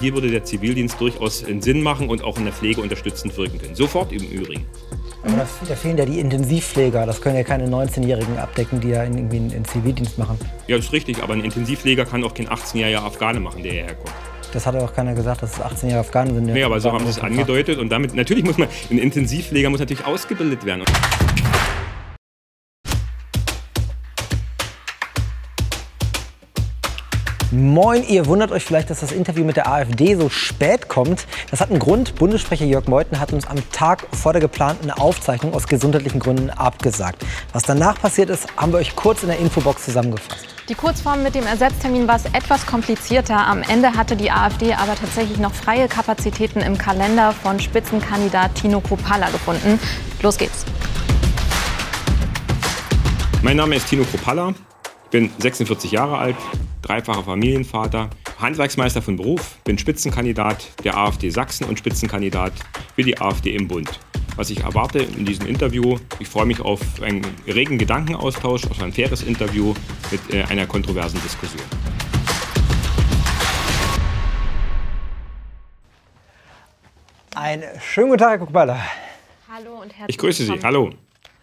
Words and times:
Hier 0.00 0.14
würde 0.14 0.30
der 0.30 0.44
Zivildienst 0.44 0.98
durchaus 0.98 1.44
einen 1.44 1.60
Sinn 1.60 1.82
machen 1.82 2.08
und 2.08 2.24
auch 2.24 2.38
in 2.38 2.44
der 2.44 2.54
Pflege 2.54 2.80
unterstützend 2.80 3.36
wirken 3.36 3.58
können. 3.58 3.74
Sofort 3.74 4.12
im 4.12 4.22
Übrigen. 4.22 4.64
Aber 5.22 5.36
da, 5.36 5.46
da 5.68 5.74
fehlen 5.74 5.98
ja 5.98 6.06
die 6.06 6.18
Intensivpfleger. 6.18 7.04
Das 7.04 7.20
können 7.20 7.36
ja 7.36 7.42
keine 7.42 7.66
19-Jährigen 7.66 8.38
abdecken, 8.38 8.80
die 8.80 8.88
ja 8.88 9.04
in, 9.04 9.18
irgendwie 9.18 9.36
einen 9.36 9.64
Zivildienst 9.66 10.16
machen. 10.16 10.38
Ja, 10.66 10.76
ist 10.76 10.92
richtig, 10.92 11.22
aber 11.22 11.34
ein 11.34 11.44
Intensivpfleger 11.44 12.06
kann 12.06 12.24
auch 12.24 12.32
kein 12.32 12.48
18-jähriger 12.48 13.02
Afghane 13.02 13.40
machen, 13.40 13.62
der 13.62 13.72
hierher 13.72 13.94
kommt. 13.94 14.14
Das 14.52 14.66
hat 14.66 14.74
auch 14.76 14.92
keiner 14.92 15.14
gesagt, 15.14 15.42
dass 15.42 15.52
es 15.52 15.60
18 15.60 15.90
Jahre 15.90 16.00
Afghanen 16.00 16.34
sind. 16.34 16.46
Nee, 16.46 16.64
aber 16.64 16.80
so 16.80 16.90
haben 16.90 17.04
sie 17.04 17.10
es 17.10 17.20
angedeutet 17.20 17.78
und 17.78 17.90
damit, 17.90 18.14
natürlich 18.14 18.44
muss 18.44 18.58
man, 18.58 18.68
ein 18.90 18.98
Intensivpfleger 18.98 19.70
muss 19.70 19.80
natürlich 19.80 20.04
ausgebildet 20.04 20.64
werden. 20.64 20.82
Moin, 27.52 28.06
ihr 28.06 28.26
wundert 28.26 28.52
euch 28.52 28.64
vielleicht, 28.64 28.90
dass 28.90 29.00
das 29.00 29.10
Interview 29.10 29.44
mit 29.44 29.56
der 29.56 29.68
AfD 29.68 30.14
so 30.14 30.28
spät 30.28 30.88
kommt. 30.88 31.26
Das 31.50 31.60
hat 31.60 31.70
einen 31.70 31.80
Grund. 31.80 32.14
Bundessprecher 32.14 32.64
Jörg 32.64 32.86
Meuthen 32.86 33.18
hat 33.18 33.32
uns 33.32 33.44
am 33.44 33.56
Tag 33.72 34.06
vor 34.12 34.32
der 34.32 34.40
geplanten 34.40 34.92
Aufzeichnung 34.92 35.52
aus 35.52 35.66
gesundheitlichen 35.66 36.20
Gründen 36.20 36.50
abgesagt. 36.50 37.26
Was 37.52 37.64
danach 37.64 38.00
passiert 38.00 38.30
ist, 38.30 38.46
haben 38.56 38.70
wir 38.70 38.78
euch 38.78 38.94
kurz 38.94 39.24
in 39.24 39.30
der 39.30 39.40
Infobox 39.40 39.84
zusammengefasst. 39.84 40.46
Die 40.68 40.76
Kurzform 40.76 41.24
mit 41.24 41.34
dem 41.34 41.44
Ersatztermin 41.44 42.06
war 42.06 42.14
es 42.14 42.26
etwas 42.26 42.64
komplizierter. 42.66 43.36
Am 43.36 43.62
Ende 43.62 43.96
hatte 43.96 44.14
die 44.14 44.30
AfD 44.30 44.74
aber 44.74 44.94
tatsächlich 44.94 45.38
noch 45.38 45.52
freie 45.52 45.88
Kapazitäten 45.88 46.60
im 46.60 46.78
Kalender 46.78 47.32
von 47.32 47.58
Spitzenkandidat 47.58 48.54
Tino 48.54 48.80
Kropala 48.80 49.28
gefunden. 49.30 49.80
Los 50.22 50.38
geht's. 50.38 50.64
Mein 53.42 53.56
Name 53.56 53.74
ist 53.74 53.88
Tino 53.88 54.04
Kropala. 54.04 54.54
Ich 55.06 55.10
bin 55.10 55.32
46 55.40 55.90
Jahre 55.90 56.18
alt, 56.18 56.36
dreifacher 56.90 57.22
Familienvater, 57.22 58.10
Handwerksmeister 58.40 59.00
von 59.00 59.14
Beruf, 59.16 59.58
bin 59.62 59.78
Spitzenkandidat 59.78 60.66
der 60.82 60.96
AfD 60.96 61.30
Sachsen 61.30 61.64
und 61.66 61.78
Spitzenkandidat 61.78 62.52
für 62.96 63.04
die 63.04 63.16
AfD 63.16 63.54
im 63.54 63.68
Bund. 63.68 64.00
Was 64.34 64.50
ich 64.50 64.64
erwarte 64.64 64.98
in 64.98 65.24
diesem 65.24 65.46
Interview, 65.46 65.98
ich 66.18 66.26
freue 66.26 66.46
mich 66.46 66.60
auf 66.60 66.80
einen 67.00 67.24
regen 67.46 67.78
Gedankenaustausch, 67.78 68.66
auf 68.68 68.82
ein 68.82 68.92
faires 68.92 69.22
Interview 69.22 69.72
mit 70.10 70.34
äh, 70.34 70.42
einer 70.50 70.66
kontroversen 70.66 71.22
Diskussion. 71.22 71.62
Einen 77.36 77.62
schönen 77.80 78.08
guten 78.08 78.18
Tag, 78.18 78.30
Herr 78.30 78.38
Kuckballer. 78.38 78.80
Hallo 79.48 79.74
und 79.80 79.90
herzlich 79.96 80.08
Ich 80.08 80.18
grüße 80.18 80.42
Sie. 80.42 80.48
willkommen. 80.48 80.64
Hallo. 80.66 80.90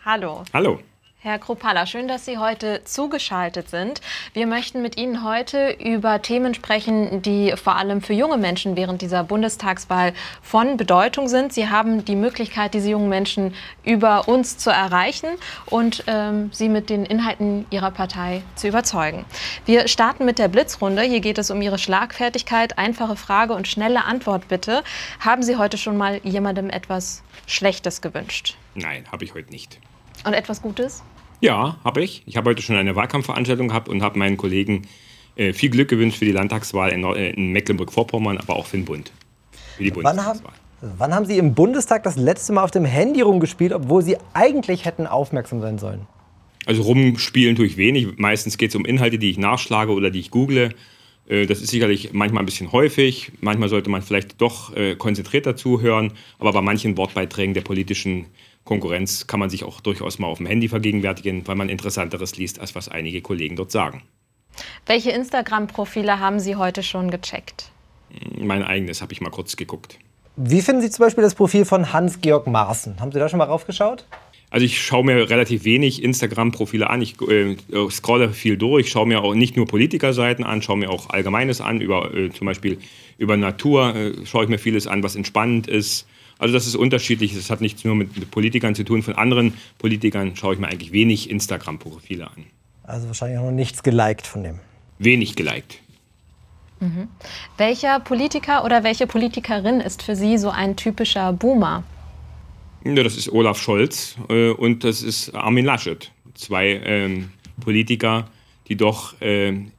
Hallo. 0.03 0.43
Hallo. 0.53 0.79
Herr 1.27 1.39
Kropala, 1.39 1.85
schön, 1.85 2.07
dass 2.07 2.23
Sie 2.23 2.37
heute 2.37 2.85
zugeschaltet 2.85 3.69
sind. 3.69 3.99
Wir 4.31 4.47
möchten 4.47 4.81
mit 4.81 4.95
Ihnen 4.95 5.25
heute 5.25 5.71
über 5.71 6.21
Themen 6.21 6.53
sprechen, 6.53 7.21
die 7.21 7.53
vor 7.57 7.75
allem 7.75 8.01
für 8.01 8.13
junge 8.13 8.37
Menschen 8.37 8.77
während 8.77 9.01
dieser 9.01 9.25
Bundestagswahl 9.25 10.13
von 10.41 10.77
Bedeutung 10.77 11.27
sind. 11.27 11.51
Sie 11.51 11.67
haben 11.67 12.05
die 12.05 12.15
Möglichkeit, 12.15 12.73
diese 12.73 12.91
jungen 12.91 13.09
Menschen 13.09 13.53
über 13.83 14.29
uns 14.29 14.57
zu 14.57 14.69
erreichen 14.69 15.27
und 15.65 16.05
ähm, 16.07 16.49
sie 16.53 16.69
mit 16.69 16.89
den 16.89 17.05
Inhalten 17.05 17.65
Ihrer 17.71 17.91
Partei 17.91 18.41
zu 18.55 18.69
überzeugen. 18.69 19.25
Wir 19.65 19.89
starten 19.89 20.23
mit 20.23 20.39
der 20.39 20.47
Blitzrunde. 20.47 21.01
Hier 21.01 21.19
geht 21.19 21.39
es 21.39 21.51
um 21.51 21.61
Ihre 21.61 21.77
Schlagfertigkeit. 21.77 22.77
Einfache 22.77 23.17
Frage 23.17 23.53
und 23.53 23.67
schnelle 23.67 24.05
Antwort 24.05 24.47
bitte. 24.47 24.81
Haben 25.19 25.43
Sie 25.43 25.57
heute 25.57 25.77
schon 25.77 25.97
mal 25.97 26.21
jemandem 26.23 26.69
etwas 26.69 27.21
Schlechtes 27.47 27.99
gewünscht? 27.99 28.55
Nein, 28.75 29.03
habe 29.11 29.25
ich 29.25 29.33
heute 29.33 29.49
nicht. 29.49 29.81
Und 30.23 30.33
etwas 30.33 30.61
Gutes? 30.61 31.03
Ja, 31.39 31.77
habe 31.83 32.03
ich. 32.03 32.23
Ich 32.25 32.37
habe 32.37 32.49
heute 32.49 32.61
schon 32.61 32.75
eine 32.75 32.95
Wahlkampfveranstaltung 32.95 33.67
gehabt 33.67 33.89
und 33.89 34.01
habe 34.01 34.17
meinen 34.17 34.37
Kollegen 34.37 34.87
äh, 35.35 35.53
viel 35.53 35.69
Glück 35.69 35.89
gewünscht 35.89 36.17
für 36.17 36.25
die 36.25 36.31
Landtagswahl 36.31 36.91
in, 36.91 37.03
äh, 37.03 37.29
in 37.31 37.51
Mecklenburg-Vorpommern, 37.51 38.37
aber 38.37 38.55
auch 38.55 38.65
für 38.65 38.77
den 38.77 38.85
Bund. 38.85 39.11
Für 39.77 39.83
die 39.83 39.95
Wann 39.95 40.25
haben, 40.25 40.39
wann 40.81 41.13
haben 41.13 41.25
Sie 41.25 41.37
im 41.37 41.53
Bundestag 41.53 42.03
das 42.03 42.15
letzte 42.15 42.53
Mal 42.53 42.63
auf 42.63 42.71
dem 42.71 42.85
Handy 42.85 43.21
rumgespielt, 43.21 43.71
obwohl 43.71 44.01
Sie 44.01 44.17
eigentlich 44.33 44.85
hätten 44.85 45.05
aufmerksam 45.05 45.61
sein 45.61 45.77
sollen? 45.77 46.07
Also 46.65 46.81
rumspielen 46.81 47.55
tue 47.55 47.67
ich 47.67 47.77
wenig. 47.77 48.17
Meistens 48.17 48.57
geht 48.57 48.71
es 48.71 48.75
um 48.75 48.83
Inhalte, 48.85 49.19
die 49.19 49.29
ich 49.29 49.37
nachschlage 49.37 49.93
oder 49.93 50.09
die 50.09 50.19
ich 50.19 50.31
google. 50.31 50.73
Äh, 51.29 51.45
Das 51.45 51.61
ist 51.61 51.69
sicherlich 51.69 52.13
manchmal 52.13 52.43
ein 52.43 52.47
bisschen 52.47 52.71
häufig. 52.71 53.31
Manchmal 53.41 53.69
sollte 53.69 53.89
man 53.91 54.01
vielleicht 54.01 54.41
doch 54.41 54.75
äh, 54.75 54.95
konzentrierter 54.95 55.55
zuhören. 55.55 56.13
Aber 56.39 56.51
bei 56.51 56.61
manchen 56.61 56.97
Wortbeiträgen 56.97 57.53
der 57.53 57.61
politischen 57.61 58.25
Konkurrenz 58.67 59.25
kann 59.25 59.39
man 59.39 59.49
sich 59.49 59.63
auch 59.63 59.81
durchaus 59.81 60.19
mal 60.19 60.27
auf 60.27 60.37
dem 60.37 60.45
Handy 60.45 60.67
vergegenwärtigen, 60.67 61.47
weil 61.47 61.55
man 61.55 61.69
Interessanteres 61.69 62.37
liest, 62.37 62.59
als 62.59 62.75
was 62.75 62.89
einige 62.89 63.21
Kollegen 63.21 63.55
dort 63.55 63.71
sagen. 63.71 64.03
Welche 64.85 65.11
Instagram-Profile 65.11 66.19
haben 66.19 66.39
Sie 66.39 66.55
heute 66.55 66.83
schon 66.83 67.09
gecheckt? 67.09 67.71
Mein 68.39 68.63
eigenes 68.63 69.01
habe 69.01 69.13
ich 69.13 69.21
mal 69.21 69.29
kurz 69.29 69.55
geguckt. 69.55 69.97
Wie 70.35 70.61
finden 70.61 70.81
Sie 70.81 70.91
zum 70.91 71.05
Beispiel 71.05 71.23
das 71.23 71.33
Profil 71.33 71.65
von 71.65 71.93
Hans-Georg 71.93 72.45
Maaßen? 72.45 72.99
Haben 72.99 73.11
Sie 73.11 73.19
da 73.19 73.27
schon 73.27 73.39
mal 73.39 73.45
raufgeschaut? 73.45 74.05
Also 74.49 74.65
ich 74.65 74.81
schaue 74.81 75.03
mir 75.03 75.29
relativ 75.29 75.65
wenig 75.65 76.03
Instagram-Profile 76.03 76.89
an. 76.89 77.01
Ich 77.01 77.19
äh, 77.21 77.57
scrolle 77.89 78.29
viel 78.29 78.57
durch, 78.57 78.89
schaue 78.89 79.07
mir 79.07 79.21
auch 79.21 79.33
nicht 79.33 79.57
nur 79.57 79.65
Politikerseiten 79.65 80.45
an, 80.45 80.61
schaue 80.61 80.77
mir 80.77 80.89
auch 80.89 81.09
Allgemeines 81.09 81.59
an. 81.59 81.81
Über 81.81 82.13
äh, 82.13 82.29
zum 82.31 82.45
Beispiel 82.47 82.77
über 83.17 83.35
Natur 83.35 83.95
äh, 83.95 84.25
schaue 84.25 84.43
ich 84.43 84.49
mir 84.49 84.57
vieles 84.59 84.87
an, 84.87 85.03
was 85.03 85.15
entspannend 85.15 85.67
ist. 85.67 86.07
Also 86.39 86.53
das 86.53 86.67
ist 86.67 86.75
unterschiedlich. 86.75 87.35
Das 87.35 87.49
hat 87.49 87.61
nichts 87.61 87.83
nur 87.83 87.95
mit 87.95 88.31
Politikern 88.31 88.75
zu 88.75 88.83
tun. 88.83 89.01
Von 89.01 89.15
anderen 89.15 89.53
Politikern 89.77 90.35
schaue 90.35 90.53
ich 90.53 90.59
mir 90.59 90.67
eigentlich 90.67 90.91
wenig 90.91 91.29
Instagram-Profile 91.29 92.27
an. 92.27 92.45
Also 92.83 93.07
wahrscheinlich 93.07 93.39
auch 93.39 93.45
noch 93.45 93.51
nichts 93.51 93.83
geliked 93.83 94.27
von 94.27 94.43
dem. 94.43 94.59
Wenig 94.99 95.35
geliked. 95.35 95.79
Welcher 97.57 97.99
Politiker 97.99 98.63
oder 98.63 98.83
welche 98.83 99.07
Politikerin 99.07 99.79
ist 99.79 100.03
für 100.03 100.15
Sie 100.15 100.37
so 100.37 100.49
ein 100.49 100.75
typischer 100.75 101.33
Boomer? 101.33 101.83
Ja, 102.83 103.03
das 103.03 103.17
ist 103.17 103.29
Olaf 103.29 103.59
Scholz 103.59 104.15
äh, 104.29 104.51
und 104.51 104.83
das 104.83 105.01
ist 105.01 105.33
Armin 105.33 105.65
Laschet. 105.65 106.11
Zwei 106.35 106.79
ähm, 106.85 107.31
Politiker, 107.59 108.29
die 108.67 108.75
doch 108.75 109.15
ähm, 109.21 109.71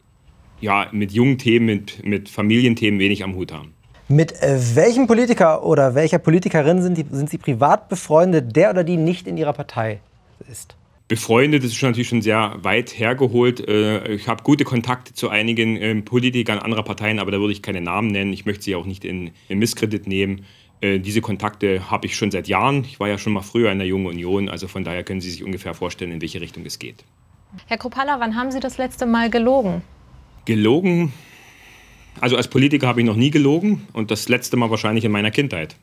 ja, 0.60 0.88
mit 0.90 1.12
jungen 1.12 1.38
Themen, 1.38 1.66
mit, 1.66 2.04
mit 2.04 2.28
Familienthemen 2.28 2.98
wenig 2.98 3.22
am 3.22 3.36
Hut 3.36 3.52
haben. 3.52 3.72
Mit 4.08 4.42
äh, 4.42 4.58
welchem 4.74 5.06
Politiker 5.06 5.62
oder 5.64 5.94
welcher 5.94 6.18
Politikerin 6.18 6.80
sind, 6.80 6.96
die, 6.96 7.04
sind 7.10 7.28
Sie 7.28 7.36
privat 7.36 7.90
befreundet, 7.90 8.56
der 8.56 8.70
oder 8.70 8.82
die 8.82 8.96
nicht 8.96 9.26
in 9.26 9.36
Ihrer 9.36 9.52
Partei 9.52 10.00
ist? 10.50 10.76
Befreundet 11.08 11.62
das 11.62 11.70
ist 11.70 11.76
schon 11.76 11.90
natürlich 11.90 12.08
schon 12.08 12.22
sehr 12.22 12.56
weit 12.62 12.98
hergeholt. 12.98 13.66
Äh, 13.68 14.14
Ich 14.14 14.26
habe 14.26 14.42
gute 14.42 14.64
Kontakte 14.64 15.12
zu 15.12 15.28
einigen 15.28 15.76
ähm, 15.76 16.04
Politikern 16.06 16.58
anderer 16.58 16.82
Parteien, 16.84 17.18
aber 17.18 17.30
da 17.30 17.38
würde 17.38 17.52
ich 17.52 17.60
keine 17.60 17.82
Namen 17.82 18.08
nennen. 18.08 18.32
Ich 18.32 18.46
möchte 18.46 18.64
sie 18.64 18.74
auch 18.74 18.86
nicht 18.86 19.04
in, 19.04 19.30
in 19.48 19.58
Misskredit 19.58 20.06
nehmen. 20.06 20.46
Äh, 20.80 21.00
Diese 21.00 21.20
Kontakte 21.20 21.90
habe 21.90 22.06
ich 22.06 22.16
schon 22.16 22.30
seit 22.30 22.48
Jahren. 22.48 22.84
Ich 22.84 23.00
war 23.00 23.08
ja 23.08 23.18
schon 23.18 23.34
mal 23.34 23.42
früher 23.42 23.70
in 23.70 23.78
der 23.78 23.86
Jungen 23.86 24.06
Union, 24.06 24.48
also 24.48 24.68
von 24.68 24.84
daher 24.84 25.04
können 25.04 25.20
Sie 25.20 25.30
sich 25.30 25.44
ungefähr 25.44 25.74
vorstellen, 25.74 26.12
in 26.12 26.22
welche 26.22 26.40
Richtung 26.40 26.64
es 26.64 26.78
geht. 26.78 27.04
Herr 27.66 27.76
Kropala, 27.76 28.20
wann 28.20 28.36
haben 28.36 28.50
Sie 28.50 28.60
das 28.60 28.78
letzte 28.78 29.04
Mal 29.04 29.28
gelogen? 29.28 29.82
Gelogen. 30.46 31.12
Also 32.20 32.36
als 32.36 32.48
Politiker 32.48 32.86
habe 32.86 33.00
ich 33.00 33.06
noch 33.06 33.16
nie 33.16 33.30
gelogen 33.30 33.86
und 33.92 34.10
das 34.10 34.28
letzte 34.28 34.56
Mal 34.56 34.70
wahrscheinlich 34.70 35.04
in 35.04 35.12
meiner 35.12 35.30
Kindheit. 35.30 35.76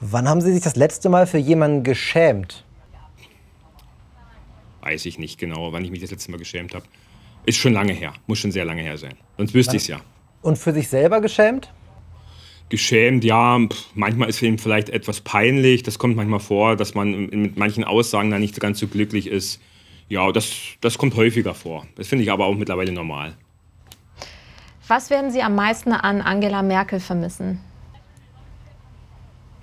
Wann 0.00 0.28
haben 0.28 0.40
Sie 0.40 0.52
sich 0.52 0.62
das 0.62 0.76
letzte 0.76 1.08
Mal 1.08 1.26
für 1.26 1.38
jemanden 1.38 1.82
geschämt? 1.82 2.64
Weiß 4.82 5.06
ich 5.06 5.18
nicht 5.18 5.38
genau, 5.38 5.72
wann 5.72 5.84
ich 5.84 5.90
mich 5.90 6.00
das 6.00 6.10
letzte 6.10 6.30
Mal 6.30 6.36
geschämt 6.36 6.74
habe. 6.74 6.84
Ist 7.46 7.58
schon 7.58 7.72
lange 7.72 7.92
her, 7.92 8.12
muss 8.26 8.38
schon 8.38 8.52
sehr 8.52 8.64
lange 8.64 8.82
her 8.82 8.98
sein. 8.98 9.14
Sonst 9.36 9.54
wüsste 9.54 9.76
ich 9.76 9.82
es 9.82 9.88
ja. 9.88 10.00
Und 10.42 10.58
für 10.58 10.72
sich 10.72 10.88
selber 10.88 11.20
geschämt? 11.20 11.72
Geschämt, 12.68 13.24
ja, 13.24 13.58
manchmal 13.94 14.28
ist 14.28 14.42
ihm 14.42 14.58
vielleicht 14.58 14.88
etwas 14.90 15.20
peinlich. 15.20 15.82
Das 15.82 15.98
kommt 15.98 16.16
manchmal 16.16 16.40
vor, 16.40 16.76
dass 16.76 16.94
man 16.94 17.26
mit 17.26 17.56
manchen 17.56 17.84
Aussagen 17.84 18.30
da 18.30 18.38
nicht 18.38 18.58
ganz 18.60 18.78
so 18.78 18.88
glücklich 18.88 19.26
ist. 19.26 19.60
Ja, 20.08 20.32
das, 20.32 20.50
das 20.80 20.98
kommt 20.98 21.14
häufiger 21.16 21.54
vor. 21.54 21.86
Das 21.96 22.08
finde 22.08 22.24
ich 22.24 22.30
aber 22.30 22.46
auch 22.46 22.54
mittlerweile 22.54 22.92
normal. 22.92 23.36
Was 24.86 25.08
werden 25.08 25.30
Sie 25.30 25.42
am 25.42 25.54
meisten 25.54 25.92
an 25.92 26.20
Angela 26.20 26.62
Merkel 26.62 27.00
vermissen? 27.00 27.60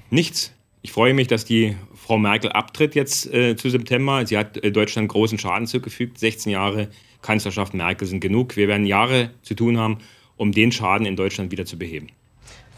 Nichts. 0.10 0.52
Ich 0.82 0.92
freue 0.92 1.14
mich, 1.14 1.28
dass 1.28 1.46
die 1.46 1.78
Frau 1.94 2.18
Merkel 2.18 2.52
abtritt 2.52 2.96
jetzt 2.96 3.32
äh, 3.32 3.56
zu 3.56 3.70
September. 3.70 4.26
Sie 4.26 4.38
hat 4.38 4.58
äh, 4.58 4.72
Deutschland 4.72 5.10
großen 5.10 5.38
Schaden 5.38 5.68
zugefügt. 5.68 6.18
16 6.18 6.52
Jahre 6.52 6.88
Kanzlerschaft 7.22 7.76
Merkel 7.76 8.08
sind 8.08 8.20
genug. 8.20 8.56
Wir 8.58 8.68
werden 8.68 8.88
Jahre 8.88 9.30
zu 9.44 9.54
tun 9.54 9.78
haben, 9.78 10.00
um 10.38 10.52
den 10.52 10.72
Schaden 10.72 11.06
in 11.06 11.16
Deutschland 11.16 11.52
wieder 11.52 11.66
zu 11.66 11.78
beheben. 11.78 12.08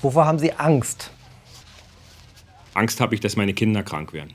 Wovor 0.01 0.25
haben 0.25 0.37
Sie 0.37 0.51
Angst? 0.51 1.11
Angst 2.73 2.99
habe 2.99 3.15
ich, 3.15 3.21
dass 3.21 3.37
meine 3.37 3.53
Kinder 3.53 3.83
krank 3.83 4.11
werden. 4.11 4.33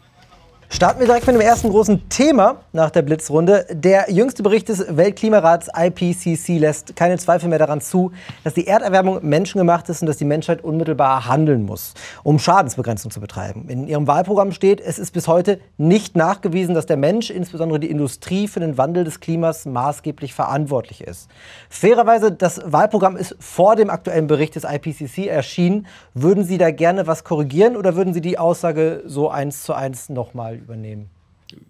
Starten 0.71 1.01
wir 1.01 1.07
direkt 1.07 1.27
mit 1.27 1.35
dem 1.35 1.41
ersten 1.41 1.71
großen 1.71 2.11
Thema 2.11 2.57
nach 2.75 2.91
der 2.91 3.01
Blitzrunde. 3.01 3.67
Der 3.71 4.13
jüngste 4.13 4.43
Bericht 4.43 4.69
des 4.69 4.85
Weltklimarats 4.97 5.69
IPCC 5.75 6.61
lässt 6.61 6.95
keine 6.95 7.17
Zweifel 7.17 7.49
mehr 7.49 7.59
daran 7.59 7.81
zu, 7.81 8.13
dass 8.45 8.53
die 8.53 8.67
Erderwärmung 8.67 9.27
menschengemacht 9.27 9.89
ist 9.89 10.03
und 10.03 10.09
dass 10.09 10.19
die 10.19 10.27
Menschheit 10.27 10.63
unmittelbar 10.63 11.27
handeln 11.27 11.65
muss, 11.65 11.95
um 12.23 12.39
Schadensbegrenzung 12.39 13.11
zu 13.11 13.19
betreiben. 13.19 13.65
In 13.69 13.89
ihrem 13.89 14.07
Wahlprogramm 14.07 14.53
steht, 14.53 14.83
es 14.83 14.99
ist 14.99 15.13
bis 15.13 15.27
heute 15.27 15.59
nicht 15.79 16.17
nachgewiesen, 16.17 16.75
dass 16.75 16.85
der 16.85 16.99
Mensch, 16.99 17.31
insbesondere 17.31 17.81
die 17.81 17.91
Industrie, 17.91 18.47
für 18.47 18.61
den 18.61 18.77
Wandel 18.77 19.05
des 19.05 19.21
Klimas 19.21 19.65
maßgeblich 19.65 20.35
verantwortlich 20.35 21.01
ist. 21.01 21.31
Fairerweise, 21.71 22.31
das 22.31 22.61
Wahlprogramm 22.65 23.17
ist 23.17 23.35
vor 23.41 23.75
dem 23.75 23.89
aktuellen 23.89 24.27
Bericht 24.27 24.55
des 24.55 24.65
IPCC 24.65 25.29
erschienen. 25.29 25.87
Würden 26.13 26.45
Sie 26.45 26.59
da 26.59 26.71
gerne 26.71 27.07
was 27.07 27.25
korrigieren 27.25 27.75
oder 27.75 27.97
würden 27.97 28.13
Sie 28.13 28.21
die 28.21 28.39
Aussage 28.39 29.03
so 29.07 29.31
eins 29.31 29.63
zu 29.63 29.73
eins 29.73 30.11
nochmal 30.11 30.58
übernehmen. 30.59 31.09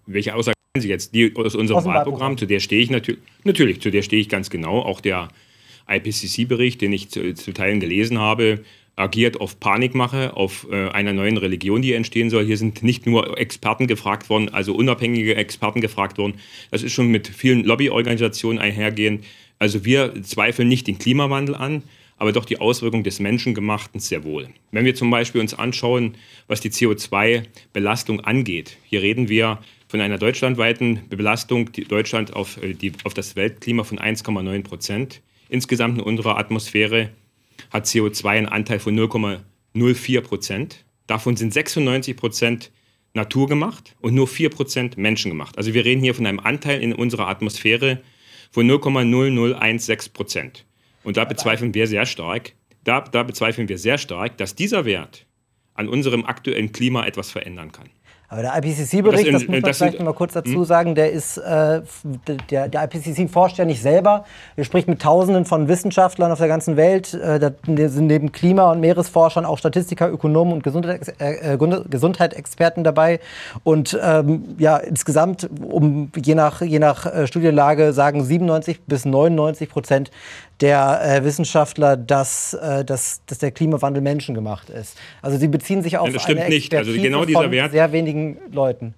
Welche 0.05 0.35
Aussage 0.35 0.55
meinen 0.75 0.81
Sie 0.81 0.89
jetzt? 0.89 1.13
Die 1.15 1.35
aus 1.35 1.55
unserem 1.55 1.79
aus 1.79 1.85
Wahlprogramm, 1.85 2.37
zu 2.37 2.45
der 2.45 2.59
stehe 2.59 2.81
ich 2.81 2.89
natürlich, 2.89 3.21
natürlich, 3.43 3.81
zu 3.81 3.91
der 3.91 4.01
stehe 4.01 4.21
ich 4.21 4.29
ganz 4.29 4.49
genau. 4.49 4.81
Auch 4.81 5.01
der 5.01 5.29
IPCC-Bericht, 5.87 6.81
den 6.81 6.93
ich 6.93 7.09
zu, 7.09 7.33
zu, 7.33 7.53
Teilen 7.53 7.79
gelesen 7.79 8.19
habe, 8.19 8.63
agiert 8.95 9.39
auf 9.39 9.59
Panikmache, 9.59 10.35
auf 10.35 10.67
äh, 10.69 10.89
einer 10.89 11.13
neuen 11.13 11.37
Religion, 11.37 11.81
die 11.81 11.93
entstehen 11.93 12.29
soll. 12.29 12.45
Hier 12.45 12.57
sind 12.57 12.83
nicht 12.83 13.05
nur 13.05 13.39
Experten 13.39 13.87
gefragt 13.87 14.29
worden, 14.29 14.49
also 14.49 14.75
unabhängige 14.75 15.35
Experten 15.35 15.81
gefragt 15.81 16.17
worden. 16.17 16.35
Das 16.69 16.83
ist 16.83 16.93
schon 16.93 17.07
mit 17.07 17.27
vielen 17.27 17.63
Lobbyorganisationen 17.63 18.59
einhergehend. 18.59 19.25
Also 19.57 19.85
wir 19.85 20.21
zweifeln 20.23 20.67
nicht 20.67 20.87
den 20.87 20.99
Klimawandel 20.99 21.55
an 21.55 21.83
aber 22.19 22.33
doch 22.33 22.45
die 22.45 22.59
Auswirkung 22.59 23.03
des 23.03 23.19
Menschengemachten 23.19 23.99
sehr 23.99 24.23
wohl. 24.23 24.49
Wenn 24.71 24.85
wir 24.85 24.93
zum 24.93 25.09
Beispiel 25.09 25.41
uns 25.41 25.53
anschauen, 25.53 26.15
was 26.47 26.59
die 26.59 26.69
CO2-Belastung 26.69 28.19
angeht, 28.19 28.77
hier 28.83 29.01
reden 29.01 29.29
wir 29.29 29.59
von 29.87 30.01
einer 30.01 30.17
deutschlandweiten 30.17 31.01
Belastung, 31.09 31.71
die 31.71 31.85
Deutschland 31.85 32.33
auf, 32.33 32.61
äh, 32.61 32.73
die, 32.73 32.91
auf 33.05 33.13
das 33.13 33.35
Weltklima 33.35 33.83
von 33.83 33.97
1,9 33.97 34.63
Prozent. 34.63 35.21
Insgesamt 35.47 35.97
in 35.97 36.03
unserer 36.03 36.37
Atmosphäre 36.37 37.09
hat 37.71 37.85
CO2 37.85 38.27
einen 38.27 38.47
Anteil 38.47 38.79
von 38.79 38.95
0,04 38.95 40.21
Prozent. 40.21 40.85
Davon 41.07 41.37
sind 41.37 41.53
96 41.53 42.15
Prozent 42.17 42.71
naturgemacht 43.13 43.95
und 44.01 44.13
nur 44.13 44.27
4 44.27 44.49
Prozent 44.49 44.97
menschengemacht. 44.97 45.57
Also 45.57 45.73
wir 45.73 45.85
reden 45.85 46.01
hier 46.01 46.13
von 46.13 46.25
einem 46.25 46.39
Anteil 46.39 46.81
in 46.81 46.93
unserer 46.93 47.27
Atmosphäre 47.27 48.01
von 48.51 48.69
0,0016 48.69 50.13
Prozent. 50.13 50.65
Und 51.03 51.17
da 51.17 51.25
bezweifeln 51.25 51.73
wir 51.73 51.87
sehr 51.87 52.05
stark, 52.05 52.53
da, 52.83 53.01
da 53.01 53.23
bezweifeln 53.23 53.69
wir 53.69 53.77
sehr 53.77 53.97
stark, 53.97 54.37
dass 54.37 54.55
dieser 54.55 54.85
Wert 54.85 55.25
an 55.73 55.87
unserem 55.87 56.25
aktuellen 56.25 56.71
Klima 56.71 57.05
etwas 57.05 57.31
verändern 57.31 57.71
kann. 57.71 57.89
Aber 58.31 58.43
der 58.43 58.55
IPCC-Bericht, 58.57 59.25
das, 59.25 59.33
das, 59.33 59.41
muss 59.41 59.47
man 59.47 59.61
das 59.61 59.77
vielleicht 59.77 59.97
sind, 59.97 60.05
mal 60.05 60.13
kurz 60.13 60.33
dazu 60.33 60.53
hm? 60.53 60.65
sagen, 60.65 60.93
der 60.93 61.11
ist, 61.11 61.37
äh, 61.37 61.81
der, 62.51 62.67
der 62.67 62.83
IPCC 62.83 63.27
forscht 63.27 63.57
ja 63.57 63.65
nicht 63.65 63.81
selber. 63.81 64.23
Er 64.55 64.65
spricht 64.65 64.87
mit 64.87 65.01
Tausenden 65.01 65.45
von 65.45 65.67
Wissenschaftlern 65.67 66.31
auf 66.31 66.37
der 66.37 66.47
ganzen 66.47 66.77
Welt. 66.77 67.15
Äh, 67.15 67.39
da 67.39 67.51
sind 67.65 68.05
neben 68.05 68.31
Klima- 68.31 68.71
und 68.71 68.81
Meeresforschern 68.81 69.45
auch 69.45 69.57
Statistiker, 69.57 70.11
Ökonomen 70.11 70.53
und 70.53 70.63
Gesundheits 70.63 71.07
äh, 71.19 71.53
äh 71.53 71.57
Gesundheitsexperten 71.57 72.83
dabei. 72.83 73.19
Und 73.63 73.99
ähm, 73.99 74.55
ja, 74.59 74.77
insgesamt, 74.77 75.49
um, 75.59 76.11
je 76.15 76.35
nach, 76.35 76.61
je 76.61 76.77
nach 76.77 77.07
äh, 77.07 77.25
Studienlage, 77.25 77.93
sagen 77.93 78.23
97 78.23 78.81
bis 78.85 79.05
99 79.05 79.69
Prozent 79.69 80.11
der 80.61 81.01
äh, 81.03 81.23
Wissenschaftler, 81.23 81.95
dass, 81.97 82.53
äh, 82.53 82.83
dass, 82.83 83.21
dass 83.25 83.37
der 83.39 83.51
Klimawandel 83.51 84.01
menschengemacht 84.01 84.69
ist. 84.69 84.97
Also 85.21 85.37
sie 85.37 85.47
beziehen 85.47 85.81
sich 85.81 85.97
auf 85.97 86.07
ja, 86.07 86.13
das 86.13 86.23
stimmt 86.23 86.41
eine 86.41 86.49
nicht. 86.53 86.73
Also 86.75 86.91
genau 86.91 87.25
dieser 87.25 87.43
von 87.43 87.51
Wert, 87.51 87.71
sehr 87.71 87.91
wenigen 87.91 88.37
Leuten. 88.51 88.93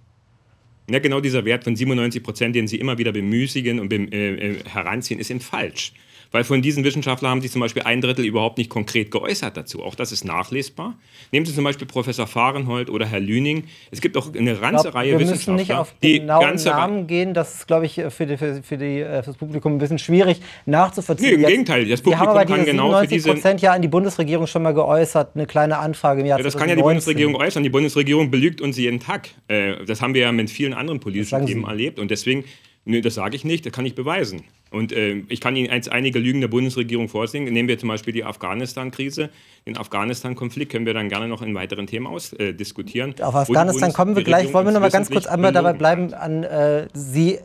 Ja, 0.90 1.00
genau 1.00 1.22
dieser 1.22 1.46
Wert 1.46 1.64
von 1.64 1.76
97 1.76 2.24
Prozent, 2.24 2.56
den 2.56 2.68
Sie 2.68 2.78
immer 2.78 2.98
wieder 2.98 3.12
bemüßigen 3.12 3.80
und 3.80 3.90
bem, 3.90 4.12
äh, 4.12 4.34
äh 4.34 4.56
heranziehen, 4.68 5.20
ist 5.20 5.30
eben 5.30 5.40
falsch. 5.40 5.94
Weil 6.32 6.46
von 6.46 6.62
diesen 6.62 6.84
Wissenschaftlern 6.86 7.30
haben 7.30 7.42
sich 7.42 7.52
zum 7.52 7.60
Beispiel 7.60 7.84
ein 7.84 8.00
Drittel 8.00 8.26
überhaupt 8.26 8.58
nicht 8.58 8.70
konkret 8.70 9.12
geäußert 9.12 9.58
dazu. 9.58 9.84
Auch 9.84 9.96
das 9.96 10.14
ist 10.14 10.24
nachlesbar. 10.24 10.98
Nehmen 11.32 11.46
Sie 11.46 11.54
zum 11.54 11.66
Beispiel 11.66 11.86
Professor 11.86 12.26
Fahrenhold 12.26 12.90
oder 12.90 13.06
Herr 13.06 13.20
Lüning. 13.20 13.66
Es 13.92 14.00
gibt 14.00 14.16
auch 14.16 14.34
eine 14.34 14.56
ganze 14.56 14.84
glaub, 14.84 14.96
Reihe 14.96 15.20
Wissenschaftler. 15.20 15.54
Wir 15.54 15.54
müssen 15.54 15.56
nicht 15.56 15.74
auf 15.74 15.94
die 16.02 16.20
genauen 16.20 16.56
Namen 16.56 17.08
gehen. 17.08 17.34
Das 17.34 17.56
ist, 17.56 17.68
glaube 17.68 17.86
ich, 17.86 18.02
für, 18.10 18.26
die, 18.26 18.38
für, 18.38 18.64
für, 18.64 18.78
die, 18.78 19.00
äh, 19.00 19.22
für, 19.24 19.32
das 19.32 19.38
Publikum 19.38 19.76
ein 19.76 19.78
bisschen 19.78 20.00
schwierig 20.00 20.42
nachzuvollziehen. 20.66 21.38
Nee, 21.38 21.44
im 21.44 21.50
Gegenteil. 21.50 21.86
Das 21.86 22.02
Publikum 22.02 22.28
haben 22.28 22.38
aber 22.38 22.46
kann 22.46 22.66
genau 22.66 22.98
für 23.00 23.08
diese... 23.08 23.34
Prozent 23.34 23.62
ja 23.62 23.74
an 23.74 23.82
die 23.82 23.90
Bundesregierung 23.90 24.48
schon 24.48 24.64
mal 24.64 24.74
geäußert. 24.74 25.36
Eine 25.36 25.48
kleine 25.48 25.80
Anfrage 25.80 26.22
im 26.22 26.28
Jahr 26.28 26.40
ja, 26.40 26.44
Das 26.44 26.54
2019. 26.54 26.60
kann 26.60 26.70
ja 26.70 26.76
die 26.76 26.82
Bundesregierung 26.82 27.36
äußern. 27.36 27.64
Die 27.64 27.70
Bundesregierung 27.70 28.32
belügt 28.32 28.62
uns 28.62 28.78
jeden 28.78 29.02
Tag. 29.02 29.30
Äh, 29.50 29.84
das 29.86 30.02
haben 30.02 30.14
wir 30.14 30.22
ja 30.22 30.32
mit 30.32 30.50
vielen 30.50 30.74
anderen 30.74 31.02
politischen 31.02 31.46
Themen 31.46 31.66
erlebt. 31.66 32.00
Und 32.00 32.10
deswegen 32.10 32.46
Nö, 32.84 33.02
das 33.02 33.16
sage 33.16 33.36
ich 33.36 33.44
nicht, 33.44 33.66
das 33.66 33.74
kann 33.74 33.86
ich 33.86 33.96
beweisen. 33.96 34.44
Und 34.72 34.94
äh, 34.94 35.24
ich 35.28 35.42
kann 35.42 35.56
Ihnen 35.58 35.70
jetzt 35.70 35.92
einige 35.92 36.18
Lügen 36.18 36.40
der 36.40 36.48
Bundesregierung 36.48 37.10
vorsehen. 37.10 37.44
Nehmen 37.44 37.68
wir 37.68 37.78
zum 37.78 37.90
Beispiel 37.90 38.14
die 38.14 38.24
Afghanistan-Krise. 38.24 39.30
Den 39.68 39.78
Afghanistan-Konflikt 39.78 40.72
können 40.72 40.86
wir 40.86 40.94
dann 40.94 41.10
gerne 41.10 41.28
noch 41.28 41.42
in 41.42 41.54
weiteren 41.54 41.88
Themen 41.88 42.08
ausdiskutieren. 42.08 43.14
Äh, 43.20 43.24
Auf 43.24 43.36
Afghanistan 43.36 43.92
kommen 43.92 44.16
wir 44.16 44.24
gleich. 44.24 44.54
Wollen 44.54 44.66
wir 44.66 44.72
noch 44.72 44.80
mal 44.80 44.90
ganz 44.90 45.10
kurz 45.10 45.28
einmal 45.28 45.52
dabei 45.52 45.74
bleiben 45.74 46.14
an 46.14 46.44
äh, 46.44 46.88
Sie, 46.94 47.40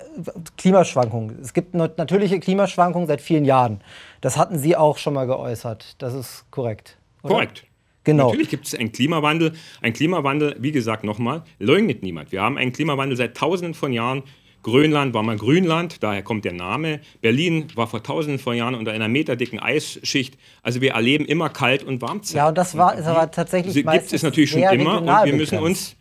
Klimaschwankungen. 0.56 1.40
Es 1.43 1.52
gibt 1.52 1.75
natürliche 1.75 2.38
Klimaschwankungen 2.38 3.08
seit 3.08 3.20
vielen 3.20 3.44
Jahren. 3.44 3.81
Das 4.20 4.37
hatten 4.37 4.56
Sie 4.56 4.76
auch 4.76 4.96
schon 4.96 5.14
mal 5.14 5.26
geäußert. 5.26 5.96
Das 5.99 6.14
ist 6.14 6.44
korrekt. 6.52 6.96
Oder? 7.25 7.34
Korrekt. 7.34 7.67
Genau. 8.05 8.28
Natürlich 8.28 8.50
gibt 8.50 8.69
es 8.69 8.75
einen 8.76 8.93
Klimawandel. 8.93 9.52
Ein 9.82 9.93
Klimawandel, 9.93 10.55
wie 10.61 10.70
gesagt, 10.70 11.02
nochmal, 11.02 11.43
leugnet 11.58 12.05
niemand. 12.05 12.31
Wir 12.31 12.40
haben 12.40 12.56
einen 12.56 12.73
Klimawandel 12.73 13.17
seit 13.17 13.37
Tausenden 13.37 13.75
von 13.75 13.93
Jahren. 13.93 14.23
Grönland 14.67 15.15
war 15.15 15.23
mal 15.23 15.37
Grünland, 15.37 16.03
daher 16.03 16.25
kommt 16.25 16.45
der 16.45 16.53
Name. 16.53 16.99
Berlin 17.21 17.69
war 17.77 17.87
vor 17.87 18.03
tausenden 18.03 18.41
von 18.41 18.57
Jahren 18.57 18.75
unter 18.75 18.91
einer 18.91 19.07
meterdicken 19.07 19.61
Eisschicht. 19.61 20.37
Also 20.61 20.81
wir 20.81 20.95
erleben 20.95 21.25
immer 21.25 21.51
Kalt- 21.51 21.85
und 21.85 22.03
Warmzeit. 22.03 22.35
Ja, 22.35 22.49
und 22.49 22.59
das 22.59 22.77
war, 22.77 22.97
ist 22.97 23.07
aber 23.07 23.31
tatsächlich 23.31 23.75
Gibt 23.75 24.13
es 24.13 24.25
natürlich 24.25 24.51
schon 24.51 24.63
immer 24.63 24.99
und 25.03 25.07
wir 25.07 25.35
müssen 25.35 25.61
uns 25.61 25.95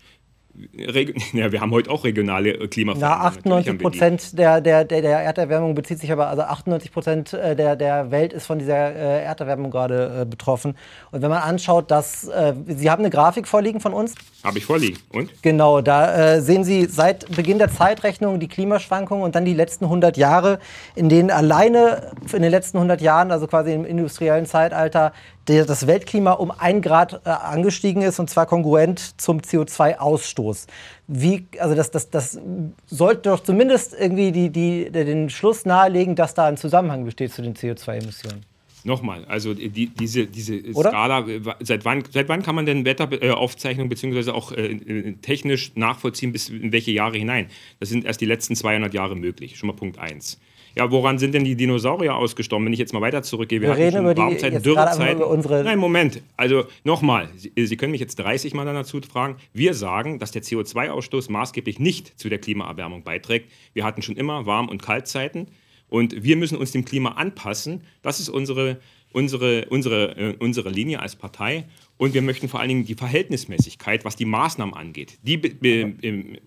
ja, 1.34 1.52
wir 1.52 1.62
haben 1.62 1.72
heute 1.72 1.90
auch 1.90 2.04
regionale 2.04 2.52
äh, 2.52 2.68
Klimaveränderungen. 2.68 3.20
Na, 3.20 3.28
98 3.28 3.78
Prozent 3.78 4.38
der, 4.38 4.62
der, 4.62 4.86
der, 4.86 5.02
der 5.02 5.20
Erderwärmung 5.20 5.76
bezieht 5.76 6.00
sich 6.00 6.12
aber, 6.12 6.28
also 6.28 6.44
98 6.44 6.92
Prozent 6.92 7.34
äh, 7.34 7.56
der, 7.56 7.76
der 7.76 8.12
Welt 8.12 8.34
ist 8.34 8.46
von 8.46 8.60
dieser 8.60 8.96
äh, 8.96 9.24
Erderwärmung 9.24 9.72
gerade 9.72 10.22
äh, 10.22 10.26
betroffen. 10.26 10.76
Und 11.12 11.22
wenn 11.22 11.30
man 11.30 11.42
anschaut, 11.42 11.92
dass 11.92 12.28
äh, 12.28 12.54
Sie 12.68 12.90
haben 12.90 13.02
eine 13.02 13.10
Grafik 13.10 13.48
vorliegen 13.48 13.80
von 13.80 13.94
uns? 13.94 14.16
Habe 14.44 14.60
ich 14.60 14.66
vorliegen. 14.66 15.00
Und? 15.12 15.42
Genau, 15.42 15.82
da 15.82 16.40
sehen 16.40 16.64
Sie 16.64 16.86
seit 16.86 17.36
Beginn 17.36 17.58
der 17.58 17.70
Zeitrechnung 17.70 18.40
die 18.40 18.48
Klimaschwankungen 18.48 19.24
und 19.24 19.36
dann 19.36 19.44
die 19.44 19.54
letzten 19.54 19.86
100 19.86 20.18
Jahre, 20.18 20.60
in 20.96 21.10
denen 21.10 21.32
alleine 21.32 22.12
in 22.32 22.42
den 22.42 22.52
letzten 22.52 22.78
100 22.78 23.02
Jahren, 23.02 23.32
also 23.32 23.48
quasi 23.48 23.74
im 23.74 23.86
industriellen 23.86 24.46
Zeitalter, 24.46 25.14
der, 25.48 25.66
das 25.66 25.88
Weltklima 25.88 26.32
um 26.34 26.52
ein 26.52 26.82
Grad 26.82 27.22
äh, 27.26 27.30
angestiegen 27.30 28.02
ist 28.02 28.20
und 28.20 28.30
zwar 28.30 28.46
kongruent 28.46 29.20
zum 29.22 29.40
CO2-Ausstoß. 29.40 30.68
Wie, 31.08 31.46
also 31.60 31.76
das, 31.76 31.92
das, 31.92 32.10
das 32.10 32.40
sollte 32.88 33.30
doch 33.30 33.42
zumindest 33.42 33.96
irgendwie 34.00 34.32
die, 34.32 34.50
die, 34.50 34.92
den 34.92 35.30
Schluss 35.30 35.66
nahelegen, 35.66 36.16
dass 36.16 36.34
da 36.34 36.46
ein 36.46 36.58
Zusammenhang 36.58 37.06
besteht 37.06 37.32
zu 37.34 37.42
den 37.42 37.56
CO2-Emissionen. 37.56 38.44
Nochmal, 38.86 39.26
also 39.26 39.56
die, 39.56 39.88
diese, 39.88 40.28
diese 40.28 40.62
Skala, 40.72 41.26
seit 41.62 41.86
wann, 41.86 42.04
seit 42.12 42.30
wann 42.30 42.44
kann 42.44 42.54
man 42.54 42.68
denn 42.68 42.86
Wetteraufzeichnungen 42.86 43.88
äh, 43.88 43.90
beziehungsweise 43.90 44.36
auch 44.36 44.52
äh, 44.52 45.14
technisch 45.24 45.72
nachvollziehen, 45.74 46.32
bis 46.32 46.50
in 46.50 46.72
welche 46.72 46.92
Jahre 46.92 47.18
hinein? 47.18 47.48
Das 47.80 47.90
sind 47.90 48.06
erst 48.06 48.22
die 48.22 48.28
letzten 48.28 48.56
200 48.56 48.94
Jahre 48.94 49.16
möglich, 49.16 49.58
schon 49.58 49.68
mal 49.68 49.76
Punkt 49.76 49.98
1. 49.98 50.40
Ja, 50.76 50.92
woran 50.92 51.18
sind 51.18 51.34
denn 51.34 51.46
die 51.46 51.56
Dinosaurier 51.56 52.16
ausgestorben? 52.16 52.66
Wenn 52.66 52.74
ich 52.74 52.80
jetzt 52.80 52.94
mal 52.94 53.02
weiter 53.02 53.24
zurückgehe, 53.24 53.62
wir, 53.62 53.70
wir 53.70 53.78
reden 53.78 54.02
über 54.02 54.14
die 54.14 54.60
Dürrezeiten. 54.60 55.24
Unsere 55.24 55.64
Nein, 55.64 55.80
Moment. 55.80 56.22
Also 56.36 56.66
nochmal, 56.84 57.30
Sie, 57.38 57.52
Sie, 57.56 57.78
können 57.78 57.92
mich 57.92 58.02
jetzt 58.02 58.18
30 58.18 58.54
Mal 58.54 58.66
dazu 58.66 59.00
fragen. 59.02 59.38
Wir 59.54 59.74
sagen, 59.74 60.20
dass 60.20 60.32
der 60.32 60.44
CO2-Ausstoß 60.44 61.32
maßgeblich 61.32 61.80
nicht 61.80 62.20
zu 62.20 62.28
der 62.28 62.40
Klimaerwärmung 62.40 63.04
beiträgt. 63.04 63.50
Wir 63.74 63.86
hatten 63.86 64.02
schon 64.02 64.18
immer 64.18 64.46
Warm- 64.46 64.68
und 64.68 64.82
Kaltzeiten 64.82 65.48
und 65.88 66.24
wir 66.24 66.36
müssen 66.36 66.58
uns 66.58 66.72
dem 66.72 66.84
Klima 66.84 67.12
anpassen. 67.12 67.82
Das 68.02 68.20
ist 68.20 68.28
unsere, 68.28 68.80
unsere, 69.14 69.66
unsere, 69.70 70.18
äh, 70.18 70.36
unsere 70.40 70.70
Linie 70.70 71.00
als 71.00 71.16
Partei. 71.16 71.66
Und 71.98 72.14
wir 72.14 72.22
möchten 72.22 72.50
vor 72.50 72.60
allen 72.60 72.70
Dingen 72.70 72.86
die 72.86 72.96
Verhältnismäßigkeit, 72.96 74.04
was 74.04 74.18
die 74.18 74.26
Maßnahmen 74.26 74.76
angeht, 74.76 75.20
die 75.24 75.38
be, 75.38 75.52
be, 75.52 75.86
be, 75.86 76.40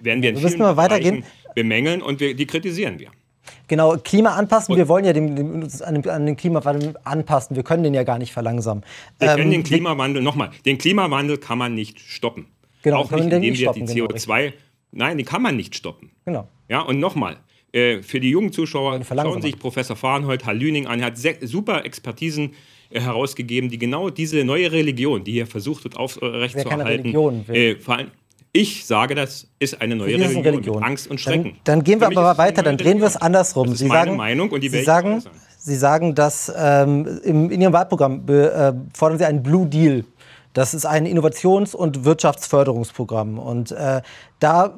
werden 0.00 0.22
wir 0.22 0.30
in 0.30 0.36
vielen 0.38 0.58
Bereichen 0.58 1.24
bemängeln 1.54 2.00
und 2.00 2.20
wir, 2.20 2.34
die 2.34 2.46
kritisieren 2.46 2.98
wir. 2.98 3.10
Genau, 3.68 3.96
Klima 3.96 4.30
anpassen. 4.30 4.72
Und 4.72 4.78
wir 4.78 4.88
wollen 4.88 5.04
ja 5.04 5.12
dem, 5.12 5.34
dem, 5.34 5.68
an, 5.84 6.08
an, 6.08 6.26
den 6.26 6.36
Klimawandel 6.36 6.94
anpassen. 7.04 7.56
Wir 7.56 7.62
können 7.62 7.82
den 7.82 7.94
ja 7.94 8.02
gar 8.02 8.18
nicht 8.18 8.32
verlangsamen. 8.32 8.84
Wir 9.18 9.30
ähm, 9.30 9.36
können 9.36 9.50
den 9.50 9.62
Klimawandel, 9.62 10.22
nochmal, 10.22 10.50
den 10.64 10.78
Klimawandel 10.78 11.38
kann 11.38 11.58
man 11.58 11.74
nicht 11.74 12.00
stoppen. 12.00 12.46
Genau, 12.82 12.98
Auch 12.98 13.10
nicht, 13.10 13.24
indem 13.24 13.42
wir 13.42 13.56
stoppen, 13.56 13.86
die 13.86 14.02
CO2, 14.02 14.42
genau, 14.42 14.56
nein, 14.90 15.16
den 15.16 15.26
kann 15.26 15.42
man 15.42 15.56
nicht 15.56 15.74
stoppen. 15.74 16.10
Genau. 16.24 16.48
Ja, 16.68 16.80
und 16.80 16.98
nochmal, 16.98 17.36
äh, 17.72 18.02
für 18.02 18.20
die 18.20 18.30
jungen 18.30 18.52
Zuschauer, 18.52 19.00
schauen 19.04 19.42
sich 19.42 19.58
Professor 19.58 19.96
Fahrenhold, 19.96 20.44
Herr 20.44 20.54
Lüning 20.54 20.86
an. 20.86 21.00
Er 21.00 21.06
hat 21.06 21.16
super 21.16 21.84
Expertisen 21.84 22.52
äh, 22.90 23.00
herausgegeben, 23.00 23.70
die 23.70 23.78
genau 23.78 24.10
diese 24.10 24.44
neue 24.44 24.70
Religion, 24.72 25.24
die 25.24 25.32
hier 25.32 25.46
versucht 25.46 25.84
wird 25.84 25.96
aufrechtzuerhalten, 25.96 27.14
äh, 27.48 27.76
Ich 28.54 28.84
sage, 28.84 29.14
das 29.14 29.46
ist 29.58 29.80
eine 29.80 29.96
neue 29.96 30.14
Religion, 30.14 30.42
Religion, 30.42 30.82
Angst 30.82 31.10
und 31.10 31.18
Schrecken. 31.18 31.56
Dann, 31.64 31.78
dann 31.78 31.84
gehen 31.84 32.00
wir 32.00 32.08
aber 32.08 32.36
weiter, 32.36 32.62
dann 32.62 32.76
drehen 32.76 33.00
wir 33.00 33.06
es 33.06 33.16
andersrum. 33.16 33.64
Das 33.64 33.74
ist 33.74 33.78
Sie 33.80 33.86
meine 33.86 34.04
sagen, 34.06 34.16
Meinung 34.18 34.50
und 34.50 34.60
die 34.62 34.68
Sie 34.68 34.82
sagen. 34.82 35.22
Sie 35.56 35.76
sagen, 35.76 36.14
dass 36.14 36.52
ähm, 36.54 37.20
im, 37.24 37.50
in 37.50 37.62
Ihrem 37.62 37.72
Wahlprogramm 37.72 38.28
äh, 38.28 38.72
fordern 38.92 39.18
Sie 39.18 39.24
einen 39.24 39.42
Blue 39.42 39.66
Deal. 39.66 40.04
Das 40.52 40.74
ist 40.74 40.84
ein 40.84 41.06
Innovations- 41.06 41.74
und 41.74 42.04
Wirtschaftsförderungsprogramm. 42.04 43.38
Und 43.38 43.72
äh, 43.72 44.02
da 44.38 44.76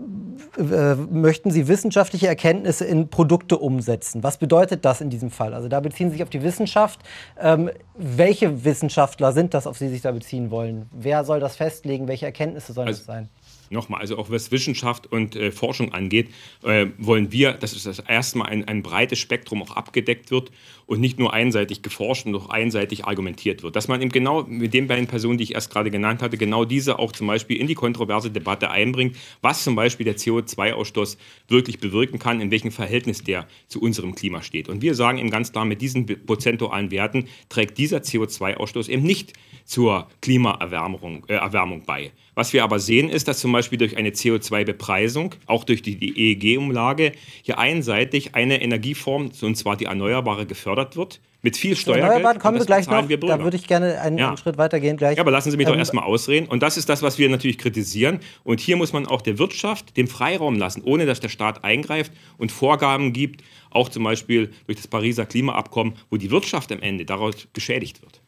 äh, 0.57 0.95
möchten 0.95 1.51
Sie 1.51 1.67
wissenschaftliche 1.67 2.29
Erkenntnisse 2.29 2.85
in 2.85 3.09
Produkte 3.09 3.59
umsetzen. 3.59 4.23
Was 4.23 4.37
bedeutet 4.37 4.85
das 4.85 5.01
in 5.01 5.11
diesem 5.11 5.33
Fall? 5.33 5.53
Also 5.53 5.67
da 5.67 5.81
beziehen 5.81 6.11
Sie 6.11 6.13
sich 6.13 6.23
auf 6.23 6.31
die 6.31 6.45
Wissenschaft. 6.45 7.01
Ähm, 7.41 7.71
welche 7.97 8.65
Wissenschaftler 8.65 9.33
sind 9.33 9.53
das, 9.53 9.67
auf 9.67 9.79
die 9.79 9.87
Sie 9.87 9.95
sich 9.95 10.03
da 10.03 10.13
beziehen 10.13 10.53
wollen? 10.53 10.89
Wer 10.93 11.25
soll 11.25 11.41
das 11.41 11.57
festlegen? 11.57 12.07
Welche 12.07 12.27
Erkenntnisse 12.27 12.73
sollen 12.73 12.87
Also- 12.89 13.01
das 13.01 13.07
sein? 13.07 13.29
Nochmal, 13.75 14.01
also 14.01 14.17
auch 14.17 14.31
was 14.31 14.51
Wissenschaft 14.51 15.11
und 15.11 15.37
äh, 15.37 15.51
Forschung 15.51 15.93
angeht, 15.93 16.31
äh, 16.63 16.87
wollen 16.97 17.33
wir, 17.33 17.53
dass 17.53 17.75
es 17.75 17.83
das 17.83 17.99
erste 17.99 18.39
Mal 18.39 18.47
ein, 18.47 18.67
ein 18.67 18.83
breites 18.83 19.19
Spektrum 19.19 19.63
auch 19.63 19.77
abgedeckt 19.77 20.31
wird 20.31 20.51
und 20.87 21.01
nicht 21.01 21.19
nur 21.19 21.33
einseitig 21.33 21.83
geforscht 21.83 22.27
und 22.27 22.35
auch 22.35 22.49
einseitig 22.49 23.05
argumentiert 23.05 23.63
wird. 23.63 23.77
Dass 23.77 23.89
man 23.89 24.01
eben 24.01 24.11
genau 24.11 24.45
mit 24.45 24.75
den 24.75 24.87
beiden 24.87 25.07
Personen, 25.07 25.39
die 25.39 25.45
ich 25.45 25.55
erst 25.55 25.71
gerade 25.71 25.91
genannt 25.91 26.23
hatte, 26.23 26.39
genau 26.39 26.65
diese 26.65 26.99
auch 26.99 27.13
zum 27.13 27.27
Beispiel 27.27 27.59
in 27.59 27.67
die 27.67 27.75
kontroverse 27.75 28.31
Debatte 28.31 28.71
einbringt, 28.71 29.17
was 29.43 29.65
zum 29.65 29.75
Beispiel 29.75 30.05
der 30.05 30.17
CO2-Ausstoß 30.17 31.17
wirklich 31.49 31.79
bewirken 31.79 32.19
kann, 32.19 32.41
in 32.41 32.51
welchem 32.51 32.71
Verhältnis 32.71 33.23
der 33.25 33.47
zu 33.69 33.81
unserem 33.81 34.15
Klima 34.15 34.43
steht. 34.43 34.69
Und 34.69 34.83
wir 34.83 34.95
sagen 34.95 35.19
eben 35.19 35.31
ganz 35.31 35.53
klar, 35.53 35.65
mit 35.65 35.81
diesen 35.81 36.07
prozentualen 36.07 36.91
Werten 36.91 37.27
trägt 37.49 37.79
dieser 37.79 37.99
CO2-Ausstoß 37.99 38.89
eben 38.89 39.03
nicht 39.03 39.33
zur 39.65 40.09
Klimaerwärmung 40.21 41.25
äh, 41.29 41.35
Erwärmung 41.35 41.83
bei. 41.85 42.13
Was 42.35 42.53
wir 42.53 42.65
aber 42.65 42.81
sehen, 42.81 43.09
ist, 43.09 43.29
dass 43.29 43.39
zum 43.39 43.53
Beispiel 43.53 43.79
durch 43.79 43.97
eine 43.97 44.11
CO2-Bepreisung, 44.11 45.35
auch 45.47 45.65
durch 45.65 45.83
die, 45.83 45.97
EEG-Umlage, 45.97 47.13
hier 47.43 47.59
einseitig 47.59 48.35
eine 48.35 48.61
Energieform, 48.61 49.31
und 49.41 49.57
zwar 49.57 49.77
die 49.77 49.85
erneuerbare, 49.85 50.47
gefördert 50.47 50.97
wird. 50.97 51.21
Mit 51.43 51.59
viel 51.59 51.77
Steuergeld. 51.77 52.07
Erneuerbaren 52.07 52.39
kommen 52.39 52.59
wir 52.59 52.65
gleich 52.65 52.87
noch. 52.87 53.07
Wir 53.07 53.19
da 53.21 53.39
würde 53.43 53.59
ich 53.59 53.67
gerne 53.67 54.01
einen, 54.01 54.17
Ja. 54.17 54.35
Schritt 54.37 54.57
weitergehen 54.57 54.97
gleich. 54.97 55.19
Ja, 55.19 55.23
aber 55.23 55.31
lassen 55.31 55.51
Sie 55.51 55.59
mich 55.59 55.67
doch 55.67 55.75
Ähm, 55.75 55.79
erstmal 55.79 56.05
ausreden. 56.05 56.47
Und 56.47 56.63
das 56.63 56.79
ist 56.79 56.89
das, 56.89 57.03
was 57.03 57.19
wir 57.19 57.29
natürlich 57.29 57.59
kritisieren. 57.59 58.21
Und 58.45 58.61
hier 58.61 58.77
muss 58.77 58.95
man 58.95 59.07
auch 59.07 59.21
der 59.21 59.39
Wirtschaft 59.39 59.95
den 59.99 60.07
Freiraum 60.07 60.57
lassen, 60.57 60.83
ohne 60.83 61.05
dass 61.05 61.21
der 61.21 61.29
Staat 61.29 61.63
eingreift 61.63 62.13
und 62.39 62.51
Vorgaben 62.51 63.13
gibt, 63.13 63.45
auch 63.71 63.91
zum 63.91 64.05
Beispiel 64.05 64.53
durch 64.67 64.77
das 64.77 64.89
Pariser 64.89 65.27
Klimaabkommen, 65.27 65.95
wo 66.09 66.17
die 66.17 66.31
Wirtschaft 66.31 66.73
am 66.73 66.81
Ende 66.81 67.05
daraus 67.05 67.47
geschädigt 67.53 68.01
wird. 68.01 68.23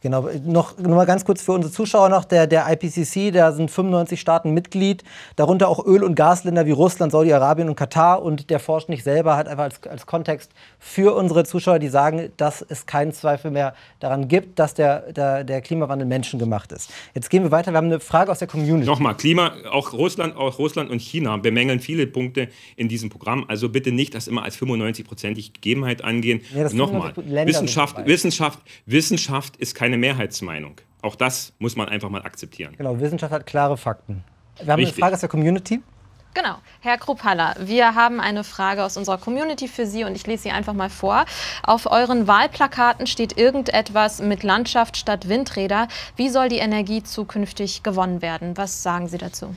Genau, 0.00 0.28
noch, 0.44 0.78
noch 0.78 0.94
mal 0.94 1.06
ganz 1.06 1.24
kurz 1.24 1.42
für 1.42 1.50
unsere 1.50 1.72
Zuschauer 1.72 2.08
noch, 2.08 2.24
der, 2.24 2.46
der 2.46 2.66
IPCC, 2.70 3.32
da 3.32 3.50
sind 3.50 3.68
95 3.68 4.20
Staaten 4.20 4.54
Mitglied, 4.54 5.02
darunter 5.34 5.68
auch 5.68 5.84
Öl- 5.84 6.04
und 6.04 6.14
Gasländer 6.14 6.66
wie 6.66 6.70
Russland, 6.70 7.10
Saudi-Arabien 7.10 7.68
und 7.68 7.74
Katar 7.74 8.22
und 8.22 8.48
der 8.48 8.60
forscht 8.60 8.88
nicht 8.88 9.02
selber, 9.02 9.36
hat 9.36 9.48
einfach 9.48 9.64
als, 9.64 9.82
als 9.88 10.06
Kontext 10.06 10.52
für 10.78 11.16
unsere 11.16 11.42
Zuschauer, 11.44 11.80
die 11.80 11.88
sagen, 11.88 12.30
dass 12.36 12.62
es 12.62 12.86
keinen 12.86 13.12
Zweifel 13.12 13.50
mehr 13.50 13.74
daran 13.98 14.28
gibt, 14.28 14.60
dass 14.60 14.74
der, 14.74 15.12
der, 15.12 15.42
der 15.42 15.60
Klimawandel 15.62 16.06
menschengemacht 16.06 16.70
ist. 16.70 16.92
Jetzt 17.14 17.28
gehen 17.28 17.42
wir 17.42 17.50
weiter, 17.50 17.72
wir 17.72 17.78
haben 17.78 17.86
eine 17.86 17.98
Frage 17.98 18.30
aus 18.30 18.38
der 18.38 18.46
Community. 18.46 18.86
Nochmal, 18.86 19.16
Klima, 19.16 19.52
auch 19.68 19.92
Russland, 19.92 20.36
auch 20.36 20.60
Russland 20.60 20.90
und 20.90 21.00
China 21.00 21.38
bemängeln 21.38 21.80
viele 21.80 22.06
Punkte 22.06 22.50
in 22.76 22.88
diesem 22.88 23.10
Programm. 23.10 23.46
Also 23.48 23.68
bitte 23.68 23.90
nicht 23.90 24.14
das 24.14 24.28
immer 24.28 24.44
als 24.44 24.56
95-prozentige 24.58 25.54
Gegebenheit 25.54 26.04
angehen. 26.04 26.40
Ja, 26.54 26.72
Nochmal, 26.72 27.14
95 27.14 27.24
Länder 27.24 27.52
sind 27.52 27.64
Wissenschaft. 27.64 28.06
Wissenschaft, 28.06 28.58
Wissenschaft 28.86 29.56
ist 29.56 29.74
keine 29.88 29.96
Mehrheitsmeinung. 29.96 30.76
Auch 31.00 31.16
das 31.16 31.54
muss 31.58 31.74
man 31.74 31.88
einfach 31.88 32.10
mal 32.10 32.22
akzeptieren. 32.22 32.74
Genau, 32.76 33.00
Wissenschaft 33.00 33.32
hat 33.32 33.46
klare 33.46 33.78
Fakten. 33.78 34.22
Wir 34.62 34.72
haben 34.72 34.80
Richtig. 34.80 34.96
eine 34.96 35.02
Frage 35.02 35.14
aus 35.14 35.20
der 35.20 35.30
Community. 35.30 35.80
Genau. 36.34 36.56
Herr 36.80 36.98
Krupphaller, 36.98 37.56
wir 37.58 37.94
haben 37.94 38.20
eine 38.20 38.44
Frage 38.44 38.84
aus 38.84 38.98
unserer 38.98 39.16
Community 39.16 39.66
für 39.66 39.86
Sie 39.86 40.04
und 40.04 40.14
ich 40.14 40.26
lese 40.26 40.42
sie 40.44 40.50
einfach 40.50 40.74
mal 40.74 40.90
vor. 40.90 41.24
Auf 41.62 41.90
euren 41.90 42.26
Wahlplakaten 42.26 43.06
steht 43.06 43.38
irgendetwas 43.38 44.20
mit 44.20 44.42
Landschaft 44.42 44.98
statt 44.98 45.30
Windräder. 45.30 45.88
Wie 46.16 46.28
soll 46.28 46.50
die 46.50 46.58
Energie 46.58 47.02
zukünftig 47.02 47.82
gewonnen 47.82 48.20
werden? 48.20 48.58
Was 48.58 48.82
sagen 48.82 49.08
Sie 49.08 49.16
dazu? 49.16 49.54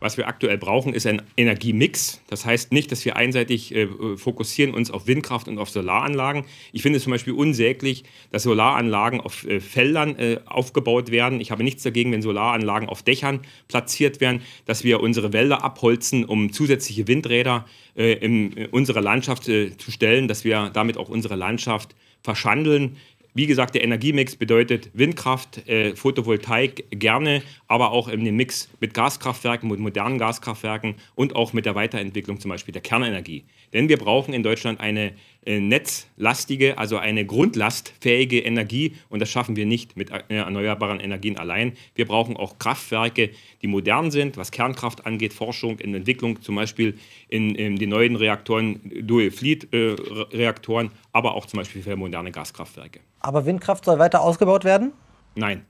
Was 0.00 0.16
wir 0.16 0.26
aktuell 0.28 0.56
brauchen, 0.56 0.94
ist 0.94 1.06
ein 1.06 1.22
Energiemix. 1.36 2.22
Das 2.28 2.46
heißt 2.46 2.72
nicht, 2.72 2.90
dass 2.90 3.04
wir 3.04 3.16
einseitig 3.16 3.74
äh, 3.74 3.86
fokussieren 4.16 4.74
uns 4.74 4.90
auf 4.90 5.06
Windkraft 5.06 5.46
und 5.46 5.58
auf 5.58 5.68
Solaranlagen. 5.68 6.44
Ich 6.72 6.80
finde 6.82 6.96
es 6.96 7.04
zum 7.04 7.12
Beispiel 7.12 7.34
unsäglich, 7.34 8.04
dass 8.32 8.44
Solaranlagen 8.44 9.20
auf 9.20 9.46
äh, 9.46 9.60
Feldern 9.60 10.16
äh, 10.18 10.40
aufgebaut 10.46 11.10
werden. 11.10 11.40
Ich 11.40 11.50
habe 11.50 11.62
nichts 11.62 11.82
dagegen, 11.82 12.12
wenn 12.12 12.22
Solaranlagen 12.22 12.88
auf 12.88 13.02
Dächern 13.02 13.40
platziert 13.68 14.22
werden, 14.22 14.40
dass 14.64 14.84
wir 14.84 15.00
unsere 15.00 15.34
Wälder 15.34 15.62
abholzen, 15.62 16.24
um 16.24 16.50
zusätzliche 16.50 17.06
Windräder 17.06 17.66
äh, 17.94 18.14
in 18.14 18.56
äh, 18.56 18.68
unsere 18.70 19.00
Landschaft 19.00 19.48
äh, 19.48 19.76
zu 19.76 19.90
stellen, 19.90 20.28
dass 20.28 20.44
wir 20.44 20.70
damit 20.72 20.96
auch 20.96 21.10
unsere 21.10 21.36
Landschaft 21.36 21.94
verschandeln. 22.22 22.96
Wie 23.32 23.46
gesagt, 23.46 23.76
der 23.76 23.84
Energiemix 23.84 24.34
bedeutet 24.34 24.90
Windkraft, 24.92 25.68
äh, 25.68 25.94
Photovoltaik 25.94 26.86
gerne, 26.90 27.42
aber 27.68 27.92
auch 27.92 28.10
dem 28.10 28.36
Mix 28.36 28.68
mit 28.80 28.92
Gaskraftwerken, 28.92 29.70
mit 29.70 29.78
modernen 29.78 30.18
Gaskraftwerken 30.18 30.96
und 31.14 31.36
auch 31.36 31.52
mit 31.52 31.64
der 31.64 31.76
Weiterentwicklung 31.76 32.40
zum 32.40 32.48
Beispiel 32.48 32.72
der 32.72 32.82
Kernenergie. 32.82 33.44
Denn 33.72 33.88
wir 33.88 33.98
brauchen 33.98 34.34
in 34.34 34.42
Deutschland 34.42 34.80
eine 34.80 35.12
netzlastige, 35.46 36.76
also 36.76 36.98
eine 36.98 37.24
grundlastfähige 37.24 38.40
Energie 38.40 38.96
und 39.08 39.20
das 39.20 39.30
schaffen 39.30 39.56
wir 39.56 39.64
nicht 39.64 39.96
mit 39.96 40.10
äh, 40.10 40.22
erneuerbaren 40.28 41.00
Energien 41.00 41.38
allein. 41.38 41.72
Wir 41.94 42.06
brauchen 42.06 42.36
auch 42.36 42.58
Kraftwerke, 42.58 43.30
die 43.62 43.66
modern 43.66 44.10
sind, 44.10 44.36
was 44.36 44.50
Kernkraft 44.50 45.06
angeht, 45.06 45.32
Forschung 45.32 45.78
in 45.78 45.94
Entwicklung, 45.94 46.42
zum 46.42 46.56
Beispiel 46.56 46.98
in, 47.28 47.54
in 47.54 47.76
den 47.76 47.88
neuen 47.88 48.16
Reaktoren, 48.16 48.80
Dual-Fleet-Reaktoren, 49.02 50.90
aber 51.12 51.34
auch 51.34 51.46
zum 51.46 51.58
Beispiel 51.58 51.82
für 51.82 51.96
moderne 51.96 52.32
Gaskraftwerke. 52.32 53.00
Aber 53.20 53.46
Windkraft 53.46 53.86
soll 53.86 53.98
weiter 53.98 54.20
ausgebaut 54.20 54.64
werden? 54.64 54.92
Nein, 55.34 55.64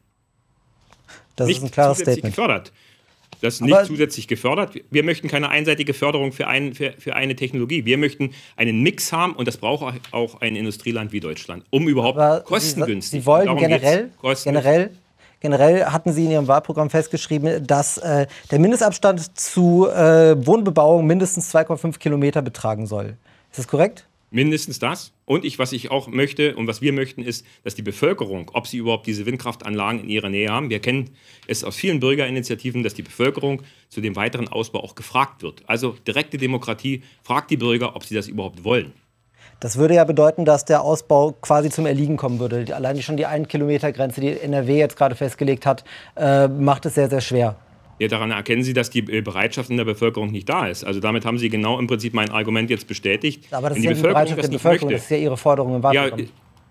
Das 1.36 1.46
nicht 1.46 1.58
ist 1.58 1.64
ein 1.64 1.70
klares 1.70 1.98
Statement. 1.98 2.34
gefördert. 2.34 2.72
Das 3.40 3.54
ist 3.54 3.60
nicht 3.62 3.74
Aber- 3.74 3.84
zusätzlich 3.84 4.28
gefördert. 4.28 4.74
Wir 4.90 5.02
möchten 5.02 5.28
keine 5.28 5.48
einseitige 5.48 5.94
Förderung 5.94 6.32
für, 6.32 6.46
ein, 6.46 6.74
für, 6.74 6.92
für 6.98 7.14
eine 7.16 7.36
Technologie. 7.36 7.84
Wir 7.84 7.98
möchten 7.98 8.30
einen 8.56 8.82
Mix 8.82 9.12
haben 9.12 9.32
und 9.34 9.48
das 9.48 9.56
braucht 9.56 10.00
auch 10.12 10.40
ein 10.40 10.56
Industrieland 10.56 11.12
wie 11.12 11.20
Deutschland, 11.20 11.64
um 11.70 11.88
überhaupt 11.88 12.18
Aber 12.18 12.40
kostengünstig. 12.40 13.10
Sie, 13.10 13.18
Sie 13.20 13.26
wollen 13.26 13.56
generell, 13.56 14.10
generell, 14.44 14.90
generell 15.40 15.84
hatten 15.86 16.12
Sie 16.12 16.24
in 16.24 16.30
Ihrem 16.32 16.48
Wahlprogramm 16.48 16.90
festgeschrieben, 16.90 17.66
dass 17.66 17.98
äh, 17.98 18.26
der 18.50 18.58
Mindestabstand 18.58 19.38
zu 19.38 19.88
äh, 19.88 20.34
Wohnbebauung 20.46 21.06
mindestens 21.06 21.54
2,5 21.54 21.98
Kilometer 21.98 22.42
betragen 22.42 22.86
soll. 22.86 23.16
Ist 23.50 23.58
das 23.58 23.68
korrekt? 23.68 24.06
Mindestens 24.30 24.78
das. 24.78 25.12
Und 25.24 25.44
ich, 25.44 25.58
was 25.58 25.72
ich 25.72 25.90
auch 25.90 26.08
möchte 26.08 26.54
und 26.56 26.66
was 26.66 26.80
wir 26.80 26.92
möchten, 26.92 27.22
ist, 27.22 27.44
dass 27.64 27.74
die 27.74 27.82
Bevölkerung, 27.82 28.50
ob 28.54 28.66
sie 28.66 28.78
überhaupt 28.78 29.06
diese 29.06 29.26
Windkraftanlagen 29.26 30.00
in 30.00 30.08
ihrer 30.08 30.28
Nähe 30.28 30.48
haben, 30.48 30.70
wir 30.70 30.80
kennen 30.80 31.10
es 31.46 31.64
aus 31.64 31.76
vielen 31.76 32.00
Bürgerinitiativen, 32.00 32.82
dass 32.82 32.94
die 32.94 33.02
Bevölkerung 33.02 33.62
zu 33.88 34.00
dem 34.00 34.14
weiteren 34.16 34.48
Ausbau 34.48 34.82
auch 34.82 34.94
gefragt 34.94 35.42
wird. 35.42 35.62
Also 35.66 35.96
direkte 36.06 36.38
Demokratie 36.38 37.02
fragt 37.22 37.50
die 37.50 37.56
Bürger, 37.56 37.96
ob 37.96 38.04
sie 38.04 38.14
das 38.14 38.28
überhaupt 38.28 38.62
wollen. 38.64 38.92
Das 39.58 39.76
würde 39.76 39.94
ja 39.94 40.04
bedeuten, 40.04 40.44
dass 40.44 40.64
der 40.64 40.82
Ausbau 40.82 41.32
quasi 41.32 41.68
zum 41.68 41.84
Erliegen 41.84 42.16
kommen 42.16 42.38
würde. 42.38 42.74
Allein 42.74 43.02
schon 43.02 43.18
die 43.18 43.26
1-Kilometer-Grenze, 43.26 44.20
die 44.20 44.40
NRW 44.40 44.78
jetzt 44.78 44.96
gerade 44.96 45.14
festgelegt 45.14 45.66
hat, 45.66 45.84
äh, 46.16 46.48
macht 46.48 46.86
es 46.86 46.94
sehr, 46.94 47.10
sehr 47.10 47.20
schwer. 47.20 47.56
Ja, 48.00 48.08
daran 48.08 48.30
erkennen 48.30 48.62
Sie, 48.62 48.72
dass 48.72 48.88
die 48.88 49.00
äh, 49.00 49.20
Bereitschaft 49.20 49.68
in 49.68 49.76
der 49.76 49.84
Bevölkerung 49.84 50.30
nicht 50.30 50.48
da 50.48 50.66
ist. 50.66 50.84
Also 50.84 51.00
damit 51.00 51.26
haben 51.26 51.36
Sie 51.36 51.50
genau 51.50 51.78
im 51.78 51.86
Prinzip 51.86 52.14
mein 52.14 52.30
Argument 52.30 52.70
jetzt 52.70 52.88
bestätigt. 52.88 53.44
Aber 53.50 53.68
das 53.68 53.76
ist 53.76 53.84
ja 53.84 53.92
die 53.92 54.00
Bereitschaft 54.00 54.42
der 54.42 54.48
Bevölkerung, 54.48 54.90
das 54.90 55.02
ist 55.02 55.10
ja 55.10 55.18
Ihre 55.18 55.36
Forderung 55.36 55.76
im 55.76 55.82
Wahlprogramm. 55.82 56.18
ja, 56.18 56.26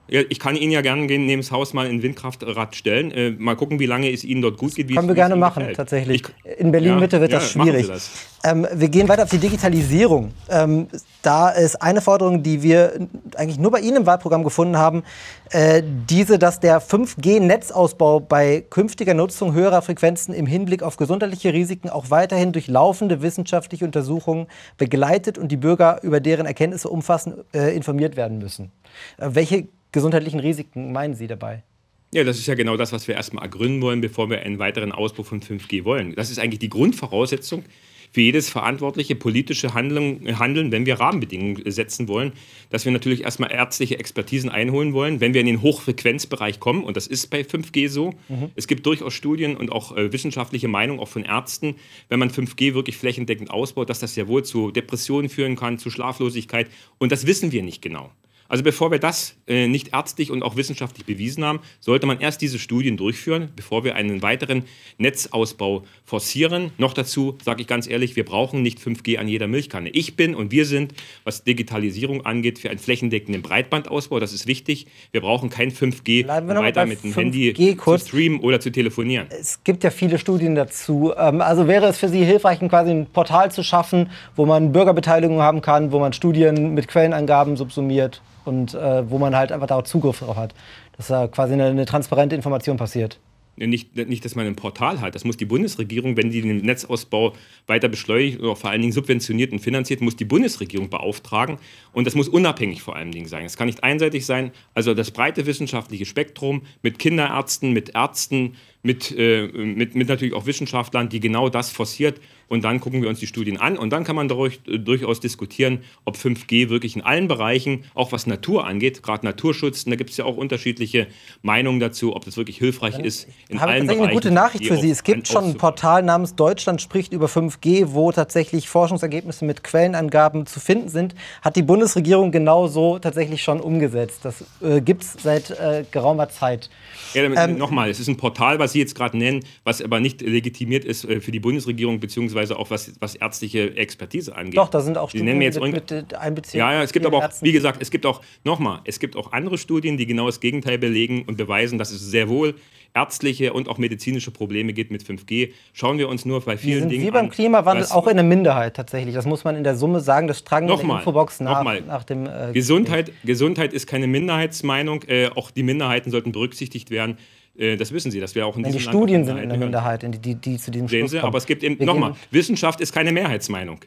ich 0.09 0.39
kann 0.39 0.55
Ihnen 0.55 0.71
ja 0.71 0.81
gerne 0.81 1.07
gehen, 1.07 1.25
neben 1.25 1.41
das 1.41 1.51
Haus 1.51 1.73
mal 1.73 1.87
ein 1.87 2.01
Windkraftrad 2.01 2.75
stellen. 2.75 3.11
Äh, 3.11 3.31
mal 3.31 3.55
gucken, 3.55 3.79
wie 3.79 3.85
lange 3.85 4.11
es 4.11 4.23
Ihnen 4.23 4.41
dort 4.41 4.57
gut 4.57 4.75
geht. 4.75 4.89
Wie 4.89 4.95
Können 4.95 5.07
wir 5.07 5.15
gerne 5.15 5.35
machen, 5.35 5.59
gefällt. 5.59 5.77
tatsächlich. 5.77 6.23
Ich, 6.43 6.59
In 6.59 6.71
Berlin-Mitte 6.71 7.19
wird 7.21 7.31
ja, 7.31 7.39
das 7.39 7.55
machen 7.55 7.71
Sie 7.71 7.83
schwierig. 7.83 7.87
das. 7.87 8.11
Ähm, 8.43 8.65
wir 8.73 8.87
gehen 8.89 9.07
weiter 9.09 9.23
auf 9.23 9.29
die 9.29 9.37
Digitalisierung. 9.37 10.31
Ähm, 10.49 10.87
da 11.21 11.49
ist 11.49 11.81
eine 11.81 12.01
Forderung, 12.01 12.41
die 12.41 12.63
wir 12.63 12.93
eigentlich 13.35 13.59
nur 13.59 13.71
bei 13.71 13.79
Ihnen 13.81 13.97
im 13.97 14.05
Wahlprogramm 14.05 14.43
gefunden 14.43 14.77
haben, 14.77 15.03
äh, 15.51 15.83
diese, 16.09 16.39
dass 16.39 16.59
der 16.59 16.81
5G-Netzausbau 16.81 18.21
bei 18.21 18.63
künftiger 18.69 19.13
Nutzung 19.13 19.53
höherer 19.53 19.81
Frequenzen 19.81 20.33
im 20.33 20.45
Hinblick 20.45 20.83
auf 20.83 20.95
gesundheitliche 20.97 21.53
Risiken 21.53 21.89
auch 21.89 22.09
weiterhin 22.09 22.51
durch 22.53 22.67
laufende 22.67 23.21
wissenschaftliche 23.21 23.83
Untersuchungen 23.85 24.47
begleitet 24.77 25.37
und 25.37 25.51
die 25.51 25.57
Bürger 25.57 25.99
über 26.03 26.19
deren 26.19 26.45
Erkenntnisse 26.45 26.89
umfassend 26.89 27.43
äh, 27.53 27.75
informiert 27.75 28.15
werden 28.15 28.37
müssen. 28.37 28.71
Äh, 29.17 29.29
welche 29.33 29.67
gesundheitlichen 29.91 30.39
Risiken 30.39 30.91
meinen 30.91 31.15
Sie 31.15 31.27
dabei? 31.27 31.63
Ja, 32.11 32.23
das 32.23 32.39
ist 32.39 32.47
ja 32.47 32.55
genau 32.55 32.75
das, 32.75 32.91
was 32.91 33.07
wir 33.07 33.15
erstmal 33.15 33.43
ergründen 33.43 33.81
wollen, 33.81 34.01
bevor 34.01 34.29
wir 34.29 34.41
einen 34.41 34.57
weiteren 34.57 34.91
Ausbau 34.91 35.23
von 35.23 35.41
5G 35.41 35.83
wollen. 35.83 36.15
Das 36.15 36.31
ist 36.31 36.39
eigentlich 36.39 36.59
die 36.59 36.69
Grundvoraussetzung. 36.69 37.63
für 38.11 38.21
jedes 38.21 38.49
verantwortliche 38.49 39.15
politische 39.15 39.75
Handeln, 39.75 40.39
Handeln, 40.39 40.71
wenn 40.71 40.87
wir 40.87 40.99
Rahmenbedingungen 40.99 41.61
setzen 41.71 42.07
wollen, 42.07 42.33
dass 42.71 42.83
wir 42.85 42.91
natürlich 42.91 43.23
erstmal 43.23 43.51
ärztliche 43.51 43.99
Expertisen 43.99 44.49
einholen 44.49 44.93
wollen, 44.93 45.19
wenn 45.19 45.35
wir 45.35 45.41
in 45.41 45.47
den 45.47 45.61
Hochfrequenzbereich 45.61 46.59
kommen. 46.59 46.83
Und 46.83 46.97
das 46.97 47.05
ist 47.05 47.27
bei 47.27 47.41
5G 47.41 47.87
so. 47.87 48.15
Mhm. 48.27 48.49
Es 48.55 48.65
gibt 48.65 48.87
durchaus 48.87 49.13
Studien 49.13 49.55
und 49.55 49.71
auch 49.71 49.95
äh, 49.95 50.11
wissenschaftliche 50.11 50.67
Meinungen, 50.67 50.99
auch 50.99 51.07
von 51.07 51.23
Ärzten, 51.23 51.75
wenn 52.07 52.17
man 52.17 52.31
5G 52.31 52.73
wirklich 52.73 52.97
flächendeckend 52.97 53.51
ausbaut, 53.51 53.91
dass 53.91 53.99
das 53.99 54.15
sehr 54.15 54.27
wohl 54.27 54.43
zu 54.43 54.71
Depressionen 54.71 55.29
führen 55.29 55.55
kann, 55.55 55.77
zu 55.77 55.91
Schlaflosigkeit. 55.91 56.67
Und 56.97 57.11
das 57.11 57.27
wissen 57.27 57.51
wir 57.51 57.61
nicht 57.61 57.83
genau. 57.83 58.09
Also 58.49 58.63
bevor 58.63 58.91
wir 58.91 58.99
das 58.99 59.35
äh, 59.47 59.67
nicht 59.67 59.93
ärztlich 59.93 60.31
und 60.31 60.43
auch 60.43 60.55
wissenschaftlich 60.57 61.05
bewiesen 61.05 61.45
haben, 61.45 61.59
sollte 61.79 62.07
man 62.07 62.19
erst 62.19 62.41
diese 62.41 62.59
Studien 62.59 62.97
durchführen, 62.97 63.49
bevor 63.55 63.83
wir 63.83 63.95
einen 63.95 64.21
weiteren 64.21 64.63
Netzausbau 64.97 65.83
forcieren. 66.03 66.71
Noch 66.77 66.93
dazu 66.93 67.37
sage 67.45 67.61
ich 67.61 67.67
ganz 67.67 67.87
ehrlich, 67.87 68.15
wir 68.15 68.25
brauchen 68.25 68.61
nicht 68.61 68.79
5G 68.79 69.17
an 69.17 69.27
jeder 69.27 69.47
Milchkanne. 69.47 69.89
Ich 69.89 70.15
bin 70.15 70.35
und 70.35 70.51
wir 70.51 70.65
sind, 70.65 70.93
was 71.23 71.43
Digitalisierung 71.43 72.25
angeht, 72.25 72.59
für 72.59 72.69
einen 72.69 72.79
flächendeckenden 72.79 73.43
Breitbandausbau. 73.43 74.19
Das 74.19 74.33
ist 74.33 74.47
wichtig. 74.47 74.87
Wir 75.11 75.21
brauchen 75.21 75.49
kein 75.49 75.71
5G, 75.71 76.23
um 76.23 76.47
weiter 76.47 76.85
mit 76.85 77.03
dem 77.03 77.13
5G 77.13 77.15
Handy 77.15 77.75
kurz. 77.75 78.01
zu 78.01 78.09
streamen 78.09 78.39
oder 78.39 78.59
zu 78.59 78.71
telefonieren. 78.71 79.27
Es 79.29 79.63
gibt 79.63 79.83
ja 79.83 79.91
viele 79.91 80.17
Studien 80.17 80.55
dazu. 80.55 81.13
Ähm, 81.15 81.41
also 81.41 81.67
wäre 81.67 81.85
es 81.85 81.99
für 81.99 82.09
Sie 82.09 82.25
hilfreich, 82.25 82.59
quasi 82.59 82.91
ein 82.91 83.05
Portal 83.05 83.51
zu 83.51 83.63
schaffen, 83.63 84.09
wo 84.35 84.45
man 84.45 84.71
Bürgerbeteiligung 84.71 85.39
haben 85.39 85.61
kann, 85.61 85.91
wo 85.91 85.99
man 85.99 86.13
Studien 86.13 86.73
mit 86.73 86.87
Quellenangaben 86.87 87.55
subsumiert? 87.55 88.21
Und 88.45 88.73
äh, 88.73 89.09
wo 89.09 89.17
man 89.17 89.35
halt 89.35 89.51
einfach 89.51 89.67
da 89.67 89.83
Zugriff 89.83 90.19
drauf 90.19 90.37
hat. 90.37 90.53
Dass 90.97 91.07
da 91.07 91.27
quasi 91.27 91.53
eine, 91.53 91.65
eine 91.65 91.85
transparente 91.85 92.35
Information 92.35 92.77
passiert. 92.77 93.19
Nicht, 93.67 93.95
nicht, 93.95 94.23
dass 94.23 94.35
man 94.35 94.47
ein 94.47 94.55
Portal 94.55 95.01
hat. 95.01 95.15
Das 95.15 95.25
muss 95.25 95.35
die 95.35 95.45
Bundesregierung, 95.45 96.15
wenn 96.15 96.29
die 96.29 96.41
den 96.41 96.57
Netzausbau 96.57 97.33
weiter 97.67 97.89
beschleunigt 97.89 98.39
oder 98.39 98.55
vor 98.55 98.69
allen 98.69 98.81
Dingen 98.81 98.93
subventioniert 98.93 99.51
und 99.51 99.59
finanziert, 99.59 99.99
muss 99.99 100.15
die 100.15 100.23
Bundesregierung 100.23 100.89
beauftragen. 100.89 101.57
Und 101.91 102.07
das 102.07 102.15
muss 102.15 102.29
unabhängig 102.29 102.81
vor 102.81 102.95
allen 102.95 103.11
Dingen 103.11 103.27
sein. 103.27 103.43
Es 103.43 103.57
kann 103.57 103.67
nicht 103.67 103.83
einseitig 103.83 104.25
sein. 104.25 104.51
Also 104.73 104.93
das 104.93 105.11
breite 105.11 105.45
wissenschaftliche 105.45 106.05
Spektrum 106.05 106.61
mit 106.83 106.99
Kinderärzten, 106.99 107.73
mit 107.73 107.95
Ärzten, 107.95 108.55
mit, 108.81 109.13
äh, 109.17 109.47
mit, 109.47 109.95
mit 109.95 110.07
natürlich 110.07 110.33
auch 110.33 110.45
Wissenschaftlern, 110.45 111.09
die 111.09 111.19
genau 111.19 111.49
das 111.49 111.69
forciert. 111.69 112.19
Und 112.47 112.63
dann 112.63 112.79
gucken 112.79 113.03
wir 113.03 113.09
uns 113.09 113.19
die 113.19 113.27
Studien 113.27 113.57
an 113.57 113.77
und 113.77 113.91
dann 113.91 114.03
kann 114.03 114.15
man 114.15 114.27
durch, 114.27 114.59
durchaus 114.63 115.19
diskutieren, 115.19 115.83
ob 116.03 116.15
5G 116.17 116.69
wirklich 116.69 116.95
in 116.95 117.03
allen 117.03 117.27
Bereichen, 117.27 117.83
auch 117.93 118.11
was 118.11 118.25
Natur 118.25 118.65
angeht, 118.65 119.03
gerade 119.03 119.23
Naturschutz, 119.23 119.85
da 119.85 119.95
gibt 119.95 120.09
es 120.09 120.17
ja 120.17 120.25
auch 120.25 120.35
unterschiedliche 120.35 121.07
Meinungen 121.43 121.79
dazu, 121.79 122.15
ob 122.15 122.25
das 122.25 122.37
wirklich 122.37 122.57
hilfreich 122.57 122.95
dann 122.95 123.05
ist 123.05 123.27
in 123.49 123.59
allen 123.59 123.85
Bereichen. 123.85 124.03
eine 124.03 124.13
gute 124.13 124.31
Nachricht 124.31 124.65
für 124.65 124.77
Sie. 124.77 124.89
Es 124.89 125.03
gibt 125.03 125.27
schon 125.27 125.43
ein 125.43 125.57
Portal 125.57 126.01
namens 126.01 126.33
Deutschland 126.33 126.81
spricht 126.81 127.13
über 127.13 127.27
5G, 127.27 127.93
wo 127.93 128.11
tatsächlich 128.11 128.67
Forschungsergebnisse 128.67 129.45
mit 129.45 129.63
Quellenangaben 129.63 130.47
zu 130.47 130.59
finden 130.59 130.89
sind. 130.89 131.13
Hat 131.43 131.55
die 131.55 131.61
Bundesregierung 131.61 132.31
genauso 132.31 132.97
tatsächlich 132.97 133.43
schon 133.43 133.59
umgesetzt. 133.59 134.21
Das 134.23 134.43
äh, 134.63 134.81
gibt 134.81 135.03
es 135.03 135.13
seit 135.21 135.51
äh, 135.51 135.85
geraumer 135.91 136.29
Zeit. 136.29 136.71
Ja, 137.13 137.23
ähm, 137.23 137.57
nochmal, 137.57 137.89
es 137.89 137.99
ist 137.99 138.07
ein 138.07 138.17
Portal, 138.17 138.59
was 138.59 138.73
Sie 138.73 138.79
jetzt 138.79 138.95
gerade 138.95 139.17
nennen, 139.17 139.43
was 139.63 139.81
aber 139.81 139.99
nicht 139.99 140.21
legitimiert 140.21 140.85
ist 140.85 141.05
äh, 141.05 141.19
für 141.21 141.31
die 141.31 141.39
Bundesregierung, 141.39 141.99
beziehungsweise 141.99 142.57
auch 142.57 142.69
was, 142.69 142.93
was 142.99 143.15
ärztliche 143.15 143.75
Expertise 143.75 144.35
angeht. 144.35 144.57
Doch, 144.57 144.69
da 144.69 144.81
sind 144.81 144.97
auch 144.97 145.09
Studien 145.09 145.25
nennen 145.25 145.41
jetzt 145.41 145.59
mit, 145.59 145.91
mit 145.91 146.13
Einbeziehung. 146.13 146.59
Ja, 146.59 146.73
ja, 146.73 146.83
es 146.83 146.91
gibt 146.91 147.05
aber 147.05 147.17
auch, 147.17 147.23
Ärzten. 147.23 147.45
wie 147.45 147.51
gesagt, 147.51 147.81
es 147.81 147.91
gibt 147.91 148.05
auch, 148.05 148.21
nochmal, 148.43 148.81
es 148.85 148.99
gibt 148.99 149.15
auch 149.15 149.31
andere 149.31 149.57
Studien, 149.57 149.97
die 149.97 150.05
genau 150.05 150.27
das 150.27 150.39
Gegenteil 150.39 150.77
belegen 150.77 151.23
und 151.27 151.37
beweisen, 151.37 151.77
dass 151.77 151.91
es 151.91 152.01
sehr 152.01 152.29
wohl 152.29 152.55
ärztliche 152.93 153.53
und 153.53 153.69
auch 153.69 153.77
medizinische 153.77 154.31
Probleme 154.31 154.73
gibt 154.73 154.91
mit 154.91 155.03
5G. 155.03 155.51
Schauen 155.73 155.97
wir 155.97 156.09
uns 156.09 156.25
nur 156.25 156.41
bei 156.41 156.57
vielen 156.57 156.81
sind 156.81 156.89
Dingen 156.89 157.03
Sie 157.03 157.11
beim 157.11 157.29
Klimawandel 157.29 157.85
auch 157.91 158.07
in 158.07 158.17
der 158.17 158.25
Minderheit 158.25 158.75
tatsächlich. 158.75 159.15
Das 159.15 159.25
muss 159.25 159.43
man 159.43 159.55
in 159.55 159.63
der 159.63 159.75
Summe 159.75 159.99
sagen. 159.99 160.27
Das 160.27 160.43
tragen 160.43 160.67
wir 160.67 160.79
in 160.79 160.87
der 160.87 160.97
Infobox 160.97 161.39
nach, 161.39 161.63
nach 161.63 162.03
dem 162.03 162.25
äh, 162.25 162.51
Gesundheit, 162.53 163.11
Gesundheit 163.23 163.73
ist 163.73 163.87
keine 163.87 164.07
Minderheitsmeinung. 164.07 165.03
Äh, 165.03 165.29
auch 165.29 165.51
die 165.51 165.63
Minderheiten 165.63 166.11
sollten 166.11 166.31
berücksichtigt 166.31 166.91
werden. 166.91 167.17
Äh, 167.57 167.77
das 167.77 167.91
wissen 167.91 168.11
Sie, 168.11 168.19
dass 168.19 168.35
wir 168.35 168.45
auch 168.45 168.57
in 168.57 168.65
Wenn 168.65 168.71
die 168.71 168.79
Studien 168.79 169.25
sind 169.25 169.37
in 169.37 169.49
der 169.49 169.57
Minderheit, 169.57 170.03
die, 170.03 170.09
die, 170.17 170.35
die 170.35 170.57
zu 170.57 170.71
diesem 170.71 170.87
Sehen 170.87 171.01
Schluss 171.01 171.11
Sie, 171.11 171.17
kommen. 171.19 171.27
aber 171.29 171.37
es 171.37 171.45
gibt 171.45 171.63
eben, 171.63 171.83
nochmal, 171.83 172.13
Wissenschaft 172.31 172.81
ist 172.81 172.93
keine 172.93 173.11
Mehrheitsmeinung. 173.11 173.81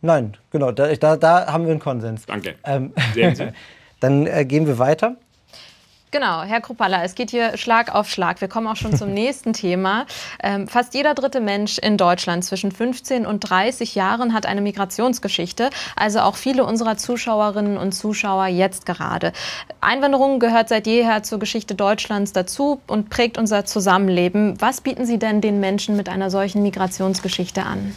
Nein, 0.00 0.36
genau, 0.50 0.70
da, 0.70 0.94
da, 0.94 1.16
da 1.16 1.52
haben 1.52 1.64
wir 1.64 1.72
einen 1.72 1.80
Konsens. 1.80 2.24
Danke. 2.26 2.54
Ähm, 2.64 2.92
Sehen 3.14 3.34
Sie? 3.34 3.48
dann 4.00 4.26
äh, 4.26 4.44
gehen 4.44 4.66
wir 4.66 4.78
weiter. 4.78 5.16
Genau, 6.10 6.40
Herr 6.40 6.62
Kruppalla, 6.62 7.04
es 7.04 7.14
geht 7.14 7.30
hier 7.30 7.58
Schlag 7.58 7.94
auf 7.94 8.08
Schlag. 8.08 8.40
Wir 8.40 8.48
kommen 8.48 8.66
auch 8.66 8.76
schon 8.76 8.96
zum 8.96 9.12
nächsten 9.14 9.52
Thema. 9.52 10.06
Ähm, 10.42 10.66
fast 10.66 10.94
jeder 10.94 11.12
dritte 11.14 11.40
Mensch 11.40 11.76
in 11.76 11.98
Deutschland 11.98 12.46
zwischen 12.46 12.72
15 12.72 13.26
und 13.26 13.40
30 13.40 13.94
Jahren 13.94 14.32
hat 14.32 14.46
eine 14.46 14.62
Migrationsgeschichte, 14.62 15.68
also 15.96 16.20
auch 16.20 16.36
viele 16.36 16.64
unserer 16.64 16.96
Zuschauerinnen 16.96 17.76
und 17.76 17.92
Zuschauer 17.92 18.46
jetzt 18.46 18.86
gerade. 18.86 19.34
Einwanderung 19.82 20.40
gehört 20.40 20.70
seit 20.70 20.86
jeher 20.86 21.22
zur 21.24 21.38
Geschichte 21.40 21.74
Deutschlands 21.74 22.32
dazu 22.32 22.80
und 22.86 23.10
prägt 23.10 23.36
unser 23.36 23.66
Zusammenleben. 23.66 24.58
Was 24.60 24.80
bieten 24.80 25.04
Sie 25.04 25.18
denn 25.18 25.42
den 25.42 25.60
Menschen 25.60 25.94
mit 25.94 26.08
einer 26.08 26.30
solchen 26.30 26.62
Migrationsgeschichte 26.62 27.64
an? 27.64 27.94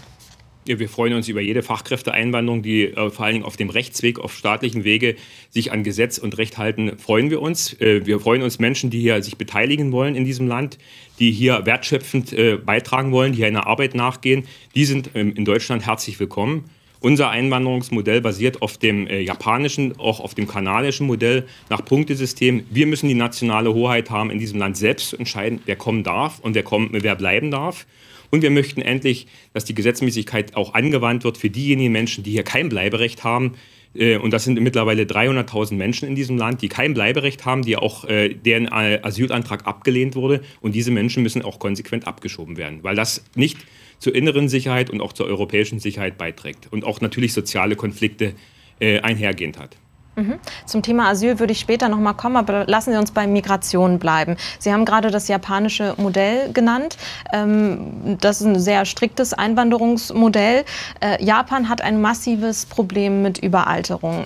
Ja, 0.68 0.78
wir 0.78 0.90
freuen 0.90 1.14
uns 1.14 1.28
über 1.28 1.42
jede 1.42 1.64
Fachkräfteeinwanderung, 1.64 2.62
die 2.62 2.84
äh, 2.84 3.10
vor 3.10 3.26
allen 3.26 3.34
Dingen 3.34 3.46
auf 3.46 3.58
dem 3.58 3.72
Rechtsweg, 3.72 4.20
auf 4.20 4.38
staatlichen 4.38 4.84
Wege 4.84 5.16
sich 5.50 5.72
an 5.72 5.84
Gesetz 5.84 6.20
und 6.20 6.38
Recht 6.38 6.60
halten, 6.60 7.00
freuen 7.00 7.32
wir 7.32 7.42
uns. 7.42 7.74
Äh, 7.82 8.06
wir 8.06 8.20
freuen 8.20 8.44
uns 8.44 8.60
Menschen, 8.60 8.92
die 8.92 9.00
hier 9.00 9.24
sich 9.24 9.38
beteiligen 9.38 9.92
wollen 9.92 10.16
in 10.16 10.24
diesem 10.24 10.48
Land, 10.48 10.78
die 11.18 11.32
hier 11.32 11.66
wertschöpfend 11.66 12.34
äh, 12.34 12.58
beitragen 12.58 13.12
wollen, 13.12 13.32
die 13.32 13.38
hier 13.38 13.48
einer 13.48 13.66
Arbeit 13.66 13.96
nachgehen. 13.96 14.44
Die 14.76 14.86
sind 14.86 15.10
ähm, 15.16 15.34
in 15.36 15.46
Deutschland 15.46 15.88
herzlich 15.88 16.20
willkommen. 16.20 16.70
Unser 17.00 17.32
Einwanderungsmodell 17.32 18.22
basiert 18.22 18.62
auf 18.62 18.78
dem 18.78 19.08
äh, 19.08 19.20
japanischen, 19.20 19.98
auch 19.98 20.20
auf 20.20 20.36
dem 20.36 20.48
kanadischen 20.48 21.08
Modell 21.08 21.48
nach 21.72 21.84
Punktesystem. 21.84 22.68
Wir 22.70 22.86
müssen 22.86 23.08
die 23.08 23.16
nationale 23.16 23.74
Hoheit 23.74 24.12
haben, 24.12 24.30
in 24.30 24.38
diesem 24.38 24.60
Land 24.60 24.78
selbst 24.78 25.10
zu 25.10 25.18
entscheiden, 25.18 25.60
wer 25.66 25.76
kommen 25.76 26.04
darf 26.04 26.40
und 26.42 26.54
wer, 26.54 26.62
kommen, 26.62 26.90
wer 26.92 27.16
bleiben 27.16 27.50
darf. 27.50 27.88
Und 28.32 28.42
wir 28.42 28.50
möchten 28.50 28.82
endlich, 28.82 29.28
dass 29.54 29.66
die 29.66 29.76
Gesetzmäßigkeit 29.76 30.56
auch 30.56 30.74
angewandt 30.74 31.24
wird 31.24 31.38
für 31.38 31.50
diejenigen 31.50 31.92
Menschen, 31.92 32.24
die 32.24 32.32
hier 32.32 32.44
kein 32.44 32.70
Bleiberecht 32.70 33.24
haben. 33.24 33.54
Äh, 33.94 34.18
und 34.18 34.32
das 34.32 34.46
sind 34.46 34.60
mittlerweile 34.60 35.04
300.000 35.04 35.76
Menschen 35.76 36.08
in 36.08 36.16
diesem 36.16 36.38
Land, 36.38 36.62
die 36.62 36.70
kein 36.70 36.94
Bleiberecht 36.94 37.46
haben, 37.46 37.62
die 37.62 37.76
auch 37.76 38.06
äh, 38.06 38.30
deren 38.34 38.68
äh, 38.68 39.00
Asylantrag 39.04 39.68
abgelehnt 39.68 40.16
wurde. 40.16 40.42
Und 40.62 40.74
diese 40.74 40.92
Menschen 40.92 41.24
müssen 41.24 41.42
auch 41.42 41.60
konsequent 41.60 42.08
abgeschoben 42.08 42.58
werden, 42.58 42.80
weil 42.84 42.96
das 42.96 43.24
nicht 43.36 43.58
zur 44.00 44.16
inneren 44.16 44.50
Sicherheit 44.50 44.90
und 44.90 45.02
auch 45.02 45.14
zur 45.14 45.28
europäischen 45.28 45.80
Sicherheit 45.80 46.18
beiträgt 46.18 46.70
und 46.72 46.86
auch 46.86 47.02
natürlich 47.02 47.34
soziale 47.34 47.76
Konflikte 47.76 48.34
einhergehend 48.80 49.60
hat. 49.60 49.78
Mhm. 50.22 50.40
Zum 50.66 50.82
Thema 50.84 51.10
Asyl 51.10 51.40
würde 51.40 51.52
ich 51.54 51.60
später 51.60 51.90
noch 51.90 51.98
mal 51.98 52.14
kommen, 52.14 52.38
aber 52.38 52.66
lassen 52.68 52.92
Sie 52.92 52.98
uns 52.98 53.12
bei 53.12 53.26
Migration 53.26 53.98
bleiben. 53.98 54.38
Sie 54.60 54.72
haben 54.72 54.86
gerade 54.86 55.10
das 55.10 55.28
japanische 55.28 55.96
Modell 55.98 56.52
genannt. 56.54 56.98
Ähm, 57.34 58.18
das 58.20 58.42
ist 58.42 58.48
ein 58.48 58.60
sehr 58.60 58.86
striktes 58.86 59.34
Einwanderungsmodell. 59.34 60.64
Äh, 61.00 61.24
Japan 61.24 61.70
hat 61.70 61.82
ein 61.82 62.02
massives 62.02 62.66
Problem 62.66 63.22
mit 63.22 63.40
Überalterung. 63.40 64.26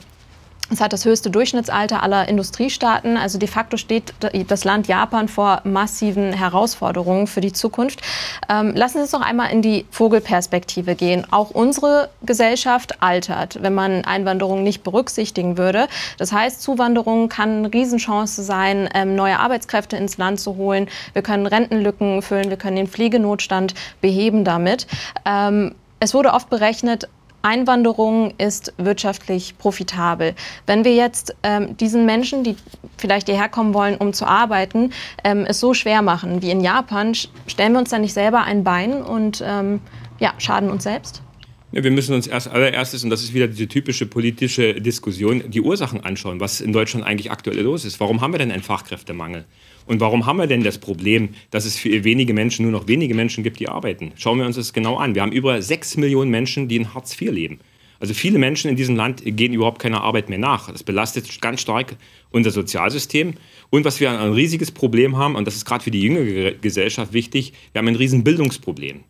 Es 0.71 0.81
hat 0.81 0.93
das 0.93 1.05
höchste 1.05 1.29
Durchschnittsalter 1.29 2.01
aller 2.01 2.27
Industriestaaten. 2.27 3.17
Also 3.17 3.37
de 3.37 3.47
facto 3.47 3.77
steht 3.77 4.13
das 4.47 4.63
Land 4.63 4.87
Japan 4.87 5.27
vor 5.27 5.61
massiven 5.63 6.33
Herausforderungen 6.33 7.27
für 7.27 7.39
die 7.39 7.53
Zukunft. 7.53 8.01
Ähm, 8.49 8.73
lassen 8.73 8.97
Sie 8.97 9.01
uns 9.01 9.11
noch 9.11 9.21
einmal 9.21 9.51
in 9.51 9.61
die 9.61 9.85
Vogelperspektive 9.91 10.95
gehen. 10.95 11.25
Auch 11.29 11.51
unsere 11.51 12.09
Gesellschaft 12.23 13.01
altert, 13.03 13.61
wenn 13.61 13.75
man 13.75 14.05
Einwanderung 14.05 14.63
nicht 14.63 14.83
berücksichtigen 14.83 15.59
würde. 15.59 15.87
Das 16.17 16.31
heißt, 16.31 16.63
Zuwanderung 16.63 17.29
kann 17.29 17.59
eine 17.59 17.73
Riesenchance 17.73 18.43
sein, 18.43 18.89
ähm, 18.95 19.15
neue 19.15 19.39
Arbeitskräfte 19.39 19.97
ins 19.97 20.17
Land 20.17 20.39
zu 20.39 20.55
holen. 20.55 20.87
Wir 21.13 21.21
können 21.21 21.45
Rentenlücken 21.45 22.23
füllen, 22.23 22.49
wir 22.49 22.57
können 22.57 22.77
den 22.77 22.87
Pflegenotstand 22.87 23.75
beheben 24.01 24.43
damit. 24.43 24.87
Ähm, 25.25 25.75
es 25.99 26.15
wurde 26.15 26.33
oft 26.33 26.49
berechnet, 26.49 27.07
Einwanderung 27.45 28.33
ist 28.39 28.73
wirtschaftlich 28.77 29.57
profitabel. 29.57 30.33
Wenn 30.65 30.83
wir 30.83 30.95
jetzt 30.95 31.35
ähm, 31.43 31.77
diesen 31.77 32.05
Menschen, 32.05 32.43
die 32.43 32.55
vielleicht 32.97 33.27
hierher 33.27 33.49
kommen 33.49 33.73
wollen, 33.75 33.97
um 33.97 34.13
zu 34.13 34.25
arbeiten, 34.25 34.91
ähm, 35.23 35.45
es 35.47 35.59
so 35.59 35.75
schwer 35.75 36.01
machen 36.01 36.41
wie 36.41 36.49
in 36.49 36.61
Japan, 36.61 37.13
stellen 37.13 37.73
wir 37.73 37.79
uns 37.79 37.91
dann 37.91 38.01
nicht 38.01 38.13
selber 38.13 38.43
ein 38.43 38.63
Bein 38.63 39.01
und 39.01 39.43
ähm, 39.45 39.79
ja, 40.19 40.33
schaden 40.39 40.71
uns 40.71 40.83
selbst? 40.83 41.21
Wir 41.71 41.91
müssen 41.91 42.15
uns 42.15 42.25
erst 42.25 42.47
allererstes, 42.47 43.03
und 43.03 43.09
das 43.09 43.21
ist 43.21 43.33
wieder 43.33 43.47
diese 43.47 43.67
typische 43.67 44.05
politische 44.05 44.81
Diskussion, 44.81 45.43
die 45.47 45.61
Ursachen 45.61 46.01
anschauen, 46.03 46.39
was 46.39 46.61
in 46.61 46.71
Deutschland 46.71 47.05
eigentlich 47.05 47.31
aktuell 47.31 47.59
los 47.59 47.85
ist. 47.85 47.99
Warum 47.99 48.21
haben 48.21 48.33
wir 48.33 48.39
denn 48.39 48.51
einen 48.51 48.63
Fachkräftemangel? 48.63 49.45
Und 49.85 49.99
warum 49.99 50.25
haben 50.25 50.37
wir 50.37 50.47
denn 50.47 50.63
das 50.63 50.79
Problem, 50.79 51.29
dass 51.51 51.65
es 51.65 51.77
für 51.77 52.03
wenige 52.03 52.33
Menschen 52.33 52.63
nur 52.63 52.71
noch 52.71 52.87
wenige 52.87 53.13
Menschen 53.13 53.43
gibt, 53.43 53.59
die 53.59 53.69
arbeiten? 53.69 54.13
Schauen 54.15 54.39
wir 54.39 54.45
uns 54.45 54.55
das 54.55 54.73
genau 54.73 54.97
an. 54.97 55.13
Wir 55.13 55.21
haben 55.21 55.31
über 55.31 55.61
sechs 55.61 55.95
Millionen 55.95 56.31
Menschen, 56.31 56.67
die 56.67 56.77
in 56.77 56.93
Hartz 56.93 57.19
IV 57.21 57.31
leben. 57.31 57.59
Also 57.99 58.13
viele 58.13 58.39
Menschen 58.39 58.69
in 58.69 58.75
diesem 58.75 58.95
Land 58.95 59.21
gehen 59.23 59.53
überhaupt 59.53 59.79
keiner 59.79 60.01
Arbeit 60.01 60.27
mehr 60.27 60.37
nach. 60.37 60.69
Das 60.71 60.83
belastet 60.83 61.39
ganz 61.39 61.61
stark 61.61 61.95
unser 62.31 62.51
Sozialsystem. 62.51 63.35
Und 63.69 63.85
was 63.85 63.99
wir 63.99 64.11
ein 64.11 64.33
riesiges 64.33 64.71
Problem 64.71 65.17
haben, 65.17 65.35
und 65.35 65.47
das 65.47 65.55
ist 65.55 65.65
gerade 65.65 65.83
für 65.83 65.91
die 65.91 66.01
jüngere 66.01 66.51
Gesellschaft 66.51 67.13
wichtig, 67.13 67.53
wir 67.71 67.79
haben 67.79 67.87
ein 67.87 67.95
riesen 67.95 68.23
Bildungsproblem. 68.23 69.03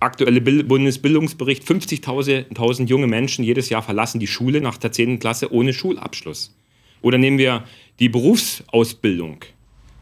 aktuelle 0.00 0.40
Bundesbildungsbericht, 0.40 1.64
50.000 1.64 2.86
junge 2.86 3.06
Menschen 3.06 3.44
jedes 3.44 3.68
Jahr 3.70 3.82
verlassen 3.82 4.20
die 4.20 4.26
Schule 4.26 4.60
nach 4.60 4.76
der 4.76 4.92
10. 4.92 5.18
Klasse 5.18 5.52
ohne 5.52 5.72
Schulabschluss. 5.72 6.54
Oder 7.00 7.18
nehmen 7.18 7.38
wir 7.38 7.64
die 7.98 8.08
Berufsausbildung. 8.08 9.38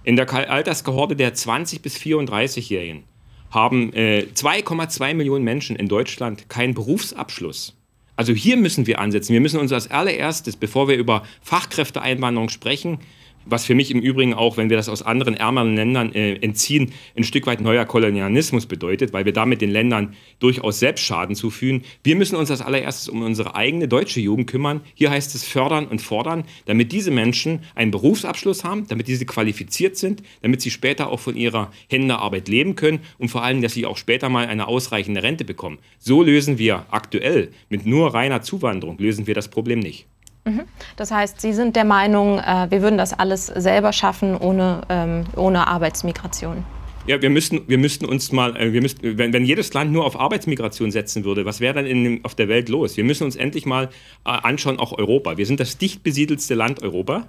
In 0.04 0.16
der 0.16 0.32
Alterskohorte 0.32 1.14
der 1.14 1.34
20- 1.34 1.80
bis 1.80 1.96
34-Jährigen 1.96 3.04
haben 3.50 3.92
äh, 3.92 4.26
2,2 4.34 5.14
Millionen 5.14 5.44
Menschen 5.44 5.76
in 5.76 5.88
Deutschland 5.88 6.48
keinen 6.48 6.74
Berufsabschluss. 6.74 7.76
Also 8.16 8.32
hier 8.32 8.56
müssen 8.56 8.86
wir 8.86 8.98
ansetzen. 8.98 9.32
Wir 9.32 9.40
müssen 9.40 9.60
uns 9.60 9.72
als 9.72 9.90
allererstes, 9.90 10.56
bevor 10.56 10.88
wir 10.88 10.96
über 10.96 11.22
Fachkräfteeinwanderung 11.42 12.48
sprechen, 12.48 12.98
was 13.44 13.64
für 13.64 13.74
mich 13.74 13.90
im 13.90 14.00
Übrigen 14.00 14.34
auch, 14.34 14.56
wenn 14.56 14.70
wir 14.70 14.76
das 14.76 14.88
aus 14.88 15.02
anderen 15.02 15.34
ärmeren 15.34 15.76
Ländern 15.76 16.14
äh, 16.14 16.36
entziehen, 16.36 16.92
ein 17.16 17.24
Stück 17.24 17.46
weit 17.46 17.60
neuer 17.60 17.84
Kolonialismus 17.84 18.66
bedeutet, 18.66 19.12
weil 19.12 19.24
wir 19.24 19.32
damit 19.32 19.60
den 19.60 19.70
Ländern 19.70 20.14
durchaus 20.38 20.78
selbst 20.78 21.04
Schaden 21.04 21.36
zufügen. 21.36 21.82
Wir 22.02 22.16
müssen 22.16 22.36
uns 22.36 22.50
als 22.50 22.62
allererstes 22.62 23.08
um 23.08 23.22
unsere 23.22 23.54
eigene 23.54 23.88
deutsche 23.88 24.20
Jugend 24.20 24.48
kümmern. 24.48 24.80
Hier 24.94 25.10
heißt 25.10 25.34
es 25.34 25.44
fördern 25.44 25.86
und 25.86 26.00
fordern, 26.00 26.44
damit 26.66 26.92
diese 26.92 27.10
Menschen 27.10 27.60
einen 27.74 27.90
Berufsabschluss 27.90 28.64
haben, 28.64 28.86
damit 28.88 29.08
diese 29.08 29.26
qualifiziert 29.26 29.96
sind, 29.96 30.22
damit 30.40 30.62
sie 30.62 30.70
später 30.70 31.10
auch 31.10 31.20
von 31.20 31.36
ihrer 31.36 31.70
Händearbeit 31.88 32.48
leben 32.48 32.76
können 32.76 33.00
und 33.18 33.28
vor 33.28 33.42
allem, 33.42 33.62
dass 33.62 33.74
sie 33.74 33.84
auch 33.84 33.96
später 33.96 34.28
mal 34.28 34.46
eine 34.46 34.68
ausreichende 34.68 35.22
Rente 35.22 35.44
bekommen. 35.44 35.78
So 35.98 36.22
lösen 36.22 36.58
wir 36.58 36.86
aktuell 36.90 37.50
mit 37.68 37.84
nur 37.86 38.14
reiner 38.14 38.42
Zuwanderung 38.42 38.98
lösen 38.98 39.26
wir 39.26 39.34
das 39.34 39.48
Problem 39.48 39.80
nicht. 39.80 40.06
Mhm. 40.44 40.62
Das 40.96 41.10
heißt, 41.10 41.40
Sie 41.40 41.52
sind 41.52 41.76
der 41.76 41.84
Meinung, 41.84 42.38
äh, 42.38 42.66
wir 42.70 42.82
würden 42.82 42.98
das 42.98 43.12
alles 43.12 43.46
selber 43.46 43.92
schaffen 43.92 44.36
ohne, 44.36 44.80
ähm, 44.88 45.24
ohne 45.36 45.68
Arbeitsmigration? 45.68 46.64
Ja, 47.06 47.20
wir 47.20 47.30
müssten, 47.30 47.62
wir 47.68 47.78
müssten 47.78 48.04
uns 48.04 48.32
mal, 48.32 48.56
äh, 48.56 48.72
wir 48.72 48.82
müssten, 48.82 49.18
wenn, 49.18 49.32
wenn 49.32 49.44
jedes 49.44 49.72
Land 49.72 49.92
nur 49.92 50.04
auf 50.04 50.18
Arbeitsmigration 50.18 50.90
setzen 50.90 51.24
würde, 51.24 51.44
was 51.44 51.60
wäre 51.60 51.74
dann 51.74 51.86
in, 51.86 52.24
auf 52.24 52.34
der 52.34 52.48
Welt 52.48 52.68
los? 52.68 52.96
Wir 52.96 53.04
müssen 53.04 53.24
uns 53.24 53.36
endlich 53.36 53.66
mal 53.66 53.84
äh, 54.24 54.30
anschauen, 54.30 54.78
auch 54.78 54.92
Europa. 54.98 55.36
Wir 55.36 55.46
sind 55.46 55.60
das 55.60 55.78
dicht 55.78 56.02
besiedelste 56.02 56.54
Land 56.54 56.82
Europa. 56.82 57.28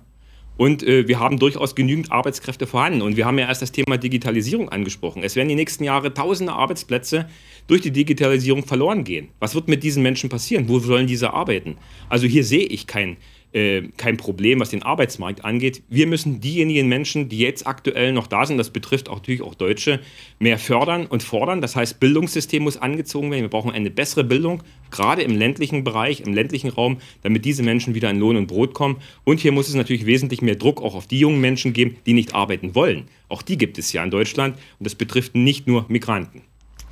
Und 0.56 0.86
wir 0.86 1.20
haben 1.20 1.40
durchaus 1.40 1.74
genügend 1.74 2.12
Arbeitskräfte 2.12 2.68
vorhanden. 2.68 3.02
Und 3.02 3.18
wir 3.18 3.26
haben 3.26 3.40
ja 3.40 3.48
erst 3.48 3.64
das 3.64 3.72
Thema 3.72 3.98
Digitalisierung 3.98 4.70
angesprochen. 4.70 5.24
Es 5.24 5.36
werden 5.36 5.50
die 5.50 5.56
nächsten 5.56 5.84
Jahre 5.84 6.14
tausende 6.14 6.54
Arbeitsplätze 6.54 7.28
durch 7.68 7.82
die 7.82 7.92
Digitalisierung 7.92 8.66
verloren 8.66 9.04
gehen. 9.04 9.30
Was 9.40 9.56
wird 9.56 9.68
mit 9.68 9.84
diesen 9.84 10.04
Menschen 10.04 10.30
passieren? 10.30 10.68
Wo 10.68 10.80
sollen 10.80 11.08
diese 11.08 11.34
arbeiten? 11.34 11.78
Also 12.10 12.28
hier 12.28 12.44
sehe 12.44 12.66
ich 12.66 12.88
kein, 12.88 13.18
äh, 13.54 13.84
kein 13.98 14.18
Problem, 14.18 14.60
was 14.60 14.72
den 14.72 14.84
Arbeitsmarkt 14.84 15.46
angeht. 15.46 15.84
Wir 15.90 16.08
müssen 16.08 16.42
diejenigen 16.42 16.90
Menschen, 16.90 17.30
die 17.30 17.38
jetzt 17.40 17.66
aktuell 17.66 18.12
noch 18.12 18.28
da 18.28 18.46
sind, 18.46 18.58
das 18.58 18.72
betrifft 18.72 19.10
auch 19.10 19.18
natürlich 19.18 19.42
auch 19.42 19.56
Deutsche, 19.56 20.00
mehr 20.40 20.58
fördern 20.58 21.06
und 21.06 21.24
fordern. 21.24 21.62
Das 21.62 21.76
heißt, 21.76 22.00
Bildungssystem 22.00 22.64
muss 22.64 22.78
angezogen 22.78 23.32
werden. 23.32 23.44
Wir 23.44 23.50
brauchen 23.50 23.72
eine 23.72 23.92
bessere 23.92 24.24
Bildung, 24.24 24.64
gerade 24.92 25.22
im 25.22 25.36
ländlichen 25.36 25.84
Bereich, 25.84 26.22
im 26.22 26.34
ländlichen 26.34 26.70
Raum, 26.70 26.98
damit 27.22 27.46
diese 27.46 27.64
Menschen 27.64 27.96
wieder 27.96 28.10
in 28.10 28.20
Lohn 28.20 28.36
und 28.36 28.48
Brot 28.48 28.74
kommen. 28.74 28.98
Und 29.24 29.40
hier 29.40 29.52
muss 29.52 29.70
es 29.70 29.76
natürlich 29.76 30.06
wesentlich 30.06 30.42
mehr 30.42 30.56
Druck 30.56 30.82
auch 30.82 30.96
auf 30.96 31.08
die 31.08 31.20
jungen 31.20 31.40
Menschen 31.40 31.74
geben, 31.74 31.98
die 32.06 32.14
nicht 32.14 32.36
arbeiten 32.36 32.76
wollen. 32.76 33.06
Auch 33.30 33.42
die 33.42 33.58
gibt 33.58 33.78
es 33.78 33.94
ja 33.94 34.04
in 34.04 34.12
Deutschland 34.12 34.56
und 34.80 34.86
das 34.86 34.96
betrifft 34.96 35.36
nicht 35.36 35.68
nur 35.68 35.86
Migranten. 35.88 36.42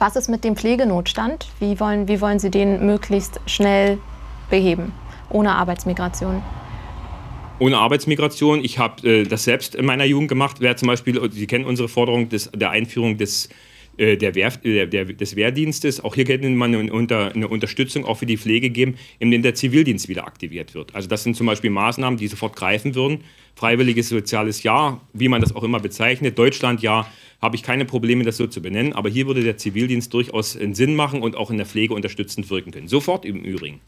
Was 0.01 0.15
ist 0.15 0.29
mit 0.29 0.43
dem 0.43 0.55
Pflegenotstand? 0.55 1.47
Wie 1.59 1.79
wollen, 1.79 2.07
wie 2.07 2.21
wollen 2.21 2.39
Sie 2.39 2.49
den 2.49 2.87
möglichst 2.87 3.39
schnell 3.45 3.99
beheben? 4.49 4.93
ohne 5.29 5.51
Arbeitsmigration? 5.51 6.41
Ohne 7.59 7.77
Arbeitsmigration. 7.77 8.65
Ich 8.65 8.79
habe 8.79 9.07
äh, 9.07 9.23
das 9.25 9.43
selbst 9.43 9.75
in 9.75 9.85
meiner 9.85 10.05
Jugend 10.05 10.27
gemacht. 10.27 10.59
Wäre 10.59 10.75
zum 10.75 10.87
Beispiel, 10.87 11.21
Sie 11.31 11.45
kennen 11.45 11.65
unsere 11.65 11.87
Forderung 11.87 12.29
des, 12.29 12.49
der 12.51 12.71
Einführung 12.71 13.17
des 13.17 13.49
äh, 13.97 14.17
der 14.17 14.33
Wehr, 14.33 14.49
der, 14.49 14.87
der, 14.87 15.05
des 15.05 15.35
Wehrdienstes. 15.35 16.03
Auch 16.03 16.15
hier 16.15 16.25
könnte 16.25 16.49
man 16.49 16.73
eine, 16.73 16.91
unter, 16.91 17.33
eine, 17.35 17.47
Unterstützung 17.47 18.05
auch 18.05 18.17
für 18.17 18.25
die 18.25 18.37
Pflege 18.37 18.69
geben, 18.69 18.95
indem 19.19 19.43
der 19.43 19.53
Zivildienst 19.53 20.07
wieder 20.07 20.25
aktiviert 20.25 20.73
wird. 20.73 20.95
Also 20.95 21.07
das 21.07 21.23
sind 21.23 21.35
zum 21.35 21.45
Beispiel 21.45 21.69
Maßnahmen, 21.69 22.17
die 22.17 22.27
sofort 22.27 22.55
greifen 22.55 22.95
würden. 22.95 23.19
Freiwilliges 23.55 24.09
soziales 24.09 24.63
Jahr, 24.63 25.01
wie 25.13 25.27
man 25.27 25.41
das 25.41 25.55
auch 25.55 25.63
immer 25.63 25.79
bezeichnet. 25.79 26.39
Deutschland 26.39 26.81
ja, 26.81 27.05
habe 27.41 27.55
ich 27.55 27.63
keine 27.63 27.85
Probleme, 27.85 28.23
das 28.23 28.37
so 28.37 28.47
zu 28.47 28.61
benennen. 28.61 28.93
Aber 28.93 29.09
hier 29.09 29.27
würde 29.27 29.43
der 29.43 29.57
Zivildienst 29.57 30.13
durchaus 30.13 30.55
einen 30.55 30.75
Sinn 30.75 30.95
machen 30.95 31.21
und 31.21 31.35
auch 31.35 31.49
in 31.49 31.57
der 31.57 31.65
Pflege 31.65 31.93
unterstützend 31.93 32.49
wirken 32.49 32.71
können. 32.71 32.87
Sofort 32.87 33.25
im 33.25 33.41
Übrigen. 33.43 33.81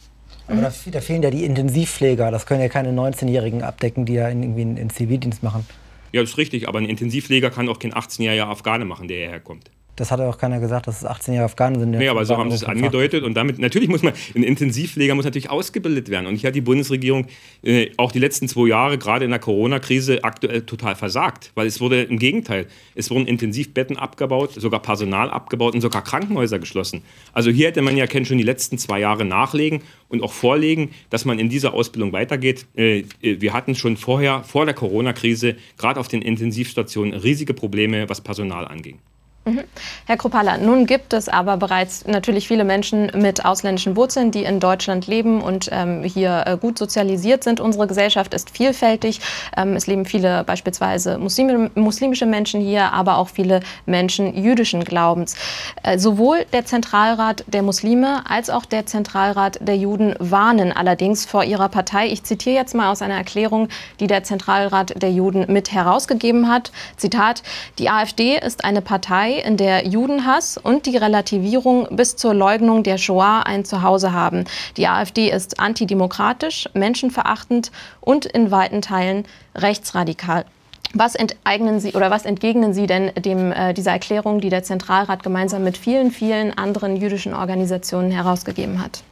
Aber 0.48 0.62
da, 0.62 0.74
da, 0.92 1.02
fehlen 1.02 1.24
ja 1.24 1.30
die 1.30 1.46
Intensivpfleger. 1.46 2.32
Das 2.32 2.46
können 2.46 2.62
ja 2.62 2.70
keine 2.70 2.92
19-Jährigen 2.92 3.62
abdecken, 3.62 4.06
die 4.06 4.14
ja 4.14 4.28
irgendwie 4.28 4.62
einen 4.62 4.90
Zivildienst 4.90 5.44
machen. 5.44 5.66
Ja, 6.12 6.22
das 6.22 6.32
ist 6.32 6.38
richtig. 6.38 6.68
Aber 6.68 6.80
ein 6.80 6.86
Intensivpfleger 6.86 7.50
kann 7.50 7.70
auch 7.70 7.80
kein 7.80 7.94
18-jähriger 7.94 8.46
Afghane 8.46 8.86
machen, 8.86 9.08
der 9.08 9.18
hierher 9.18 9.40
kommt. 9.40 9.72
Das 9.96 10.10
hat 10.10 10.20
auch 10.22 10.38
keiner 10.40 10.60
gesagt, 10.60 10.88
dass 10.88 10.98
es 10.98 11.06
18 11.06 11.36
Jahre 11.36 11.46
Afghanen 11.46 11.80
sind. 11.80 11.92
Nee, 11.92 12.08
aber 12.08 12.26
so 12.26 12.36
haben 12.36 12.50
sie 12.50 12.56
es 12.56 12.64
angedeutet. 12.64 13.24
Und 13.24 13.36
damit, 13.36 13.60
natürlich 13.60 13.90
muss 13.90 14.02
man, 14.02 14.14
ein 14.36 14.44
Intensivpfleger 14.44 15.14
muss 15.14 15.26
natürlich 15.26 15.52
ausgebildet 15.52 16.10
werden. 16.10 16.26
Und 16.26 16.38
hier 16.38 16.48
hat 16.48 16.56
die 16.56 16.62
Bundesregierung 16.62 17.28
äh, 17.62 17.92
auch 17.98 18.12
die 18.12 18.20
letzten 18.20 18.48
zwei 18.48 18.70
Jahre, 18.70 18.98
gerade 18.98 19.26
in 19.26 19.32
der 19.32 19.40
Corona-Krise, 19.40 20.24
aktuell 20.24 20.62
total 20.64 20.96
versagt. 20.96 21.52
Weil 21.54 21.68
es 21.68 21.80
wurde 21.80 22.02
im 22.04 22.18
Gegenteil, 22.18 22.66
es 22.96 23.12
wurden 23.12 23.28
Intensivbetten 23.28 23.98
abgebaut, 23.98 24.54
sogar 24.54 24.82
Personal 24.82 25.30
abgebaut 25.30 25.76
und 25.76 25.82
sogar 25.82 26.04
Krankenhäuser 26.04 26.58
geschlossen. 26.58 27.04
Also 27.32 27.52
hier 27.52 27.68
hätte 27.68 27.84
man 27.84 27.96
ja 27.96 28.08
schon 28.10 28.38
die 28.38 28.44
letzten 28.44 28.80
zwei 28.80 29.00
Jahre 29.00 29.26
nachlegen 29.26 29.82
und 30.10 30.24
auch 30.24 30.34
vorlegen, 30.34 30.92
dass 31.12 31.26
man 31.26 31.38
in 31.38 31.50
dieser 31.50 31.74
Ausbildung 31.74 32.14
weitergeht. 32.14 32.66
Äh, 32.76 33.00
äh, 33.22 33.42
wir 33.42 33.54
hatten 33.54 33.76
schon 33.76 33.98
vorher, 33.98 34.44
vor 34.44 34.66
der 34.66 34.74
Corona-Krise, 34.74 35.56
gerade 35.78 36.00
auf 36.00 36.08
den 36.08 36.24
Intensivstationen 36.24 37.14
riesige 37.14 37.54
Probleme, 37.54 38.10
was 38.10 38.22
Personal 38.22 38.68
anging. 38.68 39.00
Mhm. 39.46 39.66
Herr 40.06 40.16
Kropala, 40.16 40.58
nun 40.58 40.86
gibt 40.86 41.12
es 41.12 41.28
aber 41.28 41.58
bereits 41.58 42.08
natürlich 42.08 42.48
viele 42.48 42.64
Menschen 42.64 43.12
mit 43.14 43.44
ausländischen 43.44 43.98
Wurzeln, 43.98 44.32
die 44.32 44.46
in 44.46 44.62
Deutschland 44.62 45.06
leben 45.08 45.42
und 45.42 45.68
ähm, 45.70 46.04
hier 46.04 46.44
äh, 46.46 46.58
gut 46.58 46.78
sozialisiert 46.78 47.44
sind. 47.44 47.60
Unsere 47.60 47.86
Gesellschaft 47.86 48.34
ist 48.34 48.52
vielfältig. 48.52 49.20
Ähm, 49.58 49.76
es 49.76 49.86
leben 49.86 50.06
viele 50.06 50.46
beispielsweise 50.46 51.18
Muslime, 51.18 51.70
muslimische 51.76 52.26
Menschen 52.26 52.62
hier, 52.62 52.94
aber 52.94 53.18
auch 53.18 53.28
viele 53.28 53.60
Menschen 53.86 54.34
jüdischen 54.34 54.86
Glaubens. 54.86 55.36
Äh, 55.84 56.00
sowohl 56.00 56.46
der 56.54 56.66
Zentralrat 56.66 57.44
der 57.48 57.64
Muslime 57.64 58.24
als 58.30 58.50
auch 58.50 58.64
der 58.64 58.86
Zentralrat 58.86 59.60
der 59.60 59.76
Juden 59.76 60.16
warnen 60.20 60.72
allerdings 60.72 61.26
vor 61.26 61.44
ihrer 61.44 61.68
Partei. 61.68 62.08
Ich 62.08 62.24
zitiere 62.24 62.56
jetzt 62.56 62.76
mal 62.76 62.90
aus 62.90 63.02
einer 63.02 63.16
Erklärung, 63.16 63.68
die 64.00 64.08
der 64.08 64.24
Zentralrat 64.24 65.02
der 65.02 65.12
Juden 65.12 65.52
mit 65.52 65.74
herausgegeben 65.74 66.48
hat. 66.48 66.72
Zitat, 66.96 67.44
die 67.78 67.90
AfD 67.90 68.38
ist 68.38 68.64
eine 68.64 68.82
Partei, 68.82 69.33
in 69.40 69.58
der 69.58 69.88
Judenhass 69.88 70.58
und 70.58 70.86
die 70.86 70.98
Relativierung 70.98 71.88
bis 71.92 72.16
zur 72.16 72.34
Leugnung 72.34 72.84
der 72.84 72.98
Shoah 72.98 73.44
ein 73.46 73.66
Zuhause 73.66 74.14
haben. 74.14 74.46
Die 74.78 74.88
AfD 74.88 75.30
ist 75.32 75.60
antidemokratisch, 75.60 76.70
menschenverachtend 76.74 77.72
und 78.02 78.26
in 78.26 78.52
weiten 78.52 78.82
Teilen 78.82 79.26
rechtsradikal. 79.56 80.46
Was 80.94 81.16
enteignen 81.16 81.80
Sie 81.80 81.94
oder 81.94 82.12
was 82.12 82.26
entgegnen 82.26 82.74
Sie 82.74 82.86
denn 82.86 83.12
dem, 83.16 83.52
äh, 83.52 83.74
dieser 83.74 83.92
Erklärung, 83.92 84.42
die 84.42 84.50
der 84.50 84.64
Zentralrat 84.64 85.24
gemeinsam 85.24 85.64
mit 85.64 85.76
vielen, 85.76 86.12
vielen 86.12 86.56
anderen 86.56 86.98
jüdischen 86.98 87.34
Organisationen 87.34 88.12
herausgegeben 88.12 88.80
hat? 88.80 89.04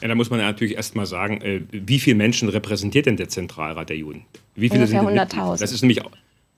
Ja, 0.00 0.08
da 0.08 0.14
muss 0.14 0.30
man 0.30 0.40
natürlich 0.40 0.76
erst 0.76 0.94
mal 0.94 1.06
sagen, 1.06 1.40
äh, 1.42 1.60
wie 1.70 1.98
viele 1.98 2.16
Menschen 2.16 2.48
repräsentiert 2.48 3.06
denn 3.06 3.16
der 3.16 3.28
Zentralrat 3.28 3.90
der 3.90 3.96
Juden? 3.96 4.24
Wie 4.54 4.68
viele 4.68 4.84
Ungefähr 4.84 5.02
100.000. 5.02 5.60
Das 5.60 5.72
ist 5.72 5.82
nämlich 5.82 6.02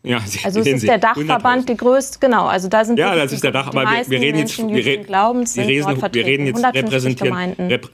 ja, 0.02 0.20
Sie, 0.24 0.38
also 0.44 0.60
es 0.60 0.66
ist 0.66 0.86
der 0.86 0.98
Dachverband, 0.98 1.68
die 1.68 1.76
größte, 1.76 2.18
genau. 2.20 2.46
Also 2.46 2.68
da 2.68 2.84
sind 2.84 2.98
ja, 2.98 3.14
das 3.14 3.32
ist 3.32 3.42
der 3.42 3.50
Dach, 3.50 3.68
aber 3.68 3.82
wir, 3.82 4.08
wir, 4.08 4.20
reden 4.20 4.38
jetzt, 4.38 4.58
wir, 4.58 4.86
re 4.86 4.98
Glaubens 4.98 5.56
wir, 5.56 5.66
reden, 5.66 5.86
wir 6.12 6.26
reden 6.26 6.46
jetzt 6.46 6.64
repräsentieren, 6.64 7.34
rep 7.58 7.90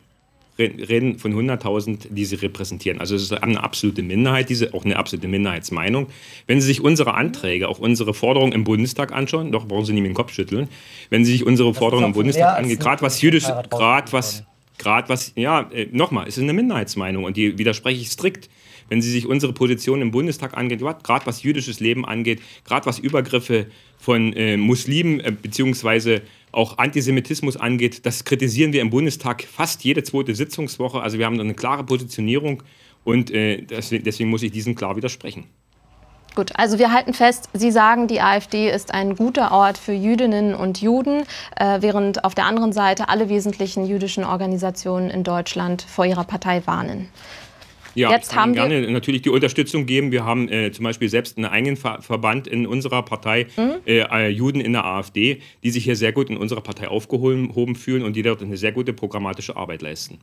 reden 0.59 1.19
von 1.19 1.35
100.000, 1.35 2.09
die 2.11 2.25
sie 2.25 2.37
repräsentieren. 2.37 3.01
Also 3.01 3.17
es 3.17 3.23
ist 3.23 3.33
eine 3.33 3.63
absolute 3.63 4.03
Minderheit, 4.03 4.49
diese 4.49 4.73
auch 4.73 4.85
eine 4.85 4.97
absolute 4.97 5.27
Minderheitsmeinung. 5.27 6.07
Wenn 6.47 6.61
Sie 6.61 6.69
sich 6.69 6.81
unsere 6.81 7.15
Anträge, 7.15 7.69
auch 7.69 7.81
unsere 7.81 8.15
Forderungen 8.15 8.53
im 8.53 8.63
Bundestag 8.63 9.13
anschauen, 9.13 9.51
doch 9.51 9.67
brauchen 9.67 9.85
Sie 9.85 9.93
nicht 9.93 10.03
mit 10.03 10.13
dem 10.13 10.15
Kopf 10.15 10.33
schütteln. 10.33 10.69
Wenn 11.11 11.25
Sie 11.25 11.33
sich 11.33 11.45
unsere 11.45 11.75
Forderungen 11.75 12.09
im 12.09 12.13
Bundestag 12.13 12.57
angehen, 12.57 12.79
gerade 12.79 13.03
was 13.03 13.21
jüdisch, 13.21 13.47
gerade 13.69 14.13
was, 14.13 14.45
gerade 14.79 15.09
was, 15.09 15.33
ja, 15.35 15.69
äh, 15.73 15.89
nochmal, 15.91 16.29
es 16.29 16.37
ist 16.37 16.45
eine 16.45 16.53
Minderheitsmeinung 16.53 17.25
und 17.25 17.37
die 17.37 17.59
widerspreche 17.59 18.01
ich 18.01 18.11
strikt 18.11 18.49
wenn 18.89 19.03
Sie 19.03 19.11
sich 19.11 19.27
unsere 19.27 19.53
Position 19.53 20.03
im 20.03 20.11
Bundestag 20.11 20.57
angeht, 20.57 20.81
gerade 20.81 21.27
was 21.27 21.43
jüdisches 21.43 21.81
Leben 21.81 22.05
angeht, 22.05 22.41
gerade 22.65 22.87
was 22.87 22.99
Übergriffe 22.99 23.67
von 23.99 24.33
äh, 24.35 24.57
Muslimen 24.57 25.21
äh, 25.21 25.33
beziehungsweise 25.41 26.23
auch 26.53 26.79
Antisemitismus 26.79 27.57
angeht, 27.57 28.07
das 28.07 28.25
kritisieren 28.25 28.73
wir 28.73 28.81
im 28.81 28.91
Bundestag 28.91 29.43
fast 29.45 29.85
jede 29.85 30.03
zweite 30.03 30.35
Sitzungswoche. 30.35 31.01
Also 31.01 31.19
wir 31.19 31.27
haben 31.27 31.39
eine 31.41 31.55
klare 31.55 31.85
Positionierung 31.85 32.63
und 33.03 33.31
äh, 33.31 33.63
deswegen, 33.63 34.05
deswegen 34.05 34.31
muss 34.31 34.43
ich 34.43 34.53
diesen 34.53 34.75
klar 34.75 34.97
widersprechen. 34.97 35.45
Gut, 36.35 36.51
also 36.57 36.81
wir 36.81 36.93
halten 36.93 37.15
fest, 37.15 37.49
Sie 37.53 37.71
sagen, 37.71 38.09
die 38.09 38.21
AfD 38.21 38.69
ist 38.69 38.93
ein 38.93 39.15
guter 39.15 39.53
Ort 39.53 39.79
für 39.79 39.93
Jüdinnen 39.93 40.57
und 40.57 40.83
Juden, 40.83 41.23
äh, 41.57 41.81
während 41.81 42.25
auf 42.25 42.35
der 42.35 42.47
anderen 42.47 42.73
Seite 42.73 43.09
alle 43.09 43.29
wesentlichen 43.29 43.87
jüdischen 43.87 44.25
Organisationen 44.25 45.11
in 45.11 45.23
Deutschland 45.23 45.83
vor 45.83 46.07
ihrer 46.07 46.25
Partei 46.25 46.67
warnen. 46.67 47.09
Ja, 47.95 48.11
Jetzt 48.11 48.27
ich 48.27 48.31
kann 48.31 48.43
haben 48.43 48.53
gerne 48.55 48.91
natürlich 48.91 49.23
die 49.23 49.31
Unterstützung 49.31 49.87
geben. 49.87 50.13
Wir 50.13 50.25
haben 50.25 50.49
äh, 50.49 50.73
zum 50.73 50.85
Beispiel 50.85 51.09
selbst 51.09 51.37
einen 51.37 51.47
eigenen 51.47 51.77
Ver 51.77 52.03
Verband 52.03 52.47
in 52.47 52.67
unserer 52.67 53.03
Partei, 53.03 53.47
mhm. 53.57 53.77
äh, 53.87 54.29
Juden 54.29 54.61
in 54.61 54.73
der 54.73 54.85
AfD, 54.85 55.41
die 55.63 55.71
sich 55.71 55.85
hier 55.85 55.97
sehr 55.97 56.13
gut 56.13 56.31
in 56.31 56.37
unserer 56.37 56.61
Partei 56.61 56.89
aufgehoben 56.89 57.77
fühlen 57.77 58.03
und 58.03 58.17
die 58.17 58.23
dort 58.23 58.43
eine 58.43 58.57
sehr 58.57 58.73
gute 58.73 58.93
programmatische 58.93 59.57
Arbeit 59.57 59.83
leisten. 59.83 60.19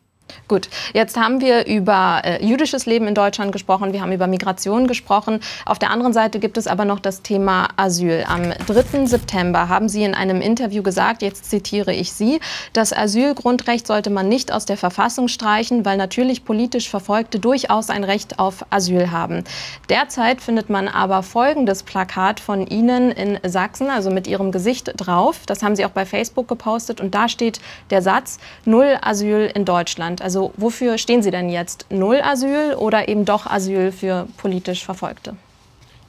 Gut, 0.47 0.69
jetzt 0.93 1.17
haben 1.17 1.39
wir 1.39 1.65
über 1.65 2.21
äh, 2.23 2.45
jüdisches 2.45 2.86
Leben 2.86 3.07
in 3.07 3.15
Deutschland 3.15 3.51
gesprochen, 3.51 3.93
wir 3.93 4.01
haben 4.01 4.12
über 4.12 4.27
Migration 4.27 4.88
gesprochen. 4.88 5.39
Auf 5.65 5.79
der 5.79 5.91
anderen 5.91 6.13
Seite 6.13 6.39
gibt 6.39 6.57
es 6.57 6.67
aber 6.67 6.84
noch 6.84 6.99
das 6.99 7.21
Thema 7.21 7.69
Asyl. 7.77 8.25
Am 8.27 8.51
3. 8.67 9.05
September 9.05 9.69
haben 9.69 9.88
Sie 9.88 10.03
in 10.03 10.13
einem 10.13 10.41
Interview 10.41 10.84
gesagt, 10.84 11.21
jetzt 11.21 11.49
zitiere 11.49 11.93
ich 11.93 12.12
Sie, 12.12 12.39
das 12.73 12.91
Asylgrundrecht 12.91 13.88
sollte 13.88 14.10
man 14.10 14.27
nicht 14.27 14.51
aus 14.51 14.65
der 14.65 14.77
Verfassung 14.77 15.29
streichen, 15.29 15.86
weil 15.86 15.97
natürlich 15.97 16.43
politisch 16.43 16.89
Verfolgte 16.89 17.39
durchaus 17.39 17.89
ein 17.89 18.03
Recht 18.03 18.39
auf 18.39 18.65
Asyl 18.71 19.12
haben. 19.12 19.45
Derzeit 19.89 20.41
findet 20.41 20.69
man 20.69 20.89
aber 20.89 21.23
folgendes 21.23 21.84
Plakat 21.84 22.41
von 22.41 22.67
Ihnen 22.67 23.12
in 23.12 23.39
Sachsen, 23.49 23.89
also 23.89 24.12
mit 24.12 24.27
Ihrem 24.27 24.51
Gesicht 24.51 24.91
drauf. 24.97 25.41
Das 25.45 25.63
haben 25.63 25.77
Sie 25.77 25.86
auch 25.86 25.91
bei 25.91 26.05
Facebook 26.05 26.49
gepostet 26.49 26.99
und 26.99 27.15
da 27.15 27.29
steht 27.29 27.62
der 27.89 28.01
Satz 28.01 28.38
Null 28.65 28.97
Asyl 29.01 29.49
in 29.53 29.63
Deutschland. 29.63 30.11
Also 30.19 30.52
wofür 30.58 30.97
stehen 30.97 31.21
Sie 31.21 31.30
denn 31.30 31.50
jetzt? 31.50 31.86
Null 31.91 32.21
Asyl 32.24 32.74
oder 32.76 33.08
eben 33.08 33.24
doch 33.24 33.45
Asyl 33.45 33.91
für 33.91 34.28
politisch 34.38 34.84
Verfolgte? 34.84 35.36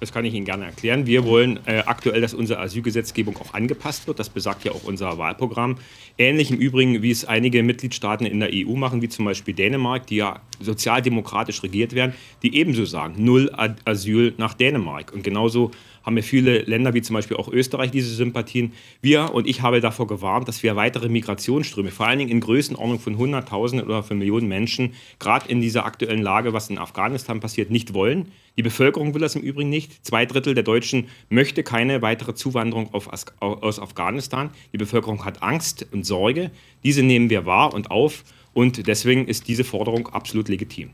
Das 0.02 0.12
kann 0.12 0.24
ich 0.24 0.34
Ihnen 0.34 0.44
gerne 0.44 0.64
erklären. 0.64 1.06
Wir 1.06 1.24
wollen 1.24 1.60
äh, 1.64 1.84
aktuell, 1.86 2.20
dass 2.20 2.34
unsere 2.34 2.58
Asylgesetzgebung 2.58 3.36
auch 3.36 3.54
angepasst 3.54 4.08
wird. 4.08 4.18
Das 4.18 4.30
besagt 4.30 4.64
ja 4.64 4.72
auch 4.72 4.82
unser 4.82 5.16
Wahlprogramm. 5.16 5.76
Ähnlich 6.18 6.50
im 6.50 6.56
Übrigen, 6.56 7.02
wie 7.02 7.12
es 7.12 7.24
einige 7.24 7.62
Mitgliedstaaten 7.62 8.26
in 8.26 8.40
der 8.40 8.50
EU 8.52 8.74
machen, 8.74 9.00
wie 9.00 9.08
zum 9.08 9.26
Beispiel 9.26 9.54
Dänemark, 9.54 10.08
die 10.08 10.16
ja 10.16 10.40
sozialdemokratisch 10.58 11.62
regiert 11.62 11.92
werden, 11.92 12.14
die 12.42 12.56
ebenso 12.56 12.84
sagen, 12.84 13.24
null 13.24 13.52
Asyl 13.84 14.34
nach 14.38 14.54
Dänemark. 14.54 15.12
Und 15.12 15.22
genauso 15.22 15.70
haben 16.04 16.16
wir 16.16 16.22
viele 16.22 16.62
Länder, 16.62 16.94
wie 16.94 17.02
zum 17.02 17.14
Beispiel 17.14 17.36
auch 17.36 17.48
Österreich, 17.48 17.90
diese 17.90 18.14
Sympathien. 18.14 18.72
Wir 19.00 19.32
und 19.34 19.46
ich 19.46 19.62
habe 19.62 19.80
davor 19.80 20.06
gewarnt, 20.06 20.48
dass 20.48 20.62
wir 20.62 20.76
weitere 20.76 21.08
Migrationsströme, 21.08 21.90
vor 21.90 22.06
allen 22.06 22.18
Dingen 22.18 22.30
in 22.30 22.40
Größenordnung 22.40 22.98
von 22.98 23.16
Hunderttausenden 23.18 23.86
oder 23.86 24.02
von 24.02 24.18
Millionen 24.18 24.48
Menschen, 24.48 24.94
gerade 25.18 25.48
in 25.48 25.60
dieser 25.60 25.84
aktuellen 25.84 26.22
Lage, 26.22 26.52
was 26.52 26.70
in 26.70 26.78
Afghanistan 26.78 27.40
passiert, 27.40 27.70
nicht 27.70 27.94
wollen. 27.94 28.28
Die 28.56 28.62
Bevölkerung 28.62 29.14
will 29.14 29.20
das 29.20 29.34
im 29.34 29.42
Übrigen 29.42 29.70
nicht. 29.70 30.04
Zwei 30.04 30.26
Drittel 30.26 30.54
der 30.54 30.62
Deutschen 30.62 31.08
möchte 31.30 31.62
keine 31.62 32.02
weitere 32.02 32.34
Zuwanderung 32.34 32.92
aus 32.92 33.78
Afghanistan. 33.78 34.50
Die 34.72 34.78
Bevölkerung 34.78 35.24
hat 35.24 35.42
Angst 35.42 35.86
und 35.90 36.04
Sorge. 36.04 36.50
Diese 36.84 37.02
nehmen 37.02 37.30
wir 37.30 37.46
wahr 37.46 37.72
und 37.72 37.90
auf. 37.90 38.24
Und 38.52 38.86
deswegen 38.86 39.26
ist 39.26 39.48
diese 39.48 39.64
Forderung 39.64 40.08
absolut 40.08 40.50
legitim. 40.50 40.90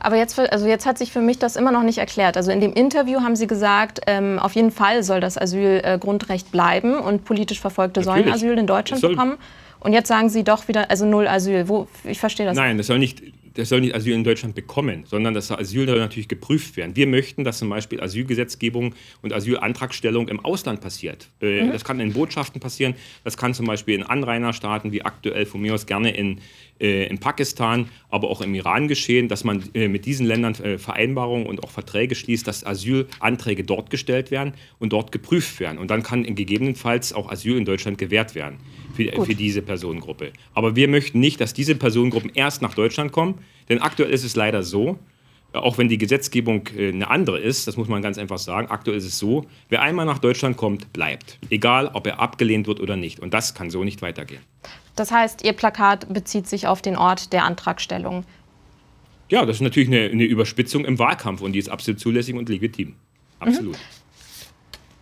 Aber 0.00 0.16
jetzt, 0.16 0.38
also 0.38 0.66
jetzt 0.66 0.86
hat 0.86 0.98
sich 0.98 1.12
für 1.12 1.20
mich 1.20 1.38
das 1.38 1.56
immer 1.56 1.72
noch 1.72 1.82
nicht 1.82 1.98
erklärt. 1.98 2.36
Also 2.36 2.50
in 2.50 2.60
dem 2.60 2.72
Interview 2.72 3.20
haben 3.20 3.36
Sie 3.36 3.46
gesagt, 3.46 4.00
ähm, 4.06 4.38
auf 4.38 4.52
jeden 4.52 4.70
Fall 4.70 5.02
soll 5.02 5.20
das 5.20 5.38
Asylgrundrecht 5.38 6.48
äh, 6.48 6.50
bleiben 6.50 6.98
und 6.98 7.24
politisch 7.24 7.60
Verfolgte 7.60 8.00
Natürlich. 8.00 8.24
sollen 8.24 8.34
Asyl 8.34 8.58
in 8.58 8.66
Deutschland 8.66 9.02
bekommen. 9.02 9.38
Und 9.80 9.92
jetzt 9.92 10.08
sagen 10.08 10.28
Sie 10.28 10.42
doch 10.42 10.66
wieder, 10.68 10.90
also 10.90 11.06
null 11.06 11.28
Asyl. 11.28 11.68
Wo, 11.68 11.86
ich 12.04 12.18
verstehe 12.18 12.46
das. 12.46 12.56
Nein, 12.56 12.78
das 12.78 12.88
soll 12.88 12.98
nicht 12.98 13.22
das 13.58 13.70
soll 13.70 13.80
nicht 13.80 13.92
Asyl 13.92 14.14
in 14.14 14.22
Deutschland 14.22 14.54
bekommen, 14.54 15.02
sondern 15.04 15.34
das 15.34 15.50
Asyl 15.50 15.88
soll 15.88 15.98
natürlich 15.98 16.28
geprüft 16.28 16.76
werden. 16.76 16.94
Wir 16.94 17.08
möchten, 17.08 17.42
dass 17.42 17.58
zum 17.58 17.68
Beispiel 17.68 18.00
Asylgesetzgebung 18.00 18.94
und 19.20 19.32
Asylantragstellung 19.32 20.28
im 20.28 20.38
Ausland 20.44 20.80
passiert. 20.80 21.28
Äh, 21.42 21.64
mhm. 21.64 21.72
Das 21.72 21.82
kann 21.82 21.98
in 21.98 22.12
Botschaften 22.12 22.60
passieren, 22.60 22.94
das 23.24 23.36
kann 23.36 23.54
zum 23.54 23.66
Beispiel 23.66 23.96
in 23.96 24.04
Anrainerstaaten 24.04 24.92
wie 24.92 25.02
aktuell 25.02 25.44
von 25.44 25.60
mir 25.60 25.74
aus 25.74 25.86
gerne 25.86 26.14
in, 26.14 26.38
äh, 26.80 27.06
in 27.08 27.18
Pakistan, 27.18 27.88
aber 28.10 28.30
auch 28.30 28.42
im 28.42 28.54
Iran 28.54 28.86
geschehen, 28.86 29.26
dass 29.26 29.42
man 29.42 29.64
äh, 29.74 29.88
mit 29.88 30.06
diesen 30.06 30.24
Ländern 30.24 30.54
Vereinbarungen 30.54 31.46
und 31.46 31.64
auch 31.64 31.70
Verträge 31.70 32.14
schließt, 32.14 32.46
dass 32.46 32.64
Asylanträge 32.64 33.64
dort 33.64 33.90
gestellt 33.90 34.30
werden 34.30 34.54
und 34.78 34.92
dort 34.92 35.10
geprüft 35.10 35.58
werden. 35.58 35.78
Und 35.78 35.90
dann 35.90 36.04
kann 36.04 36.22
gegebenenfalls 36.22 37.12
auch 37.12 37.28
Asyl 37.28 37.56
in 37.56 37.64
Deutschland 37.64 37.98
gewährt 37.98 38.36
werden 38.36 38.58
für, 38.98 39.24
für 39.24 39.34
diese 39.34 39.62
Personengruppe. 39.62 40.32
Aber 40.54 40.74
wir 40.74 40.88
möchten 40.88 41.20
nicht, 41.20 41.40
dass 41.40 41.54
diese 41.54 41.76
Personengruppen 41.76 42.32
erst 42.34 42.62
nach 42.62 42.74
Deutschland 42.74 43.12
kommen, 43.12 43.36
denn 43.68 43.80
aktuell 43.80 44.10
ist 44.10 44.24
es 44.24 44.34
leider 44.34 44.64
so, 44.64 44.98
auch 45.52 45.78
wenn 45.78 45.88
die 45.88 45.98
Gesetzgebung 45.98 46.68
äh, 46.76 46.88
eine 46.88 47.08
andere 47.08 47.38
ist, 47.38 47.68
das 47.68 47.76
muss 47.76 47.88
man 47.88 48.02
ganz 48.02 48.18
einfach 48.18 48.38
sagen, 48.38 48.68
aktuell 48.68 48.98
ist 48.98 49.04
es 49.04 49.18
so, 49.18 49.46
wer 49.68 49.82
einmal 49.82 50.04
nach 50.04 50.18
Deutschland 50.18 50.56
kommt, 50.56 50.92
bleibt. 50.92 51.38
Egal, 51.48 51.90
ob 51.94 52.06
er 52.06 52.20
abgelehnt 52.20 52.66
wird 52.66 52.80
oder 52.80 52.96
nicht. 52.96 53.20
Und 53.20 53.32
das 53.34 53.54
kann 53.54 53.70
so 53.70 53.84
nicht 53.84 54.02
weitergehen. 54.02 54.42
Das 54.96 55.12
heißt, 55.12 55.44
Ihr 55.44 55.52
Plakat 55.52 56.12
bezieht 56.12 56.48
sich 56.48 56.66
auf 56.66 56.82
den 56.82 56.96
Ort 56.96 57.32
der 57.32 57.44
Antragstellung. 57.44 58.24
Ja, 59.30 59.46
das 59.46 59.56
ist 59.56 59.62
natürlich 59.62 59.88
eine, 59.88 60.10
eine 60.10 60.24
Überspitzung 60.24 60.84
im 60.84 60.98
Wahlkampf 60.98 61.40
und 61.40 61.52
die 61.52 61.58
ist 61.60 61.68
absolut 61.68 62.00
zulässig 62.00 62.34
und 62.34 62.48
legitim. 62.48 62.96
Absolut. 63.38 63.74
Mhm. 63.74 64.07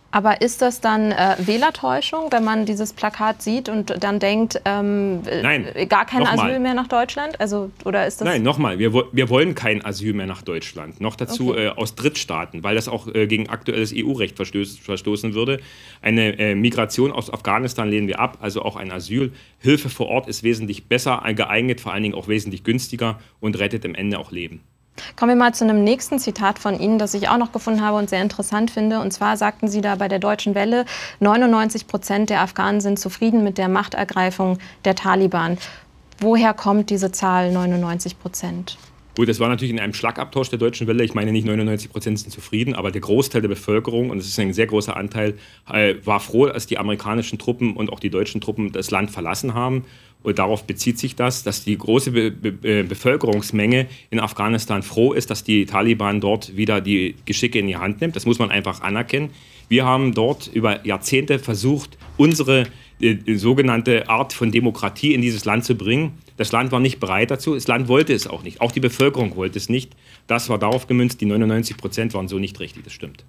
Aber 0.09 0.41
ist 0.41 0.61
das 0.61 0.79
dann 0.79 1.11
äh, 1.11 1.35
Wählertäuschung, 1.39 2.31
wenn 2.31 2.43
man 2.43 2.65
dieses 2.65 2.93
Plakat 2.93 3.41
sieht 3.41 3.67
und 3.67 4.03
dann 4.03 4.19
denkt, 4.19 4.61
ähm, 4.63 5.21
Nein, 5.41 5.67
gar 5.89 6.05
kein 6.05 6.25
Asyl 6.25 6.53
mal. 6.53 6.59
mehr 6.59 6.73
nach 6.73 6.87
Deutschland? 6.87 7.39
Also, 7.41 7.71
oder 7.83 8.07
ist 8.07 8.21
das 8.21 8.25
Nein, 8.25 8.41
nochmal, 8.41 8.79
wir, 8.79 8.93
wir 8.93 9.29
wollen 9.29 9.53
kein 9.53 9.83
Asyl 9.83 10.13
mehr 10.13 10.25
nach 10.25 10.41
Deutschland. 10.41 11.01
Noch 11.01 11.15
dazu 11.17 11.51
okay. 11.51 11.65
äh, 11.65 11.69
aus 11.69 11.95
Drittstaaten, 11.95 12.63
weil 12.63 12.75
das 12.75 12.87
auch 12.87 13.13
äh, 13.13 13.27
gegen 13.27 13.49
aktuelles 13.49 13.93
EU-Recht 13.93 14.37
verstoßen 14.37 15.33
würde. 15.33 15.59
Eine 16.01 16.39
äh, 16.39 16.55
Migration 16.55 17.11
aus 17.11 17.31
Afghanistan 17.31 17.89
lehnen 17.89 18.07
wir 18.07 18.19
ab, 18.19 18.37
also 18.41 18.61
auch 18.61 18.77
ein 18.77 18.91
Asyl. 18.91 19.33
Hilfe 19.59 19.89
vor 19.89 20.07
Ort 20.07 20.27
ist 20.27 20.43
wesentlich 20.43 20.87
besser 20.87 21.21
geeignet, 21.35 21.81
vor 21.81 21.93
allen 21.93 22.03
Dingen 22.03 22.15
auch 22.15 22.29
wesentlich 22.29 22.63
günstiger 22.63 23.19
und 23.41 23.59
rettet 23.59 23.85
am 23.85 23.93
Ende 23.93 24.19
auch 24.19 24.31
Leben. 24.31 24.61
Kommen 25.15 25.31
wir 25.31 25.35
mal 25.35 25.53
zu 25.53 25.63
einem 25.63 25.83
nächsten 25.83 26.19
Zitat 26.19 26.59
von 26.59 26.79
Ihnen, 26.79 26.99
das 26.99 27.13
ich 27.13 27.29
auch 27.29 27.37
noch 27.37 27.51
gefunden 27.51 27.81
habe 27.81 27.97
und 27.97 28.09
sehr 28.09 28.21
interessant 28.21 28.71
finde. 28.71 28.99
Und 28.99 29.11
zwar 29.11 29.37
sagten 29.37 29.67
Sie 29.67 29.81
da 29.81 29.95
bei 29.95 30.07
der 30.07 30.19
Deutschen 30.19 30.55
Welle, 30.55 30.85
99 31.19 31.87
Prozent 31.87 32.29
der 32.29 32.41
Afghanen 32.41 32.81
sind 32.81 32.99
zufrieden 32.99 33.43
mit 33.43 33.57
der 33.57 33.67
Machtergreifung 33.67 34.59
der 34.85 34.95
Taliban. 34.95 35.57
Woher 36.19 36.53
kommt 36.53 36.89
diese 36.89 37.11
Zahl 37.11 37.51
99 37.51 38.19
Prozent? 38.19 38.77
Gut, 39.17 39.27
das 39.29 39.39
war 39.39 39.49
natürlich 39.49 39.73
in 39.73 39.79
einem 39.79 39.95
Schlagabtausch 39.95 40.49
der 40.49 40.59
Deutschen 40.59 40.85
Welle. 40.85 41.03
Ich 41.03 41.15
meine, 41.15 41.31
nicht 41.31 41.47
99 41.47 41.91
Prozent 41.91 42.19
sind 42.19 42.29
zufrieden, 42.29 42.75
aber 42.75 42.91
der 42.91 43.01
Großteil 43.01 43.41
der 43.41 43.47
Bevölkerung, 43.47 44.11
und 44.11 44.19
es 44.19 44.27
ist 44.27 44.39
ein 44.39 44.53
sehr 44.53 44.67
großer 44.67 44.95
Anteil, 44.95 45.39
äh, 45.67 45.95
war 46.03 46.19
froh, 46.19 46.45
als 46.45 46.67
die 46.67 46.77
amerikanischen 46.77 47.39
Truppen 47.39 47.75
und 47.75 47.91
auch 47.91 47.99
die 47.99 48.11
deutschen 48.11 48.41
Truppen 48.41 48.71
das 48.71 48.91
Land 48.91 49.09
verlassen 49.09 49.55
haben. 49.55 49.85
Und 50.27 50.39
darauf 50.39 50.65
bezieht 50.65 50.99
sich 50.99 51.15
das, 51.15 51.43
dass 51.43 51.63
die 51.63 51.77
große 51.77 52.11
Be 52.11 52.31
Be 52.31 52.83
Bevölkerungsmenge 52.83 53.87
in 54.09 54.19
Afghanistan 54.19 54.83
froh 54.83 55.13
ist, 55.13 55.29
dass 55.29 55.45
die 55.45 55.65
Taliban 55.65 56.19
dort 56.19 56.57
wieder 56.57 56.81
die 56.81 57.15
Geschicke 57.23 57.59
in 57.59 57.67
die 57.67 57.77
Hand 57.77 58.01
nimmt. 58.01 58.13
Das 58.17 58.25
muss 58.25 58.37
man 58.37 58.51
einfach 58.51 58.81
anerkennen. 58.81 59.29
Wir 59.69 59.85
haben 59.85 60.13
dort 60.13 60.47
über 60.47 60.85
Jahrzehnte 60.85 61.39
versucht, 61.39 61.97
unsere 62.17 62.65
äh, 62.99 63.37
sogenannte 63.37 64.09
Art 64.09 64.33
von 64.33 64.51
Demokratie 64.51 65.13
in 65.13 65.21
dieses 65.21 65.45
Land 65.45 65.63
zu 65.63 65.75
bringen. 65.75 66.17
Das 66.35 66.51
Land 66.51 66.73
war 66.73 66.81
nicht 66.81 66.99
bereit 66.99 67.31
dazu, 67.31 67.53
das 67.53 67.69
Land 67.69 67.87
wollte 67.87 68.11
es 68.11 68.27
auch 68.27 68.43
nicht. 68.43 68.59
Auch 68.59 68.73
die 68.73 68.81
Bevölkerung 68.81 69.37
wollte 69.37 69.57
es 69.57 69.69
nicht. 69.69 69.95
Das 70.27 70.49
war 70.49 70.57
darauf 70.57 70.87
gemünzt, 70.87 71.21
die 71.21 71.25
99 71.25 71.77
Prozent 71.77 72.13
waren 72.13 72.27
so 72.27 72.37
nicht 72.37 72.59
richtig, 72.59 72.83
das 72.83 72.91
stimmt. 72.91 73.23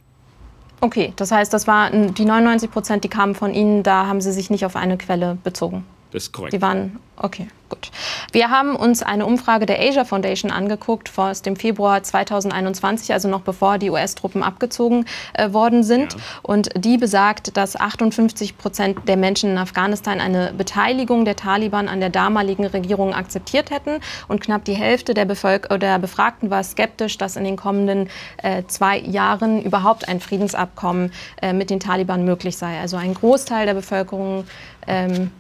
Okay, 0.81 1.13
das 1.15 1.31
heißt, 1.31 1.53
das 1.53 1.69
war 1.69 1.93
die 1.93 2.25
99 2.25 2.73
Prozent, 2.73 3.05
die 3.05 3.09
kamen 3.09 3.37
von 3.37 3.55
Ihnen, 3.55 3.85
da 3.85 4.09
haben 4.09 4.21
Sie 4.21 4.33
sich 4.33 4.51
nicht 4.51 4.65
auf 4.65 4.75
eine 4.75 4.99
Quelle 4.99 5.39
bezogen. 5.45 5.85
Das 6.11 6.25
ist 6.25 6.33
korrekt. 6.33 6.55
Die 6.55 6.63
waren, 6.63 6.99
okay, 7.17 7.49
gut. 7.69 7.91
Wir 8.33 8.51
haben 8.51 8.77
uns 8.77 9.03
eine 9.03 9.27
Umfrage 9.27 9.67
der 9.67 9.79
Asia 9.79 10.05
Foundation 10.05 10.51
angeguckt 10.51 11.13
aus 11.19 11.43
dem 11.43 11.55
Februar 11.55 12.03
2021, 12.03 13.13
also 13.13 13.29
noch 13.29 13.43
bevor 13.43 13.77
die 13.77 13.91
US-Truppen 13.91 14.43
abgezogen 14.43 15.05
äh, 15.35 15.53
worden 15.53 15.83
sind. 15.83 16.15
Ja. 16.15 16.21
Und 16.43 16.71
die 16.77 16.97
besagt, 16.97 17.59
dass 17.59 17.79
58 17.79 18.57
Prozent 18.57 19.07
der 19.07 19.19
Menschen 19.19 19.51
in 19.51 19.59
Afghanistan 19.59 20.21
eine 20.21 20.55
Beteiligung 20.57 21.27
der 21.27 21.37
Taliban 21.37 21.89
an 21.89 22.01
der 22.01 22.11
damaligen 22.11 22.65
Regierung 22.65 23.13
akzeptiert 23.13 23.71
hätten. 23.71 24.01
Und 24.29 24.41
knapp 24.41 24.65
die 24.65 24.75
Hälfte 24.75 25.13
der, 25.13 25.27
Bevölker 25.27 25.79
der 25.79 25.99
Befragten 25.99 26.51
war 26.51 26.65
skeptisch, 26.65 27.19
dass 27.19 27.37
in 27.37 27.45
den 27.45 27.57
kommenden 27.57 28.09
äh, 28.43 28.63
zwei 28.67 28.99
Jahren 28.99 29.63
überhaupt 29.63 30.09
ein 30.09 30.21
Friedensabkommen 30.21 31.13
äh, 31.43 31.53
mit 31.53 31.69
den 31.69 31.81
Taliban 31.81 32.25
möglich 32.25 32.57
sei. 32.57 32.81
Also 32.81 32.97
ein 32.97 33.13
Großteil 33.13 33.67
der 33.67 33.75
Bevölkerung 33.75 34.45
ähm, 34.87 35.31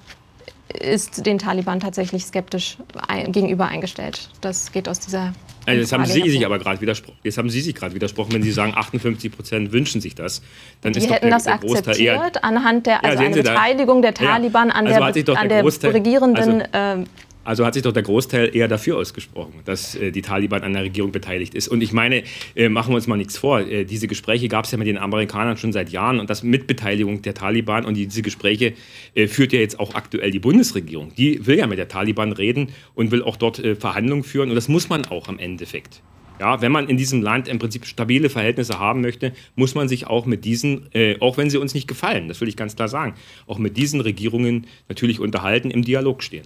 ist 0.68 1.24
den 1.24 1.38
Taliban 1.38 1.80
tatsächlich 1.80 2.24
skeptisch 2.24 2.76
ein, 3.06 3.32
gegenüber 3.32 3.66
eingestellt. 3.66 4.30
Das 4.40 4.70
geht 4.72 4.88
aus 4.88 5.00
dieser. 5.00 5.32
Also 5.66 5.80
jetzt 5.80 5.92
haben 5.92 6.06
Sie 6.06 6.28
sich 6.28 6.44
aber 6.46 6.58
gerade 6.58 6.80
widersprochen. 6.80 7.18
Jetzt 7.22 7.38
haben 7.38 7.50
Sie 7.50 7.60
sich 7.60 7.74
gerade 7.74 7.94
widersprochen, 7.94 8.32
wenn 8.32 8.42
Sie 8.42 8.52
sagen, 8.52 8.72
58 8.74 9.32
Prozent 9.32 9.72
wünschen 9.72 10.00
sich 10.00 10.14
das. 10.14 10.42
Dann 10.80 10.92
Die 10.92 11.00
ist 11.00 11.10
hätten 11.10 11.14
doch 11.14 11.20
der, 11.20 11.30
das 11.30 11.44
der 11.44 11.54
akzeptiert 11.54 11.98
eher, 11.98 12.44
anhand 12.44 12.86
der 12.86 13.04
also 13.04 13.22
ja, 13.22 13.28
eine 13.28 13.36
Beteiligung 13.36 14.02
der 14.02 14.14
Taliban 14.14 14.68
ja, 14.68 14.74
also 14.74 15.02
an 15.02 15.12
der, 15.12 15.38
an 15.38 15.48
der 15.48 15.94
regierenden 15.94 16.62
also, 16.62 17.02
äh, 17.02 17.04
also 17.48 17.64
hat 17.64 17.72
sich 17.72 17.82
doch 17.82 17.92
der 17.92 18.02
Großteil 18.02 18.54
eher 18.54 18.68
dafür 18.68 18.98
ausgesprochen, 18.98 19.54
dass 19.64 19.94
äh, 19.94 20.12
die 20.12 20.20
Taliban 20.20 20.62
an 20.64 20.74
der 20.74 20.82
Regierung 20.82 21.12
beteiligt 21.12 21.54
ist. 21.54 21.68
Und 21.68 21.80
ich 21.80 21.94
meine, 21.94 22.22
äh, 22.54 22.68
machen 22.68 22.90
wir 22.90 22.96
uns 22.96 23.06
mal 23.06 23.16
nichts 23.16 23.38
vor, 23.38 23.60
äh, 23.60 23.86
diese 23.86 24.06
Gespräche 24.06 24.48
gab 24.48 24.66
es 24.66 24.70
ja 24.70 24.76
mit 24.76 24.86
den 24.86 24.98
Amerikanern 24.98 25.56
schon 25.56 25.72
seit 25.72 25.88
Jahren 25.88 26.20
und 26.20 26.28
das 26.28 26.42
mit 26.42 26.66
Beteiligung 26.66 27.22
der 27.22 27.32
Taliban. 27.32 27.86
Und 27.86 27.94
diese 27.94 28.20
Gespräche 28.20 28.74
äh, 29.14 29.28
führt 29.28 29.54
ja 29.54 29.60
jetzt 29.60 29.80
auch 29.80 29.94
aktuell 29.94 30.30
die 30.30 30.40
Bundesregierung. 30.40 31.14
Die 31.16 31.46
will 31.46 31.56
ja 31.56 31.66
mit 31.66 31.78
der 31.78 31.88
Taliban 31.88 32.32
reden 32.32 32.68
und 32.94 33.12
will 33.12 33.22
auch 33.22 33.36
dort 33.36 33.60
äh, 33.60 33.76
Verhandlungen 33.76 34.24
führen. 34.24 34.50
Und 34.50 34.54
das 34.54 34.68
muss 34.68 34.90
man 34.90 35.06
auch 35.06 35.28
am 35.28 35.38
Endeffekt. 35.38 36.02
Ja, 36.38 36.60
wenn 36.60 36.70
man 36.70 36.86
in 36.86 36.98
diesem 36.98 37.22
Land 37.22 37.48
im 37.48 37.58
Prinzip 37.58 37.86
stabile 37.86 38.28
Verhältnisse 38.28 38.78
haben 38.78 39.00
möchte, 39.00 39.32
muss 39.56 39.74
man 39.74 39.88
sich 39.88 40.06
auch 40.06 40.26
mit 40.26 40.44
diesen, 40.44 40.92
äh, 40.92 41.16
auch 41.20 41.38
wenn 41.38 41.48
sie 41.48 41.56
uns 41.56 41.72
nicht 41.72 41.88
gefallen, 41.88 42.28
das 42.28 42.42
will 42.42 42.48
ich 42.48 42.58
ganz 42.58 42.76
klar 42.76 42.88
sagen, 42.88 43.14
auch 43.46 43.58
mit 43.58 43.78
diesen 43.78 44.02
Regierungen 44.02 44.66
natürlich 44.86 45.18
unterhalten, 45.18 45.70
im 45.70 45.82
Dialog 45.82 46.22
stehen. 46.22 46.44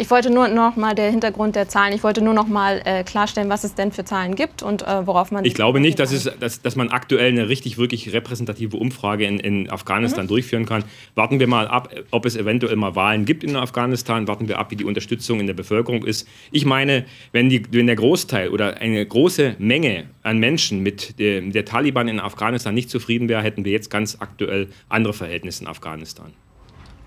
Ich 0.00 0.10
wollte 0.10 0.30
nur 0.30 0.48
noch 0.48 0.76
mal 0.76 0.94
der 0.94 1.10
Hintergrund 1.10 1.56
der 1.56 1.68
Zahlen. 1.68 1.92
Ich 1.92 2.02
wollte 2.02 2.22
nur 2.22 2.32
noch 2.32 2.46
mal 2.46 2.80
äh, 2.84 3.04
klarstellen, 3.04 3.50
was 3.50 3.64
es 3.64 3.74
denn 3.74 3.92
für 3.92 4.04
Zahlen 4.04 4.34
gibt 4.34 4.62
und 4.62 4.80
äh, 4.80 5.06
worauf 5.06 5.30
man. 5.30 5.44
Ich 5.44 5.52
glaube 5.52 5.80
nicht, 5.80 5.98
dass, 5.98 6.12
es, 6.12 6.30
dass, 6.40 6.62
dass 6.62 6.76
man 6.76 6.88
aktuell 6.88 7.28
eine 7.28 7.48
richtig 7.48 7.76
wirklich 7.76 8.12
repräsentative 8.12 8.76
Umfrage 8.76 9.26
in, 9.26 9.38
in 9.40 9.70
Afghanistan 9.70 10.24
mhm. 10.24 10.28
durchführen 10.28 10.64
kann. 10.64 10.84
Warten 11.16 11.38
wir 11.38 11.46
mal 11.48 11.68
ab, 11.68 11.92
ob 12.12 12.24
es 12.24 12.36
eventuell 12.36 12.76
mal 12.76 12.94
Wahlen 12.96 13.24
gibt 13.24 13.44
in 13.44 13.56
Afghanistan. 13.56 14.26
Warten 14.26 14.48
wir 14.48 14.58
ab, 14.58 14.70
wie 14.70 14.76
die 14.76 14.84
Unterstützung 14.84 15.38
in 15.40 15.46
der 15.46 15.54
Bevölkerung 15.54 16.04
ist. 16.04 16.26
Ich 16.50 16.64
meine, 16.64 17.04
wenn, 17.32 17.50
die, 17.50 17.62
wenn 17.70 17.86
der 17.86 17.96
Großteil 17.96 18.48
oder 18.48 18.78
eine 18.78 19.04
große 19.04 19.56
Menge 19.58 20.04
an 20.22 20.38
Menschen 20.38 20.82
mit 20.82 21.18
der, 21.18 21.42
der 21.42 21.64
Taliban 21.64 22.08
in 22.08 22.20
Afghanistan 22.20 22.74
nicht 22.74 22.90
zufrieden 22.90 23.28
wäre, 23.28 23.42
hätten 23.42 23.64
wir 23.64 23.72
jetzt 23.72 23.90
ganz 23.90 24.16
aktuell 24.20 24.68
andere 24.88 25.12
Verhältnisse 25.12 25.64
in 25.64 25.68
Afghanistan 25.68 26.32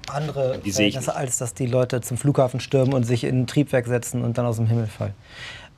andere 0.09 0.59
Verhältnisse, 0.59 1.15
als 1.15 1.37
dass 1.37 1.53
die 1.53 1.65
Leute 1.65 2.01
zum 2.01 2.17
Flughafen 2.17 2.59
stürmen 2.59 2.93
und 2.93 3.03
sich 3.03 3.23
in 3.23 3.41
ein 3.41 3.47
Triebwerk 3.47 3.87
setzen 3.87 4.23
und 4.23 4.37
dann 4.37 4.45
aus 4.45 4.57
dem 4.57 4.67
Himmel 4.67 4.87
fallen. 4.87 5.13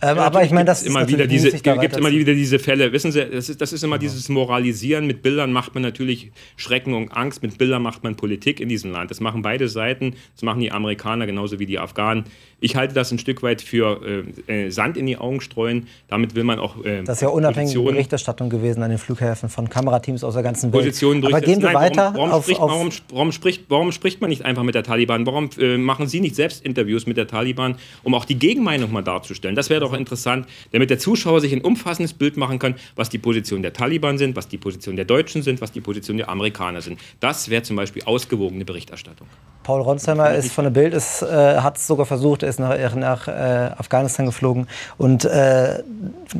Ähm, 0.01 0.17
ja, 0.17 0.23
aber 0.23 0.43
ich 0.43 0.51
meine, 0.51 0.65
das 0.65 0.81
ist 0.81 0.87
immer 0.87 1.07
wieder 1.07 1.25
diese, 1.25 1.51
gibt 1.51 1.97
immer 1.97 2.11
wieder 2.11 2.33
diese 2.33 2.59
Fälle. 2.59 2.91
Wissen 2.91 3.11
Sie, 3.11 3.25
das 3.25 3.49
ist, 3.49 3.61
das 3.61 3.71
ist 3.71 3.83
immer 3.83 3.95
ja. 3.95 3.99
dieses 3.99 4.27
Moralisieren. 4.29 5.07
Mit 5.07 5.21
Bildern 5.21 5.53
macht 5.53 5.73
man 5.73 5.83
natürlich 5.83 6.31
Schrecken 6.57 6.93
und 6.93 7.09
Angst. 7.09 7.41
Mit 7.41 7.57
Bildern 7.57 7.81
macht 7.81 8.03
man 8.03 8.15
Politik 8.15 8.59
in 8.59 8.67
diesem 8.67 8.91
Land. 8.91 9.11
Das 9.11 9.21
machen 9.21 9.41
beide 9.41 9.69
Seiten. 9.69 10.15
Das 10.33 10.43
machen 10.43 10.59
die 10.59 10.71
Amerikaner 10.71 11.25
genauso 11.25 11.59
wie 11.59 11.65
die 11.65 11.79
Afghanen. 11.79 12.25
Ich 12.59 12.75
halte 12.75 12.93
das 12.93 13.11
ein 13.11 13.19
Stück 13.19 13.43
weit 13.43 13.61
für 13.61 14.23
äh, 14.47 14.65
äh 14.65 14.69
Sand 14.69 14.97
in 14.97 15.05
die 15.05 15.17
Augen 15.17 15.39
streuen. 15.39 15.87
Damit 16.07 16.35
will 16.35 16.43
man 16.43 16.59
auch. 16.59 16.83
Äh, 16.83 17.03
das 17.03 17.17
ist 17.17 17.21
ja 17.21 17.29
unabhängige 17.29 17.79
Berichterstattung 17.79 18.49
gewesen 18.49 18.83
an 18.83 18.89
den 18.89 18.99
Flughäfen 18.99 19.49
von 19.49 19.69
Kamerateams 19.69 20.23
aus 20.23 20.33
der 20.33 20.43
ganzen 20.43 20.73
Welt. 20.73 20.83
Positionen 20.83 21.25
Aber 21.25 21.41
gehen 21.41 21.61
wir 21.61 21.71
Nein, 21.71 21.75
weiter. 21.75 22.11
Warum, 22.15 22.15
warum, 22.15 22.31
auf, 22.31 22.43
spricht, 22.43 22.59
auf 22.59 22.71
warum, 22.71 22.89
warum, 23.11 23.31
spricht, 23.31 23.63
warum, 23.69 23.91
spricht, 23.91 24.21
man 24.21 24.29
nicht 24.29 24.43
einfach 24.43 24.63
mit 24.63 24.75
der 24.75 24.83
Taliban? 24.83 25.25
Warum 25.25 25.49
äh, 25.57 25.77
machen 25.77 26.07
Sie 26.07 26.19
nicht 26.19 26.35
selbst 26.35 26.65
Interviews 26.65 27.05
mit 27.05 27.17
der 27.17 27.27
Taliban, 27.27 27.75
um 28.03 28.13
auch 28.13 28.25
die 28.25 28.37
Gegenmeinung 28.37 28.91
mal 28.91 29.03
darzustellen? 29.03 29.55
Das 29.55 29.69
wäre 29.69 29.84
doch 29.85 29.93
interessant 29.93 30.47
damit 30.71 30.89
der 30.89 30.99
Zuschauer 30.99 31.41
sich 31.41 31.53
ein 31.53 31.61
umfassendes 31.61 32.13
Bild 32.13 32.37
machen 32.37 32.59
kann, 32.59 32.75
was 32.95 33.09
die 33.09 33.17
Position 33.17 33.61
der 33.61 33.73
Taliban 33.73 34.17
sind, 34.17 34.35
was 34.35 34.47
die 34.47 34.57
Position 34.57 34.95
der 34.95 35.05
Deutschen 35.05 35.41
sind, 35.41 35.61
was 35.61 35.71
die 35.71 35.81
Position 35.81 36.17
der 36.17 36.29
Amerikaner 36.29 36.81
sind. 36.81 36.99
Das 37.19 37.49
wäre 37.49 37.63
zum 37.63 37.75
Beispiel 37.75 38.03
ausgewogene 38.05 38.65
Berichterstattung. 38.65 39.27
Paul 39.63 39.81
Ronsheimer 39.81 40.33
ist 40.35 40.51
von 40.51 40.65
der 40.65 40.71
Bild, 40.71 40.93
äh, 40.93 40.97
hat 40.97 41.77
es 41.77 41.87
sogar 41.87 42.05
versucht, 42.05 42.43
er 42.43 42.49
ist 42.49 42.59
nach, 42.59 42.95
nach 42.95 43.27
äh, 43.27 43.31
Afghanistan 43.31 44.27
geflogen. 44.27 44.67
Und, 44.97 45.25
äh, 45.25 45.81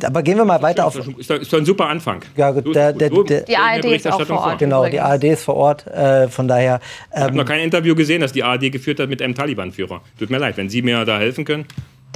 aber 0.04 0.22
gehen 0.22 0.36
wir 0.36 0.44
mal 0.44 0.62
weiter 0.62 0.86
auf. 0.86 0.96
Ist 0.96 1.30
doch, 1.30 1.40
ist 1.40 1.52
doch 1.52 1.58
ein 1.58 1.64
super 1.64 1.88
Anfang. 1.88 2.22
Ja, 2.36 2.52
der, 2.52 2.92
der, 2.92 3.10
der, 3.10 3.40
die 3.40 3.56
ARD 3.56 3.84
ist 3.86 4.06
auch 4.06 4.22
vor 4.24 4.38
Ort. 4.38 4.58
Genau, 4.58 4.86
die 4.86 5.00
ARD 5.00 5.24
ist 5.24 5.44
vor 5.44 5.56
Ort. 5.56 5.86
Äh, 5.88 6.28
von 6.28 6.46
daher. 6.46 6.74
Ähm, 7.12 7.16
ich 7.16 7.22
habe 7.22 7.36
noch 7.36 7.44
kein 7.44 7.60
Interview 7.60 7.94
gesehen, 7.94 8.20
das 8.20 8.32
die 8.32 8.44
ARD 8.44 8.70
geführt 8.70 9.00
hat 9.00 9.08
mit 9.08 9.20
einem 9.20 9.34
Taliban-Führer. 9.34 10.02
Tut 10.18 10.30
mir 10.30 10.38
leid, 10.38 10.56
wenn 10.56 10.68
Sie 10.68 10.82
mir 10.82 11.04
da 11.04 11.18
helfen 11.18 11.44
können. 11.44 11.66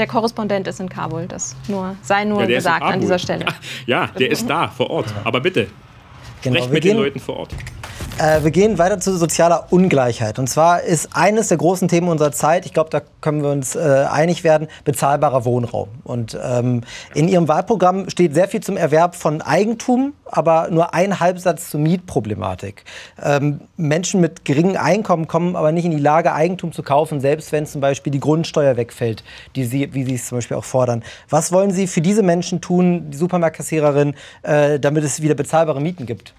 Der 0.01 0.07
Korrespondent 0.07 0.67
ist 0.67 0.81
in 0.81 0.89
Kabul, 0.89 1.27
das 1.27 1.55
nur, 1.69 1.95
sei 2.01 2.25
nur 2.25 2.41
ja, 2.41 2.57
gesagt 2.57 2.83
an 2.83 3.01
dieser 3.03 3.19
Stelle. 3.19 3.45
Ja, 3.45 3.53
ja, 3.87 4.07
der 4.07 4.31
ist 4.31 4.49
da 4.49 4.67
vor 4.67 4.89
Ort. 4.89 5.13
Aber 5.25 5.41
bitte, 5.41 5.67
genau, 6.41 6.57
sprecht 6.57 6.73
mit 6.73 6.83
gehen, 6.83 6.97
den 6.97 7.03
Leuten 7.03 7.21
vor 7.21 7.37
Ort. 7.37 7.55
Äh, 8.19 8.43
wir 8.45 8.51
gehen 8.51 8.79
weiter 8.79 9.01
zu 9.01 9.17
sozialer 9.17 9.67
Ungleichheit. 9.71 10.39
Und 10.39 10.49
zwar 10.49 10.83
ist 10.83 11.11
eines 11.15 11.49
der 11.49 11.57
großen 11.57 11.89
Themen 11.89 12.09
unserer 12.09 12.33
Zeit, 12.33 12.67
ich 12.67 12.73
glaube, 12.73 12.91
da 12.91 13.01
können 13.21 13.43
wir 13.43 13.51
uns 13.51 13.77
äh, 13.77 14.07
einig 14.11 14.45
werden, 14.45 14.69
bezahlbarer 14.85 15.45
Wohnraum. 15.45 15.89
Und 16.05 16.39
ähm, 16.43 16.83
in 17.15 17.29
Ihrem 17.29 17.49
Wahlprogramm 17.49 18.11
steht 18.11 18.35
sehr 18.35 18.49
viel 18.49 18.61
zum 18.61 18.77
Erwerb 18.77 19.15
von 19.15 19.43
Eigentum, 19.43 20.13
aber 20.27 20.69
nur 20.71 20.95
ein 20.95 21.21
Halbsatz 21.21 21.71
zur 21.71 21.81
Mietproblematik. 21.81 22.85
Ähm, 23.23 23.61
Menschen 23.77 24.21
mit 24.21 24.45
geringem 24.45 24.77
Einkommen 24.77 25.27
kommen 25.27 25.57
aber 25.57 25.73
nicht 25.73 25.85
in 25.85 25.91
die 25.91 25.99
Lage, 25.99 26.33
Eigentum 26.33 26.73
zu 26.73 26.83
kaufen, 26.83 27.21
selbst 27.21 27.53
wenn 27.53 27.67
zum 27.67 27.81
Beispiel 27.81 28.11
die 28.11 28.21
Grundsteuer 28.21 28.77
wegfällt, 28.77 29.25
die 29.57 29.65
Sie, 29.65 29.93
wie 29.95 30.05
Sie 30.05 30.15
es 30.15 30.27
zum 30.27 30.39
Beispiel 30.39 30.57
auch 30.57 30.65
fordern. 30.65 31.03
Was 31.29 31.53
wollen 31.53 31.71
Sie 31.71 31.87
für 31.87 32.01
diese 32.01 32.23
Menschen 32.23 32.61
tun, 32.61 33.11
die 33.11 33.17
Supermarktkassiererin, 33.17 34.15
äh, 34.43 34.79
damit 34.79 35.05
es 35.05 35.23
wieder 35.23 35.35
bezahlbare 35.35 35.81
Mieten 35.81 36.07
gibt? 36.07 36.35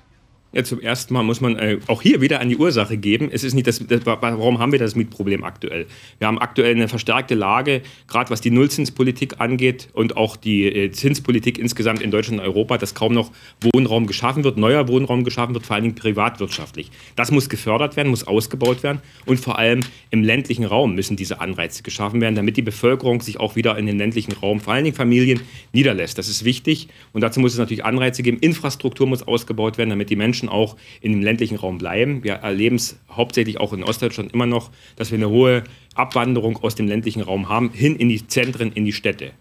Ja, 0.53 0.65
zum 0.65 0.81
ersten 0.81 1.13
Mal 1.13 1.23
muss 1.23 1.39
man 1.39 1.55
äh, 1.55 1.79
auch 1.87 2.01
hier 2.01 2.19
wieder 2.19 2.41
an 2.41 2.49
die 2.49 2.57
Ursache 2.57 2.97
geben. 2.97 3.29
Es 3.31 3.45
ist 3.45 3.53
nicht 3.53 3.67
das, 3.67 3.79
das, 3.87 4.05
warum 4.05 4.59
haben 4.59 4.73
wir 4.73 4.79
das 4.79 4.95
Mietproblem 4.95 5.45
aktuell? 5.45 5.85
Wir 6.19 6.27
haben 6.27 6.39
aktuell 6.39 6.75
eine 6.75 6.89
verstärkte 6.89 7.35
Lage, 7.35 7.81
gerade 8.09 8.29
was 8.29 8.41
die 8.41 8.51
Nullzinspolitik 8.51 9.39
angeht 9.39 9.87
und 9.93 10.17
auch 10.17 10.35
die 10.35 10.65
äh, 10.65 10.91
Zinspolitik 10.91 11.57
insgesamt 11.57 12.01
in 12.01 12.11
Deutschland 12.11 12.41
und 12.41 12.45
Europa, 12.45 12.77
dass 12.77 12.93
kaum 12.93 13.13
noch 13.13 13.31
Wohnraum 13.61 14.07
geschaffen 14.07 14.43
wird, 14.43 14.57
neuer 14.57 14.89
Wohnraum 14.89 15.23
geschaffen 15.23 15.53
wird, 15.53 15.65
vor 15.65 15.75
allen 15.75 15.83
Dingen 15.83 15.95
privatwirtschaftlich. 15.95 16.91
Das 17.15 17.31
muss 17.31 17.47
gefördert 17.47 17.95
werden, 17.95 18.09
muss 18.09 18.27
ausgebaut 18.27 18.83
werden 18.83 18.99
und 19.25 19.39
vor 19.39 19.57
allem 19.57 19.79
im 20.09 20.21
ländlichen 20.21 20.65
Raum 20.65 20.95
müssen 20.95 21.15
diese 21.15 21.39
Anreize 21.39 21.81
geschaffen 21.81 22.19
werden, 22.19 22.35
damit 22.35 22.57
die 22.57 22.61
Bevölkerung 22.61 23.21
sich 23.21 23.39
auch 23.39 23.55
wieder 23.55 23.77
in 23.77 23.85
den 23.85 23.97
ländlichen 23.97 24.33
Raum, 24.33 24.59
vor 24.59 24.73
allen 24.73 24.83
Dingen 24.83 24.97
Familien, 24.97 25.39
niederlässt. 25.71 26.17
Das 26.17 26.27
ist 26.27 26.43
wichtig 26.43 26.89
und 27.13 27.21
dazu 27.21 27.39
muss 27.39 27.53
es 27.53 27.57
natürlich 27.57 27.85
Anreize 27.85 28.21
geben. 28.21 28.37
Infrastruktur 28.39 29.07
muss 29.07 29.23
ausgebaut 29.23 29.77
werden, 29.77 29.91
damit 29.91 30.09
die 30.09 30.17
Menschen 30.17 30.40
Menschen 30.41 30.49
auch 30.49 30.75
in 31.01 31.12
dem 31.12 31.21
ländlichen 31.21 31.58
Raum 31.58 31.77
bleiben. 31.77 32.23
Wir 32.23 32.34
erleben 32.34 32.75
es 32.75 32.99
hauptsächlich 33.10 33.60
auch 33.60 33.73
in 33.73 33.84
Ostdeutschland 33.84 34.34
immer 34.34 34.45
noch, 34.45 34.71
dass 34.95 35.12
wir 35.12 35.17
eine 35.17 35.30
hohe 35.30 35.63
Abwanderung 35.95 36.58
aus 36.63 36.75
dem 36.75 36.88
ländlichen 36.88 37.21
Raum 37.21 37.49
haben, 37.49 37.71
hin 37.73 37.95
in 37.95 38.10
die 38.10 38.25
Zentren, 38.27 38.71
in 38.73 38.86
die 38.86 38.93
Städte. 38.93 39.32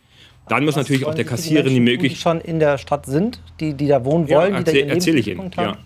Dann 0.48 0.64
muss 0.64 0.74
natürlich 0.74 1.06
auch 1.06 1.14
der 1.14 1.24
Kassiererin 1.24 1.72
die 1.72 1.80
Möglichkeit. 1.80 2.16
Die 2.16 2.20
schon 2.20 2.40
in 2.40 2.58
der 2.58 2.76
Stadt 2.78 3.06
sind, 3.06 3.40
die, 3.60 3.74
die 3.74 3.86
da 3.86 4.04
wohnen 4.04 4.28
wollen, 4.28 4.52
ja, 4.52 4.58
erzähl, 4.58 4.82
die 4.82 4.88
da 4.88 4.94
erzähle 4.94 5.18
ich 5.20 5.28
Ihnen. 5.28 5.50
Ja. 5.56 5.78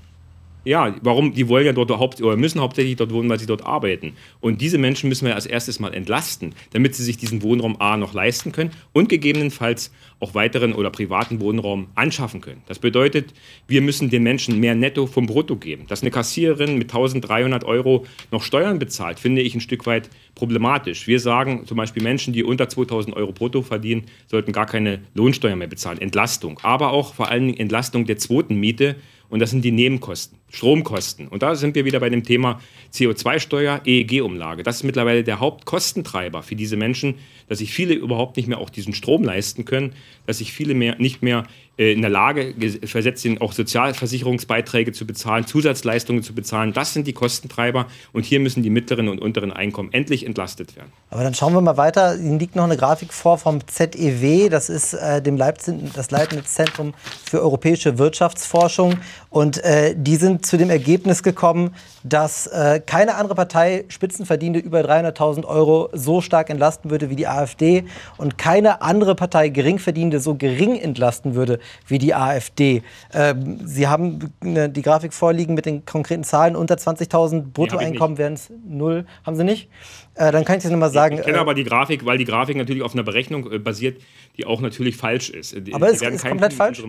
Ja, 0.64 0.94
warum? 1.02 1.34
Die 1.34 1.48
wollen 1.48 1.66
ja 1.66 1.72
dort 1.72 1.90
haupt 1.90 2.22
oder 2.22 2.36
müssen 2.36 2.60
hauptsächlich 2.60 2.96
dort 2.96 3.12
wohnen, 3.12 3.28
weil 3.28 3.38
sie 3.38 3.46
dort 3.46 3.66
arbeiten. 3.66 4.14
Und 4.40 4.60
diese 4.60 4.78
Menschen 4.78 5.08
müssen 5.08 5.26
wir 5.26 5.34
als 5.34 5.46
erstes 5.46 5.78
mal 5.78 5.92
entlasten, 5.92 6.54
damit 6.72 6.94
sie 6.94 7.04
sich 7.04 7.18
diesen 7.18 7.42
Wohnraum 7.42 7.80
A 7.80 7.96
noch 7.96 8.14
leisten 8.14 8.52
können 8.52 8.70
und 8.92 9.08
gegebenenfalls 9.08 9.92
auch 10.20 10.34
weiteren 10.34 10.72
oder 10.72 10.90
privaten 10.90 11.40
Wohnraum 11.40 11.88
anschaffen 11.94 12.40
können. 12.40 12.62
Das 12.66 12.78
bedeutet, 12.78 13.34
wir 13.68 13.82
müssen 13.82 14.08
den 14.08 14.22
Menschen 14.22 14.58
mehr 14.58 14.74
Netto 14.74 15.06
vom 15.06 15.26
Brutto 15.26 15.56
geben. 15.56 15.84
Dass 15.88 16.00
eine 16.00 16.10
Kassiererin 16.10 16.78
mit 16.78 16.90
1300 16.90 17.64
Euro 17.64 18.06
noch 18.30 18.42
Steuern 18.42 18.78
bezahlt, 18.78 19.18
finde 19.18 19.42
ich 19.42 19.54
ein 19.54 19.60
Stück 19.60 19.86
weit 19.86 20.08
problematisch. 20.34 21.06
Wir 21.06 21.20
sagen 21.20 21.66
zum 21.66 21.76
Beispiel 21.76 22.02
Menschen, 22.02 22.32
die 22.32 22.42
unter 22.42 22.68
2000 22.68 23.14
Euro 23.14 23.32
brutto 23.32 23.60
verdienen, 23.60 24.04
sollten 24.26 24.52
gar 24.52 24.66
keine 24.66 25.00
Lohnsteuer 25.14 25.56
mehr 25.56 25.68
bezahlen. 25.68 26.00
Entlastung. 26.00 26.58
Aber 26.62 26.92
auch 26.92 27.14
vor 27.14 27.28
allem 27.28 27.52
Entlastung 27.54 28.06
der 28.06 28.16
zweiten 28.16 28.54
Miete 28.56 28.96
und 29.28 29.40
das 29.40 29.50
sind 29.50 29.64
die 29.64 29.72
Nebenkosten, 29.72 30.38
Stromkosten. 30.50 31.28
Und 31.28 31.42
da 31.42 31.54
sind 31.54 31.74
wir 31.74 31.84
wieder 31.84 32.00
bei 32.00 32.10
dem 32.10 32.22
Thema 32.22 32.60
CO2-Steuer, 32.92 33.80
EEG-Umlage. 33.84 34.62
Das 34.62 34.76
ist 34.76 34.84
mittlerweile 34.84 35.24
der 35.24 35.40
Hauptkostentreiber 35.40 36.42
für 36.42 36.54
diese 36.54 36.76
Menschen, 36.76 37.16
dass 37.48 37.58
sich 37.58 37.72
viele 37.72 37.94
überhaupt 37.94 38.36
nicht 38.36 38.48
mehr 38.48 38.58
auch 38.58 38.70
diesen 38.70 38.94
Strom 38.94 39.24
leisten 39.24 39.64
können, 39.64 39.94
dass 40.26 40.38
sich 40.38 40.52
viele 40.52 40.74
mehr, 40.74 40.96
nicht 40.98 41.22
mehr 41.22 41.44
in 41.76 42.02
der 42.02 42.10
Lage 42.10 42.54
versetzt 42.84 43.22
sind, 43.22 43.40
auch 43.40 43.52
Sozialversicherungsbeiträge 43.52 44.92
zu 44.92 45.06
bezahlen, 45.06 45.44
Zusatzleistungen 45.44 46.22
zu 46.22 46.32
bezahlen. 46.32 46.72
Das 46.72 46.92
sind 46.92 47.06
die 47.08 47.12
Kostentreiber 47.12 47.86
und 48.12 48.24
hier 48.24 48.38
müssen 48.38 48.62
die 48.62 48.70
mittleren 48.70 49.08
und 49.08 49.20
unteren 49.20 49.52
Einkommen 49.52 49.92
endlich 49.92 50.24
entlastet 50.24 50.76
werden. 50.76 50.92
Aber 51.10 51.24
dann 51.24 51.34
schauen 51.34 51.52
wir 51.52 51.60
mal 51.60 51.76
weiter. 51.76 52.16
Ihnen 52.16 52.38
liegt 52.38 52.54
noch 52.54 52.64
eine 52.64 52.76
Grafik 52.76 53.12
vor 53.12 53.38
vom 53.38 53.66
ZEW, 53.66 54.48
das 54.48 54.68
ist 54.68 54.94
äh, 54.94 55.20
dem 55.20 55.36
Leipzig, 55.36 55.74
das 55.94 56.12
Leibniz-Zentrum 56.12 56.94
für 57.24 57.42
europäische 57.42 57.98
Wirtschaftsforschung. 57.98 58.94
Und 59.30 59.62
äh, 59.64 59.96
die 59.96 60.14
sind 60.14 60.46
zu 60.46 60.56
dem 60.56 60.70
Ergebnis 60.70 61.24
gekommen, 61.24 61.74
dass 62.04 62.46
äh, 62.46 62.80
keine 62.84 63.16
andere 63.16 63.34
Partei 63.34 63.84
Spitzenverdienende 63.88 64.60
über 64.60 64.82
300.000 64.82 65.44
Euro 65.44 65.88
so 65.92 66.20
stark 66.20 66.50
entlasten 66.50 66.92
würde 66.92 67.10
wie 67.10 67.16
die 67.16 67.26
AfD 67.26 67.84
und 68.16 68.38
keine 68.38 68.82
andere 68.82 69.16
Partei 69.16 69.48
Geringverdienende 69.48 70.20
so 70.20 70.36
gering 70.36 70.76
entlasten 70.76 71.34
würde 71.34 71.58
wie 71.86 71.98
die 71.98 72.14
AfD. 72.14 72.82
Ähm, 73.12 73.60
Sie 73.64 73.86
haben 73.86 74.32
äh, 74.44 74.68
die 74.68 74.82
Grafik 74.82 75.12
vorliegen 75.12 75.54
mit 75.54 75.66
den 75.66 75.84
konkreten 75.84 76.24
Zahlen. 76.24 76.56
Unter 76.56 76.76
20.000 76.76 77.52
Bruttoeinkommen 77.52 78.18
wären 78.18 78.34
es 78.34 78.50
null. 78.66 79.06
Haben 79.24 79.36
Sie 79.36 79.44
nicht? 79.44 79.68
Äh, 80.14 80.32
dann 80.32 80.44
kann 80.44 80.56
ich 80.56 80.62
das 80.62 80.72
nochmal 80.72 80.90
sagen. 80.90 81.16
Ich 81.18 81.24
kenne 81.24 81.38
äh, 81.38 81.40
aber 81.40 81.54
die 81.54 81.64
Grafik, 81.64 82.04
weil 82.04 82.18
die 82.18 82.24
Grafik 82.24 82.56
natürlich 82.56 82.82
auf 82.82 82.94
einer 82.94 83.02
Berechnung 83.02 83.50
äh, 83.50 83.58
basiert, 83.58 84.00
die 84.36 84.46
auch 84.46 84.60
natürlich 84.60 84.96
falsch 84.96 85.30
ist. 85.30 85.56
Aber 85.72 85.90
es 85.90 86.02
ist 86.02 86.24
komplett 86.24 86.52
falsch? 86.52 86.82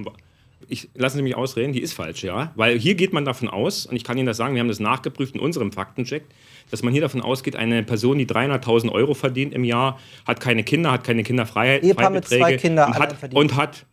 ich, 0.67 0.89
lassen 0.95 1.17
Sie 1.17 1.23
mich 1.23 1.35
ausreden, 1.35 1.73
die 1.73 1.81
ist 1.81 1.93
falsch, 1.93 2.23
ja. 2.23 2.51
Weil 2.55 2.77
hier 2.79 2.95
geht 2.95 3.13
man 3.13 3.25
davon 3.25 3.47
aus, 3.47 3.85
und 3.85 3.95
ich 3.95 4.03
kann 4.03 4.17
Ihnen 4.17 4.27
das 4.27 4.37
sagen, 4.37 4.55
wir 4.55 4.61
haben 4.61 4.67
das 4.67 4.79
nachgeprüft 4.79 5.35
in 5.35 5.41
unserem 5.41 5.71
Faktencheck, 5.71 6.23
dass 6.71 6.83
man 6.83 6.93
hier 6.93 7.01
davon 7.01 7.21
ausgeht, 7.21 7.55
eine 7.55 7.83
Person, 7.83 8.17
die 8.17 8.25
300.000 8.25 8.91
Euro 8.91 9.13
verdient 9.13 9.53
im 9.53 9.63
Jahr, 9.63 9.99
hat 10.25 10.39
keine 10.39 10.63
Kinder, 10.63 10.91
hat 10.91 11.03
keine 11.03 11.23
Kinderfreiheit, 11.23 11.83
Ehepaar 11.83 12.09
mit 12.09 12.27
zwei 12.27 12.57
Kindern 12.57 12.89
und 12.89 12.99
hat, 12.99 13.33
und 13.33 13.55
hat 13.55 13.85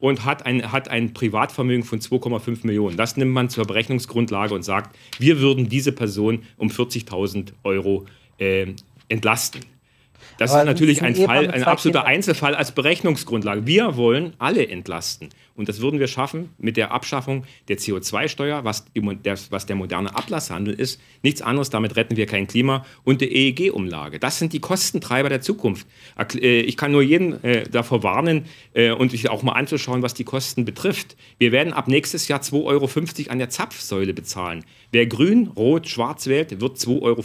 und 0.00 0.24
hat 0.24 0.46
ein, 0.46 0.72
hat 0.72 0.88
ein 0.88 1.12
Privatvermögen 1.12 1.84
von 1.84 2.00
2,5 2.00 2.66
Millionen. 2.66 2.96
Das 2.96 3.16
nimmt 3.16 3.32
man 3.32 3.48
zur 3.50 3.66
Berechnungsgrundlage 3.66 4.54
und 4.54 4.64
sagt, 4.64 4.96
wir 5.18 5.40
würden 5.40 5.68
diese 5.68 5.92
Person 5.92 6.42
um 6.56 6.68
40.000 6.68 7.52
Euro 7.62 8.06
äh, 8.38 8.66
entlasten. 9.08 9.60
Das 10.38 10.52
Aber 10.52 10.60
ist 10.60 10.66
natürlich 10.66 11.02
ein 11.02 11.14
Fall, 11.14 11.50
ein 11.50 11.64
absoluter 11.64 12.06
Einzelfall 12.06 12.54
als 12.54 12.72
Berechnungsgrundlage. 12.72 13.66
Wir 13.66 13.96
wollen 13.96 14.32
alle 14.38 14.66
entlasten. 14.66 15.28
Und 15.60 15.68
das 15.68 15.82
würden 15.82 16.00
wir 16.00 16.08
schaffen 16.08 16.48
mit 16.56 16.78
der 16.78 16.90
Abschaffung 16.90 17.44
der 17.68 17.76
CO2-Steuer, 17.76 18.64
was, 18.64 18.86
was, 19.50 19.66
der 19.66 19.76
moderne 19.76 20.16
Ablasshandel 20.16 20.72
ist. 20.72 20.98
Nichts 21.22 21.42
anderes, 21.42 21.68
damit 21.68 21.96
retten 21.96 22.16
wir 22.16 22.24
kein 22.24 22.46
Klima 22.46 22.86
und 23.04 23.20
der 23.20 23.30
EEG-Umlage. 23.30 24.18
Das 24.18 24.38
sind 24.38 24.54
die 24.54 24.60
Kostentreiber 24.60 25.28
der 25.28 25.42
Zukunft. 25.42 25.86
Äh, 26.40 26.60
ich 26.60 26.78
kann 26.78 26.92
nur 26.92 27.02
jeden 27.02 27.44
äh, 27.44 27.64
davor 27.64 28.02
warnen 28.02 28.46
äh, 28.72 28.92
und 28.92 29.10
sich 29.10 29.28
auch 29.28 29.42
mal 29.42 29.52
anzuschauen, 29.52 30.02
was 30.02 30.14
die 30.14 30.24
Kosten 30.24 30.64
betrifft. 30.64 31.14
Wir 31.36 31.52
werden 31.52 31.74
ab 31.74 31.88
nächstes 31.88 32.26
Jahr 32.26 32.40
2,50 32.40 32.64
Euro 32.64 32.88
an 33.30 33.38
der 33.38 33.50
Zapfsäule 33.50 34.14
bezahlen. 34.14 34.64
Wer 34.92 35.06
grün, 35.06 35.48
rot, 35.48 35.88
schwarz 35.88 36.26
wählt, 36.26 36.58
wird 36.58 36.78
2,50 36.78 36.96
Euro 37.02 37.22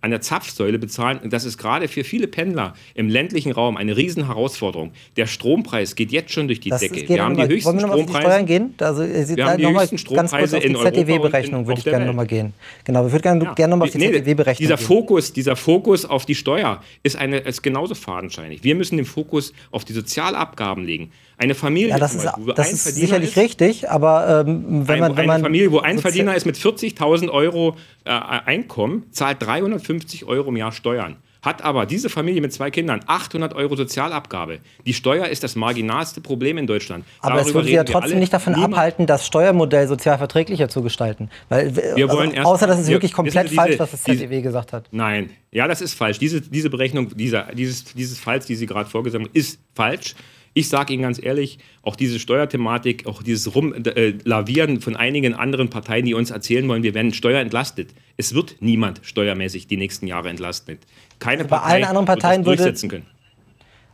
an 0.00 0.10
der 0.10 0.20
Zapfsäule 0.20 0.78
bezahlen. 0.78 1.18
Und 1.18 1.32
das 1.32 1.44
ist 1.44 1.58
gerade 1.58 1.88
für 1.88 2.04
viele 2.04 2.28
Pendler 2.28 2.74
im 2.94 3.08
ländlichen 3.08 3.52
Raum 3.52 3.76
eine 3.76 3.96
Riesenherausforderung. 3.96 4.92
Der 5.16 5.26
Strompreis 5.26 5.94
geht 5.96 6.12
jetzt 6.12 6.32
schon 6.32 6.46
durch 6.46 6.60
die 6.60 6.70
das 6.70 6.80
Decke. 6.80 7.08
Wir 7.08 7.24
haben 7.24 7.36
die 7.46 7.54
höchsten 7.54 7.80
Strompreise. 7.80 8.44
Gehen? 8.44 8.74
Also, 8.78 9.02
wir 9.02 9.46
haben 9.46 9.58
die 9.58 9.66
höchsten 9.66 9.98
Strompreise 9.98 10.58
in 10.58 10.76
Europa. 10.76 10.92
ZDW-Berechnung 10.92 11.66
würde 11.66 11.78
ich 11.78 11.84
gerne 11.84 12.06
nochmal 12.06 12.26
gehen. 12.26 12.52
Genau, 12.84 13.04
wir 13.04 13.12
würden 13.12 13.22
gerne, 13.22 13.44
ja. 13.44 13.54
gerne 13.54 13.70
nochmal 13.72 13.88
auf 13.88 13.92
die 13.92 13.98
nee, 13.98 14.12
ZDW-Berechnung 14.12 14.66
dieser 14.66 14.76
gehen. 14.76 14.86
Fokus, 14.86 15.32
dieser 15.32 15.56
Fokus 15.56 16.04
auf 16.04 16.26
die 16.26 16.34
Steuer 16.34 16.82
ist, 17.02 17.16
eine, 17.16 17.38
ist 17.38 17.62
genauso 17.62 17.94
fadenscheinig. 17.94 18.64
Wir 18.64 18.74
müssen 18.74 18.96
den 18.96 19.06
Fokus 19.06 19.52
auf 19.70 19.84
die 19.84 19.92
Sozialabgaben 19.92 20.84
legen. 20.84 21.12
Eine 21.36 21.54
Familie, 21.54 21.90
ja, 21.90 21.98
das 21.98 22.14
ist, 22.14 22.24
Beispiel, 22.24 22.54
das 22.54 22.72
ist 22.72 22.84
sicherlich 22.96 23.30
ist, 23.30 23.36
richtig, 23.36 23.88
aber 23.88 24.44
ähm, 24.46 24.88
wenn 24.88 24.98
man, 24.98 25.12
wenn 25.12 25.18
eine 25.18 25.26
man 25.26 25.42
Familie, 25.42 25.70
wo 25.70 25.78
ein 25.78 25.98
Verdiener 25.98 26.34
ist 26.34 26.46
mit 26.46 26.56
40.000 26.56 27.30
Euro 27.30 27.76
äh, 28.04 28.10
Einkommen, 28.10 29.04
zahlt 29.12 29.40
350 29.42 30.24
Euro 30.24 30.48
im 30.48 30.56
Jahr 30.56 30.72
Steuern. 30.72 31.16
Hat 31.42 31.62
aber 31.62 31.86
diese 31.86 32.08
Familie 32.08 32.40
mit 32.40 32.52
zwei 32.52 32.70
Kindern 32.70 33.00
800 33.06 33.54
Euro 33.54 33.76
Sozialabgabe. 33.76 34.58
Die 34.84 34.94
Steuer 34.94 35.26
ist 35.26 35.44
das 35.44 35.54
marginalste 35.54 36.20
Problem 36.20 36.58
in 36.58 36.66
Deutschland. 36.66 37.04
Aber 37.20 37.36
Darüber 37.36 37.48
es 37.48 37.54
würde 37.54 37.68
Sie 37.68 37.74
ja 37.74 37.84
trotzdem 37.84 38.18
nicht 38.18 38.32
davon 38.32 38.54
Niemand 38.54 38.74
abhalten, 38.74 39.06
das 39.06 39.26
Steuermodell 39.26 39.86
sozial 39.86 40.18
verträglicher 40.18 40.68
zu 40.68 40.82
gestalten. 40.82 41.30
Weil, 41.48 41.76
wir 41.76 42.10
also, 42.10 42.22
erst, 42.22 42.46
außer, 42.46 42.66
dass 42.66 42.80
es 42.80 42.88
wirklich 42.88 43.12
komplett 43.12 43.46
diese, 43.46 43.54
falsch, 43.54 43.78
was 43.78 43.92
das 43.92 44.02
ZDW 44.02 44.28
diese, 44.28 44.42
gesagt 44.42 44.72
hat. 44.72 44.88
Nein, 44.90 45.30
ja, 45.52 45.68
das 45.68 45.80
ist 45.80 45.94
falsch. 45.94 46.18
Diese, 46.18 46.40
diese 46.40 46.70
Berechnung, 46.70 47.16
dieser, 47.16 47.44
dieses, 47.54 47.84
dieses 47.84 48.18
Falls, 48.18 48.46
die 48.46 48.56
Sie 48.56 48.66
gerade 48.66 48.90
vorgesagt 48.90 49.24
haben, 49.24 49.30
ist 49.32 49.60
falsch. 49.74 50.14
Ich 50.54 50.68
sage 50.68 50.92
Ihnen 50.92 51.02
ganz 51.02 51.22
ehrlich, 51.22 51.58
auch 51.82 51.96
diese 51.96 52.18
Steuerthematik, 52.18 53.06
auch 53.06 53.22
dieses 53.22 53.54
Rumlavieren 53.54 54.76
äh, 54.76 54.80
von 54.80 54.96
einigen 54.96 55.34
anderen 55.34 55.70
Parteien, 55.70 56.04
die 56.04 56.14
uns 56.14 56.30
erzählen 56.30 56.68
wollen, 56.68 56.82
wir 56.82 56.94
werden 56.94 57.12
Steuer 57.12 57.40
entlastet. 57.40 57.90
Es 58.16 58.34
wird 58.34 58.56
niemand 58.60 59.00
steuermäßig 59.02 59.66
die 59.66 59.76
nächsten 59.76 60.06
Jahre 60.06 60.28
entlastet. 60.28 60.80
Keine 61.18 61.42
also 61.42 61.50
Partei 61.50 61.66
bei 61.66 61.74
allen 61.74 61.84
anderen 61.84 62.06
Parteien 62.06 62.44
wird 62.44 62.58
das 62.58 62.64
durchsetzen 62.64 62.88
können. 62.88 63.06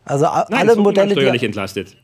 Also 0.05 0.25
Nein, 0.25 0.69
alle 0.69 0.77
Modelle 0.77 1.13
steuerlich 1.13 1.43
entlastet. 1.43 1.97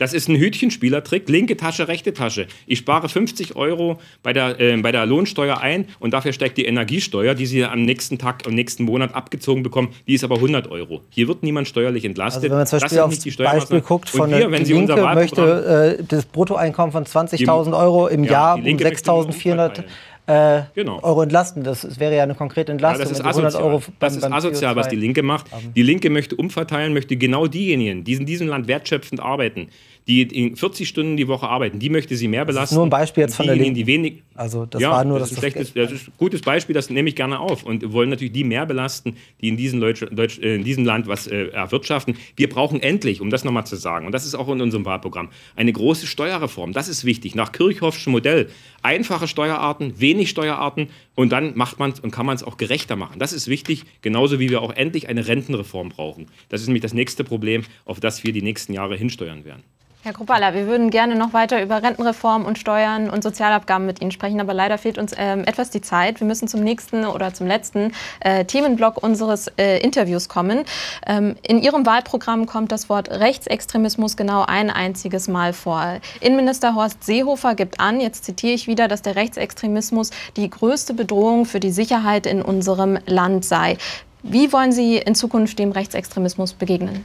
Das 0.00 0.14
ist 0.14 0.30
ein 0.30 0.36
Hütchenspielertrick, 0.36 1.28
linke 1.28 1.58
Tasche, 1.58 1.86
rechte 1.86 2.14
Tasche. 2.14 2.46
Ich 2.66 2.78
spare 2.78 3.10
50 3.10 3.54
Euro 3.54 3.98
bei 4.22 4.32
der, 4.32 4.58
äh, 4.58 4.74
bei 4.78 4.92
der 4.92 5.04
Lohnsteuer 5.04 5.60
ein 5.60 5.88
und 5.98 6.14
dafür 6.14 6.32
steigt 6.32 6.56
die 6.56 6.64
Energiesteuer, 6.64 7.34
die 7.34 7.44
Sie 7.44 7.62
am 7.66 7.82
nächsten 7.82 8.16
Tag, 8.16 8.46
am 8.46 8.54
nächsten 8.54 8.84
Monat 8.84 9.14
abgezogen 9.14 9.62
bekommen, 9.62 9.88
die 10.08 10.14
ist 10.14 10.24
aber 10.24 10.36
100 10.36 10.70
Euro. 10.70 11.02
Hier 11.10 11.28
wird 11.28 11.42
niemand 11.42 11.68
steuerlich 11.68 12.06
entlastet. 12.06 12.44
Also 12.44 12.50
wenn 12.50 12.56
man 12.56 12.66
zum 12.66 12.80
Beispiel 12.80 12.98
aufs 13.00 13.36
Beispiel 13.36 13.80
guckt, 13.82 14.08
von 14.08 14.30
wir, 14.30 14.50
wenn 14.50 14.64
die 14.64 14.72
Linke 14.72 14.96
möchte 15.14 15.98
äh, 15.98 16.02
das 16.08 16.24
Bruttoeinkommen 16.24 16.92
von 16.92 17.04
20.000 17.04 17.78
Euro 17.78 18.08
im 18.08 18.24
ja, 18.24 18.30
Jahr 18.30 18.54
um 18.56 18.64
6.400 18.64 19.84
äh, 20.30 20.62
genau. 20.74 21.00
Euro 21.02 21.22
entlasten. 21.22 21.64
Das, 21.64 21.98
wäre 21.98 22.14
ja 22.14 22.22
eine 22.22 22.34
konkrete 22.34 22.70
Entlastung. 22.70 23.04
Ja, 23.04 23.08
das 23.08 23.18
ist 23.18 23.26
asozial, 23.26 23.62
Euro 23.62 23.78
beim, 23.78 23.94
das 23.98 24.16
ist 24.16 24.24
asozial 24.24 24.76
was 24.76 24.88
die 24.88 24.96
Linke 24.96 25.22
macht. 25.22 25.46
Die 25.74 25.82
Linke 25.82 26.08
möchte 26.08 26.36
umverteilen, 26.36 26.94
möchte 26.94 27.16
genau 27.16 27.46
diejenigen, 27.48 28.04
die 28.04 28.14
in 28.14 28.26
diesem 28.26 28.46
Land 28.46 28.68
wertschöpfend 28.68 29.20
arbeiten, 29.20 29.68
die 30.10 30.52
40 30.56 30.88
Stunden 30.88 31.16
die 31.16 31.28
Woche 31.28 31.48
arbeiten, 31.48 31.78
die 31.78 31.88
möchte 31.88 32.16
sie 32.16 32.26
mehr 32.26 32.44
belasten. 32.44 32.62
Das 32.62 32.70
ist 32.72 32.76
nur 32.76 32.86
ein 32.86 32.90
Beispiel 32.90 33.22
jetzt 33.22 33.36
von 33.36 33.46
der 33.46 33.54
Linken. 33.54 33.74
Die 33.74 33.86
wenig, 33.86 34.22
also 34.34 34.66
das 34.66 34.82
ja, 34.82 34.90
war 34.90 35.04
nur 35.04 35.20
das, 35.20 35.30
das, 35.30 35.44
ist 35.44 35.56
das, 35.56 35.72
das 35.72 35.92
ist 35.92 36.08
ein 36.08 36.12
gutes 36.18 36.40
Beispiel, 36.40 36.74
das 36.74 36.90
nehme 36.90 37.08
ich 37.08 37.16
gerne 37.16 37.38
auf 37.38 37.62
und 37.62 37.92
wollen 37.92 38.10
natürlich 38.10 38.32
die 38.32 38.42
mehr 38.42 38.66
belasten, 38.66 39.16
die 39.40 39.48
in 39.48 39.56
diesem, 39.56 39.80
Deutsch, 39.80 40.04
Deutsch, 40.10 40.38
äh, 40.40 40.56
in 40.56 40.64
diesem 40.64 40.84
Land 40.84 41.06
was 41.06 41.28
äh, 41.28 41.46
erwirtschaften. 41.48 42.16
Wir 42.36 42.48
brauchen 42.48 42.82
endlich, 42.82 43.20
um 43.20 43.30
das 43.30 43.44
nochmal 43.44 43.66
zu 43.66 43.76
sagen, 43.76 44.06
und 44.06 44.12
das 44.12 44.26
ist 44.26 44.34
auch 44.34 44.48
in 44.48 44.60
unserem 44.60 44.84
Wahlprogramm, 44.84 45.28
eine 45.54 45.72
große 45.72 46.06
Steuerreform. 46.06 46.72
Das 46.72 46.88
ist 46.88 47.04
wichtig. 47.04 47.36
Nach 47.36 47.52
Kirchhoffschem 47.52 48.12
Modell 48.12 48.48
einfache 48.82 49.28
Steuerarten, 49.28 50.00
wenig 50.00 50.30
Steuerarten 50.30 50.88
und 51.14 51.30
dann 51.30 51.56
macht 51.56 51.78
man 51.78 51.92
und 52.02 52.10
kann 52.10 52.26
man 52.26 52.36
es 52.36 52.42
auch 52.42 52.56
gerechter 52.56 52.96
machen. 52.96 53.18
Das 53.18 53.32
ist 53.32 53.46
wichtig, 53.48 53.84
genauso 54.02 54.40
wie 54.40 54.50
wir 54.50 54.62
auch 54.62 54.72
endlich 54.72 55.08
eine 55.08 55.26
Rentenreform 55.28 55.90
brauchen. 55.90 56.26
Das 56.48 56.60
ist 56.60 56.66
nämlich 56.66 56.82
das 56.82 56.94
nächste 56.94 57.24
Problem, 57.24 57.64
auf 57.84 58.00
das 58.00 58.24
wir 58.24 58.32
die 58.32 58.42
nächsten 58.42 58.72
Jahre 58.72 58.96
hinsteuern 58.96 59.44
werden. 59.44 59.62
Herr 60.02 60.14
Kruppala, 60.14 60.54
wir 60.54 60.66
würden 60.66 60.88
gerne 60.88 61.14
noch 61.14 61.34
weiter 61.34 61.62
über 61.62 61.82
Rentenreform 61.82 62.46
und 62.46 62.58
Steuern 62.58 63.10
und 63.10 63.22
Sozialabgaben 63.22 63.84
mit 63.84 64.00
Ihnen 64.00 64.12
sprechen, 64.12 64.40
aber 64.40 64.54
leider 64.54 64.78
fehlt 64.78 64.96
uns 64.96 65.12
ähm, 65.14 65.44
etwas 65.44 65.68
die 65.68 65.82
Zeit. 65.82 66.20
Wir 66.20 66.26
müssen 66.26 66.48
zum 66.48 66.60
nächsten 66.60 67.04
oder 67.04 67.34
zum 67.34 67.46
letzten 67.46 67.92
äh, 68.20 68.46
Themenblock 68.46 69.02
unseres 69.02 69.48
äh, 69.58 69.78
Interviews 69.80 70.30
kommen. 70.30 70.64
Ähm, 71.06 71.36
in 71.46 71.60
Ihrem 71.60 71.84
Wahlprogramm 71.84 72.46
kommt 72.46 72.72
das 72.72 72.88
Wort 72.88 73.10
Rechtsextremismus 73.10 74.16
genau 74.16 74.42
ein 74.46 74.70
einziges 74.70 75.28
Mal 75.28 75.52
vor. 75.52 75.98
Innenminister 76.22 76.74
Horst 76.74 77.04
Seehofer 77.04 77.54
gibt 77.54 77.78
an, 77.78 78.00
jetzt 78.00 78.24
zitiere 78.24 78.54
ich 78.54 78.66
wieder, 78.66 78.88
dass 78.88 79.02
der 79.02 79.16
Rechtsextremismus 79.16 80.12
die 80.34 80.48
größte 80.48 80.94
Bedrohung 80.94 81.44
für 81.44 81.60
die 81.60 81.72
Sicherheit 81.72 82.24
in 82.24 82.40
unserem 82.40 82.98
Land 83.04 83.44
sei. 83.44 83.76
Wie 84.22 84.50
wollen 84.50 84.72
Sie 84.72 84.96
in 84.96 85.14
Zukunft 85.14 85.58
dem 85.58 85.72
Rechtsextremismus 85.72 86.54
begegnen? 86.54 87.04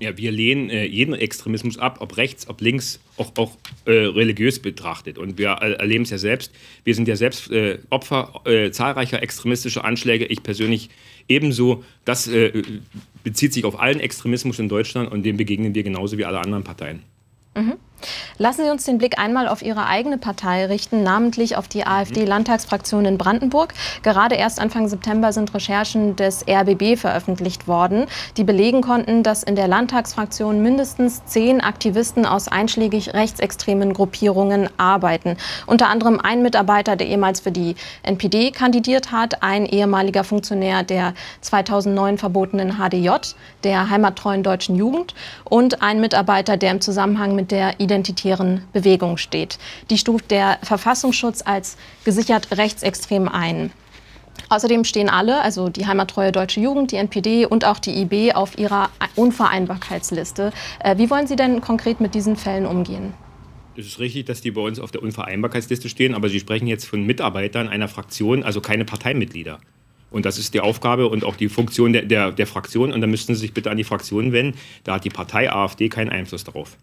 Ja, 0.00 0.16
wir 0.16 0.32
lehnen 0.32 0.70
äh, 0.70 0.86
jeden 0.86 1.14
Extremismus 1.14 1.78
ab, 1.78 1.98
ob 2.00 2.16
rechts, 2.16 2.48
ob 2.48 2.62
links, 2.62 3.00
auch, 3.18 3.32
auch 3.36 3.56
äh, 3.84 3.90
religiös 3.92 4.58
betrachtet. 4.58 5.18
Und 5.18 5.36
wir 5.36 5.48
erleben 5.50 6.04
es 6.04 6.10
ja 6.10 6.16
selbst. 6.16 6.52
Wir 6.84 6.94
sind 6.94 7.06
ja 7.06 7.16
selbst 7.16 7.50
äh, 7.50 7.78
Opfer 7.90 8.40
äh, 8.46 8.70
zahlreicher 8.70 9.22
extremistischer 9.22 9.84
Anschläge. 9.84 10.24
Ich 10.24 10.42
persönlich 10.42 10.88
ebenso. 11.28 11.84
Das 12.06 12.26
äh, 12.28 12.62
bezieht 13.22 13.52
sich 13.52 13.66
auf 13.66 13.78
allen 13.78 14.00
Extremismus 14.00 14.58
in 14.58 14.70
Deutschland 14.70 15.12
und 15.12 15.22
dem 15.22 15.36
begegnen 15.36 15.74
wir 15.74 15.82
genauso 15.82 16.16
wie 16.16 16.24
alle 16.24 16.40
anderen 16.40 16.64
Parteien. 16.64 17.02
Mhm. 17.54 17.74
Lassen 18.38 18.64
Sie 18.64 18.70
uns 18.70 18.84
den 18.84 18.98
Blick 18.98 19.18
einmal 19.18 19.48
auf 19.48 19.62
Ihre 19.62 19.86
eigene 19.86 20.18
Partei 20.18 20.66
richten, 20.66 21.02
namentlich 21.02 21.56
auf 21.56 21.68
die 21.68 21.86
AfD-Landtagsfraktion 21.86 23.04
in 23.04 23.18
Brandenburg. 23.18 23.74
Gerade 24.02 24.34
erst 24.34 24.60
Anfang 24.60 24.88
September 24.88 25.32
sind 25.32 25.52
Recherchen 25.54 26.16
des 26.16 26.44
RBB 26.48 26.96
veröffentlicht 26.96 27.68
worden, 27.68 28.06
die 28.36 28.44
belegen 28.44 28.80
konnten, 28.80 29.22
dass 29.22 29.42
in 29.42 29.56
der 29.56 29.68
Landtagsfraktion 29.68 30.62
mindestens 30.62 31.24
zehn 31.26 31.60
Aktivisten 31.60 32.24
aus 32.24 32.48
einschlägig 32.48 33.12
rechtsextremen 33.12 33.92
Gruppierungen 33.92 34.68
arbeiten. 34.78 35.36
Unter 35.66 35.88
anderem 35.88 36.18
ein 36.18 36.42
Mitarbeiter, 36.42 36.96
der 36.96 37.08
ehemals 37.08 37.40
für 37.40 37.52
die 37.52 37.74
NPD 38.02 38.52
kandidiert 38.52 39.12
hat, 39.12 39.42
ein 39.42 39.66
ehemaliger 39.66 40.24
Funktionär 40.24 40.82
der 40.82 41.14
2009 41.42 42.18
verbotenen 42.18 42.78
HDJ, 42.78 43.10
der 43.64 43.90
heimattreuen 43.90 44.42
deutschen 44.42 44.76
Jugend 44.76 45.14
und 45.44 45.82
ein 45.82 46.00
Mitarbeiter, 46.00 46.56
der 46.56 46.70
im 46.70 46.80
Zusammenhang 46.80 47.34
mit 47.34 47.50
der 47.50 47.80
identitären 47.90 48.62
Bewegung 48.72 49.16
steht. 49.16 49.58
Die 49.90 49.98
stuft 49.98 50.30
der 50.30 50.58
Verfassungsschutz 50.62 51.42
als 51.44 51.76
gesichert 52.04 52.56
rechtsextrem 52.56 53.28
ein. 53.28 53.72
Außerdem 54.48 54.84
stehen 54.84 55.08
alle, 55.08 55.40
also 55.42 55.68
die 55.68 55.86
heimattreue 55.86 56.32
Deutsche 56.32 56.60
Jugend, 56.60 56.92
die 56.92 56.96
NPD 56.96 57.46
und 57.46 57.64
auch 57.64 57.78
die 57.78 58.00
IB, 58.02 58.32
auf 58.32 58.58
ihrer 58.58 58.90
Unvereinbarkeitsliste. 59.16 60.52
Äh, 60.82 60.96
wie 60.98 61.10
wollen 61.10 61.26
Sie 61.26 61.36
denn 61.36 61.60
konkret 61.60 62.00
mit 62.00 62.14
diesen 62.14 62.36
Fällen 62.36 62.66
umgehen? 62.66 63.12
Es 63.76 63.86
ist 63.86 63.98
richtig, 63.98 64.26
dass 64.26 64.40
die 64.40 64.50
bei 64.50 64.60
uns 64.60 64.78
auf 64.78 64.90
der 64.90 65.02
Unvereinbarkeitsliste 65.02 65.88
stehen, 65.88 66.14
aber 66.14 66.28
Sie 66.28 66.40
sprechen 66.40 66.66
jetzt 66.66 66.86
von 66.86 67.04
Mitarbeitern 67.04 67.68
einer 67.68 67.88
Fraktion, 67.88 68.42
also 68.42 68.60
keine 68.60 68.84
Parteimitglieder. 68.84 69.58
Und 70.10 70.26
das 70.26 70.38
ist 70.38 70.54
die 70.54 70.60
Aufgabe 70.60 71.08
und 71.08 71.24
auch 71.24 71.36
die 71.36 71.48
Funktion 71.48 71.92
der, 71.92 72.02
der, 72.02 72.32
der 72.32 72.46
Fraktion. 72.46 72.92
Und 72.92 73.00
da 73.00 73.06
müssten 73.06 73.34
Sie 73.34 73.42
sich 73.42 73.54
bitte 73.54 73.70
an 73.70 73.76
die 73.76 73.84
Fraktion 73.84 74.32
wenden. 74.32 74.58
Da 74.84 74.94
hat 74.94 75.04
die 75.04 75.10
Partei 75.10 75.52
AfD 75.52 75.88
keinen 75.88 76.10
Einfluss 76.10 76.44
darauf. 76.44 76.76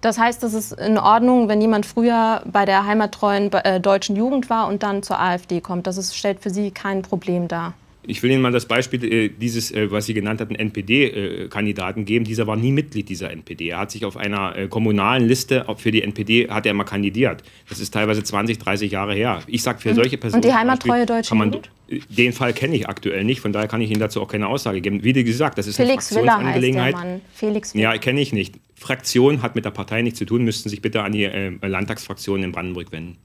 Das 0.00 0.18
heißt, 0.18 0.42
es 0.44 0.54
ist 0.54 0.72
in 0.72 0.98
Ordnung, 0.98 1.48
wenn 1.48 1.60
jemand 1.60 1.86
früher 1.86 2.42
bei 2.44 2.64
der 2.64 2.86
heimattreuen 2.86 3.52
äh, 3.52 3.80
deutschen 3.80 4.16
Jugend 4.16 4.50
war 4.50 4.68
und 4.68 4.82
dann 4.82 5.02
zur 5.02 5.20
AfD 5.20 5.60
kommt. 5.60 5.86
Das 5.86 5.96
ist, 5.96 6.16
stellt 6.16 6.40
für 6.40 6.50
Sie 6.50 6.70
kein 6.70 7.02
Problem 7.02 7.48
dar. 7.48 7.74
Ich 8.06 8.22
will 8.22 8.30
Ihnen 8.30 8.42
mal 8.42 8.52
das 8.52 8.66
Beispiel 8.66 9.04
äh, 9.04 9.28
dieses, 9.28 9.70
äh, 9.70 9.90
was 9.90 10.06
Sie 10.06 10.14
genannt 10.14 10.40
hatten, 10.40 10.54
NPD-Kandidaten 10.54 12.02
äh, 12.02 12.04
geben. 12.04 12.24
Dieser 12.24 12.46
war 12.46 12.56
nie 12.56 12.72
Mitglied 12.72 13.08
dieser 13.08 13.30
NPD. 13.30 13.68
Er 13.68 13.78
hat 13.78 13.90
sich 13.90 14.04
auf 14.04 14.16
einer 14.16 14.56
äh, 14.56 14.68
kommunalen 14.68 15.26
Liste 15.26 15.64
für 15.76 15.90
die 15.90 16.02
NPD 16.02 16.48
hat 16.50 16.66
er 16.66 16.74
mal 16.74 16.84
kandidiert. 16.84 17.42
Das 17.68 17.80
ist 17.80 17.92
teilweise 17.92 18.22
20, 18.22 18.58
30 18.58 18.92
Jahre 18.92 19.14
her. 19.14 19.42
Ich 19.46 19.62
sage 19.62 19.80
für 19.80 19.94
solche 19.94 20.18
Personen. 20.18 20.42
Und 20.42 20.48
die 20.48 20.54
heimattreue 20.54 21.06
deutsche 21.06 21.34
Jugend? 21.34 21.70
Den 22.08 22.32
Fall 22.32 22.52
kenne 22.52 22.76
ich 22.76 22.88
aktuell 22.88 23.24
nicht, 23.24 23.40
von 23.40 23.52
daher 23.52 23.68
kann 23.68 23.80
ich 23.80 23.90
Ihnen 23.90 24.00
dazu 24.00 24.22
auch 24.22 24.28
keine 24.28 24.48
Aussage 24.48 24.80
geben. 24.80 25.04
Wie 25.04 25.12
gesagt, 25.12 25.58
das 25.58 25.66
ist 25.66 25.76
Felix 25.76 26.10
eine 26.12 26.26
Fraktionsangelegenheit. 26.26 26.94
Willer 26.94 26.98
heißt 26.98 27.04
der 27.04 27.10
Mann. 27.12 27.20
Felix 27.34 27.74
Willer. 27.74 27.92
Ja, 27.92 27.98
kenne 27.98 28.20
ich 28.20 28.32
nicht. 28.32 28.54
Fraktion 28.74 29.42
hat 29.42 29.54
mit 29.54 29.64
der 29.64 29.70
Partei 29.70 30.02
nichts 30.02 30.18
zu 30.18 30.24
tun, 30.24 30.44
müssten 30.44 30.68
sich 30.68 30.82
bitte 30.82 31.02
an 31.02 31.12
die 31.12 31.24
äh, 31.24 31.66
Landtagsfraktion 31.66 32.42
in 32.42 32.52
Brandenburg 32.52 32.92
wenden. 32.92 33.18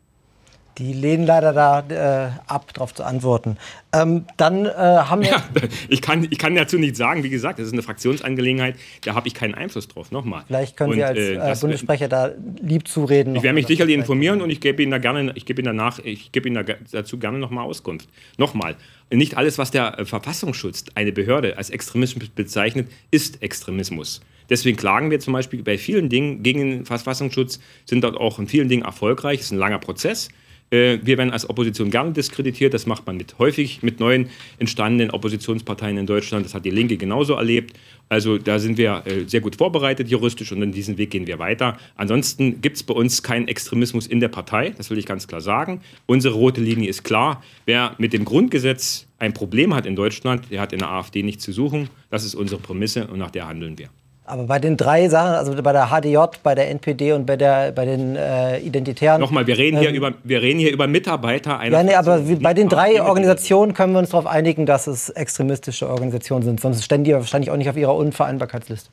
Die 0.80 0.94
lehnen 0.94 1.26
leider 1.26 1.52
da 1.52 1.80
äh, 1.90 2.32
ab, 2.48 2.74
darauf 2.74 2.94
zu 2.94 3.04
antworten. 3.04 3.58
Ähm, 3.92 4.26
dann 4.38 4.66
äh, 4.66 4.70
haben 4.70 5.22
wir. 5.22 5.32
Ja, 5.32 5.44
ich, 5.90 6.02
kann, 6.02 6.26
ich 6.30 6.38
kann 6.38 6.56
dazu 6.56 6.78
nichts 6.78 6.98
sagen. 6.98 7.24
Wie 7.24 7.30
gesagt, 7.30 7.60
das 7.60 7.68
ist 7.68 7.74
eine 7.74 7.82
Fraktionsangelegenheit. 7.82 8.76
Da 9.04 9.14
habe 9.14 9.28
ich 9.28 9.34
keinen 9.34 9.56
Einfluss 9.56 9.90
drauf. 9.90 10.12
Nochmal. 10.12 10.44
Vielleicht 10.48 10.78
können 10.78 10.94
Sie 10.94 11.04
als 11.04 11.18
äh, 11.18 11.34
äh 11.34 11.56
Bundessprecher 11.60 12.08
da 12.08 12.32
lieb 12.62 12.88
zureden. 12.88 13.36
Ich 13.36 13.44
werde 13.44 13.56
mich 13.56 13.68
sicherlich 13.68 13.96
informieren 13.96 14.42
und 14.42 14.52
ich 14.52 14.62
gebe 14.62 14.82
Ihnen 14.82 14.92
da 14.92 15.00
gerne, 15.00 15.34
ich 15.36 15.46
gebe 15.46 15.62
Ihnen 15.62 15.66
danach, 15.78 16.00
ich 16.00 16.32
gebe 16.32 16.48
Ihnen 16.48 16.66
dazu 16.92 17.20
gerne 17.20 17.40
nochmal 17.40 17.66
Auskunft. 17.66 18.08
Nochmal. 18.38 18.78
Nicht 19.12 19.36
alles, 19.36 19.58
was 19.58 19.72
der 19.72 20.00
äh, 20.00 20.06
Verfassungsschutz, 20.06 20.86
eine 20.96 21.12
Behörde, 21.12 21.58
als 21.58 21.72
Extremismus 21.72 22.30
bezeichnet, 22.30 22.90
ist 23.12 23.42
Extremismus. 23.44 24.22
Deswegen 24.50 24.78
klagen 24.78 25.12
wir 25.12 25.20
zum 25.20 25.34
Beispiel 25.34 25.64
bei 25.64 25.78
vielen 25.78 26.10
Dingen 26.10 26.44
gegen 26.44 26.60
den 26.60 26.86
Verfassungsschutz, 26.86 27.60
sind 27.86 28.04
dort 28.04 28.18
auch 28.18 28.40
in 28.40 28.48
vielen 28.48 28.70
Dingen 28.70 28.84
erfolgreich. 28.84 29.40
Es 29.40 29.46
ist 29.48 29.52
ein 29.52 29.58
langer 29.58 29.80
Prozess. 29.80 30.30
Äh, 30.72 31.00
wir 31.04 31.18
werden 31.18 31.32
als 31.32 31.50
Opposition 31.50 31.90
gerne 31.90 32.12
diskreditiert. 32.12 32.74
Das 32.74 32.86
macht 32.86 33.06
man 33.08 33.18
mit, 33.18 33.38
häufig 33.40 33.82
mit 33.84 34.00
neuen 34.00 34.30
entstandenen 34.58 35.12
Oppositionsparteien 35.12 35.98
in 35.98 36.06
Deutschland. 36.06 36.46
Das 36.46 36.54
hat 36.54 36.66
die 36.66 36.70
Linke 36.70 36.98
genauso 36.98 37.34
erlebt. 37.34 37.78
Also 38.08 38.38
da 38.38 38.60
sind 38.60 38.78
wir 38.78 39.04
äh, 39.06 39.28
sehr 39.28 39.42
gut 39.42 39.56
vorbereitet 39.56 40.10
juristisch 40.10 40.52
und 40.52 40.62
in 40.62 40.72
diesen 40.72 40.98
Weg 40.98 41.12
gehen 41.12 41.28
wir 41.28 41.40
weiter. 41.40 41.78
Ansonsten 41.96 42.62
gibt 42.62 42.78
es 42.78 42.84
bei 42.84 42.94
uns 42.94 43.22
keinen 43.24 43.48
Extremismus 43.48 44.08
in 44.08 44.20
der 44.20 44.30
Partei. 44.30 44.72
Das 44.72 44.90
will 44.90 44.98
ich 44.98 45.06
ganz 45.06 45.28
klar 45.28 45.42
sagen. 45.42 45.82
Unsere 46.06 46.34
rote 46.34 46.62
Linie 46.62 46.90
ist 46.90 47.04
klar. 47.04 47.44
Wer 47.66 47.96
mit 47.98 48.14
dem 48.14 48.26
Grundgesetz 48.26 49.08
ein 49.20 49.34
Problem 49.34 49.76
hat 49.76 49.86
in 49.86 49.96
Deutschland, 49.96 50.50
der 50.50 50.62
hat 50.62 50.74
in 50.74 50.80
der 50.80 50.90
AfD 50.90 51.24
nichts 51.24 51.44
zu 51.44 51.52
suchen. 51.52 51.90
Das 52.10 52.24
ist 52.24 52.36
unsere 52.36 52.60
Prämisse 52.60 53.08
und 53.08 53.20
nach 53.20 53.32
der 53.32 53.48
handeln 53.48 53.78
wir. 53.78 53.90
Aber 54.30 54.44
bei 54.44 54.60
den 54.60 54.78
drei 54.78 55.10
Sachen, 55.10 55.34
also 55.34 55.60
bei 55.62 55.74
der 55.74 55.88
HDJ, 55.88 56.18
bei 56.44 56.54
der 56.54 56.70
NPD 56.70 57.14
und 57.14 57.26
bei, 57.26 57.36
der, 57.36 57.72
bei 57.72 57.86
den 57.86 58.16
äh, 58.16 58.60
Identitären. 58.60 59.20
Nochmal, 59.20 59.48
wir 59.48 59.58
reden, 59.58 59.80
hier 59.80 59.90
ähm, 59.90 59.96
über, 59.96 60.14
wir 60.24 60.42
reden 60.44 60.60
hier 60.60 60.72
über 60.72 60.86
Mitarbeiter 60.86 61.60
einer. 61.60 61.78
Ja, 61.78 61.84
nee, 61.84 61.96
aber 61.96 62.20
bei 62.20 62.54
den 62.54 62.70
drei 62.70 63.02
Organisationen 63.02 63.74
können 63.74 63.94
wir 63.94 64.00
uns 64.00 64.12
darauf 64.12 64.28
einigen, 64.28 64.68
dass 64.68 64.86
es 64.86 65.10
extremistische 65.10 65.90
Organisationen 65.90 66.44
sind. 66.44 66.60
Sonst 66.60 66.86
stellen 66.86 67.04
die 67.04 67.14
wahrscheinlich 67.14 67.50
auch 67.50 67.58
nicht 67.58 67.70
auf 67.70 67.78
ihrer 67.78 67.96
Unvereinbarkeitsliste. 67.96 68.92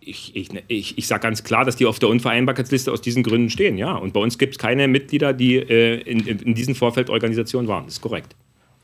Ich, 0.00 0.34
ich, 0.34 0.48
ich, 0.68 0.96
ich 0.96 1.06
sage 1.06 1.20
ganz 1.20 1.44
klar, 1.44 1.66
dass 1.66 1.76
die 1.76 1.84
auf 1.84 1.98
der 1.98 2.08
Unvereinbarkeitsliste 2.08 2.90
aus 2.90 3.02
diesen 3.02 3.22
Gründen 3.22 3.50
stehen, 3.50 3.76
ja. 3.76 3.94
Und 3.94 4.14
bei 4.14 4.20
uns 4.20 4.38
gibt 4.38 4.54
es 4.54 4.58
keine 4.58 4.88
Mitglieder, 4.88 5.34
die 5.34 5.56
äh, 5.56 6.00
in, 6.00 6.26
in 6.26 6.54
diesen 6.54 6.74
Vorfeldorganisationen 6.74 7.68
waren. 7.68 7.84
Das 7.84 7.94
ist 7.94 8.00
korrekt. 8.00 8.34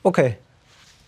Okay. 0.03 0.37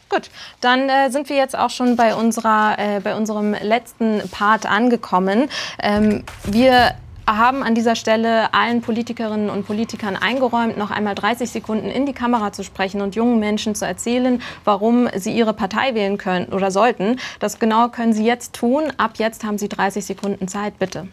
Gut, 0.09 0.31
dann 0.61 0.89
äh, 0.89 1.11
sind 1.11 1.29
wir 1.29 1.37
jetzt 1.37 1.59
auch 1.59 1.71
schon 1.71 1.97
bei, 1.97 2.15
unserer, 2.15 2.77
äh, 2.79 3.01
bei 3.01 3.17
unserem 3.17 3.55
letzten 3.55 4.23
Part 4.31 4.65
angekommen. 4.65 5.49
Ähm, 5.83 6.23
wir 6.45 6.95
haben 7.27 7.65
an 7.65 7.75
dieser 7.75 7.97
Stelle 7.97 8.55
allen 8.55 8.83
Politikerinnen 8.83 9.51
und 9.51 9.67
Politikern 9.67 10.17
eingeräumt, 10.17 10.79
noch 10.79 10.93
einmal 10.93 11.17
30 11.17 11.51
Sekunden 11.51 11.89
in 11.89 12.07
die 12.07 12.13
Kamera 12.13 12.53
zu 12.53 12.63
sprechen 12.63 13.01
und 13.01 13.17
jungen 13.17 13.41
Menschen 13.41 13.75
zu 13.75 13.85
erzählen, 13.85 14.41
warum 14.65 15.09
sie 15.17 15.37
ihre 15.37 15.53
Partei 15.53 15.95
wählen 15.95 16.19
können 16.19 16.53
oder 16.53 16.71
sollten. 16.71 17.19
Das 17.41 17.59
genau 17.59 17.89
können 17.89 18.13
sie 18.13 18.25
jetzt 18.25 18.55
tun. 18.55 18.85
Ab 18.97 19.15
jetzt 19.19 19.43
haben 19.43 19.59
sie 19.59 19.69
30 19.69 20.05
Sekunden 20.05 20.47
Zeit, 20.47 20.79
bitte. 20.79 21.09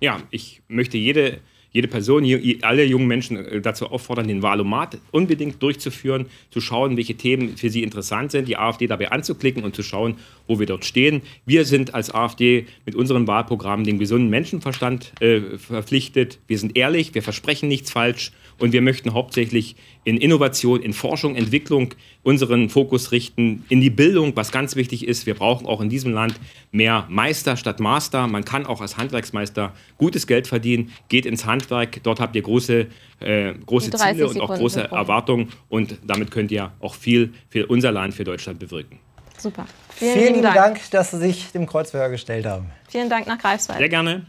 Ja, 0.00 0.18
ich 0.30 0.62
möchte 0.68 0.98
jede 0.98 1.40
jede 1.76 1.88
Person, 1.88 2.24
alle 2.62 2.84
jungen 2.84 3.06
Menschen 3.06 3.36
äh, 3.36 3.60
dazu 3.60 3.90
auffordern, 3.90 4.26
den 4.28 4.40
Wahlomat 4.40 4.96
unbedingt 5.10 5.62
durchzuführen, 5.62 6.24
zu 6.50 6.62
schauen, 6.62 6.96
welche 6.96 7.16
Themen 7.16 7.58
für 7.58 7.68
sie 7.68 7.82
interessant 7.82 8.30
sind, 8.30 8.48
die 8.48 8.56
AfD 8.56 8.86
dabei 8.86 9.10
anzuklicken 9.10 9.62
und 9.62 9.76
zu 9.76 9.82
schauen, 9.82 10.14
wo 10.46 10.58
wir 10.58 10.64
dort 10.64 10.86
stehen. 10.86 11.20
Wir 11.44 11.66
sind 11.66 11.94
als 11.94 12.14
AfD 12.14 12.64
mit 12.86 12.94
unserem 12.94 13.26
Wahlprogramm 13.26 13.84
dem 13.84 13.98
gesunden 13.98 14.30
Menschenverstand 14.30 15.12
äh, 15.20 15.58
verpflichtet. 15.58 16.38
Wir 16.46 16.58
sind 16.58 16.78
ehrlich, 16.78 17.14
wir 17.14 17.22
versprechen 17.22 17.68
nichts 17.68 17.90
falsch 17.90 18.32
und 18.58 18.72
wir 18.72 18.82
möchten 18.82 19.12
hauptsächlich 19.12 19.76
in 20.04 20.16
Innovation, 20.16 20.80
in 20.82 20.92
Forschung, 20.92 21.36
Entwicklung 21.36 21.94
unseren 22.22 22.68
Fokus 22.68 23.12
richten, 23.12 23.64
in 23.68 23.80
die 23.80 23.90
Bildung, 23.90 24.34
was 24.36 24.52
ganz 24.52 24.76
wichtig 24.76 25.06
ist. 25.06 25.26
Wir 25.26 25.34
brauchen 25.34 25.66
auch 25.66 25.80
in 25.80 25.88
diesem 25.88 26.12
Land 26.12 26.34
mehr 26.72 27.06
Meister 27.08 27.56
statt 27.56 27.80
Master. 27.80 28.26
Man 28.26 28.44
kann 28.44 28.66
auch 28.66 28.80
als 28.80 28.96
Handwerksmeister 28.96 29.72
gutes 29.98 30.26
Geld 30.26 30.46
verdienen. 30.46 30.92
Geht 31.08 31.26
ins 31.26 31.44
Handwerk, 31.44 32.02
dort 32.02 32.20
habt 32.20 32.36
ihr 32.36 32.42
große, 32.42 32.86
äh, 33.20 33.54
große 33.66 33.90
Ziele 33.90 34.28
und 34.28 34.40
auch 34.40 34.54
große 34.54 34.82
Erwartungen 34.84 35.52
und 35.68 35.98
damit 36.06 36.30
könnt 36.30 36.50
ihr 36.50 36.72
auch 36.80 36.94
viel 36.94 37.32
für 37.48 37.66
unser 37.66 37.92
Land, 37.92 38.14
für 38.14 38.24
Deutschland 38.24 38.58
bewirken. 38.58 38.98
Super. 39.38 39.66
Vielen, 39.90 40.12
Vielen 40.12 40.26
lieben 40.28 40.42
Dank. 40.42 40.56
Dank. 40.56 40.90
dass 40.90 41.10
Sie 41.10 41.18
sich 41.18 41.52
dem 41.52 41.66
Kreuzverhör 41.66 42.10
gestellt 42.10 42.46
haben. 42.46 42.66
Vielen 42.88 43.10
Dank 43.10 43.26
nach 43.26 43.38
Greifswald. 43.38 43.78
Sehr 43.78 43.88
gerne. 43.88 44.26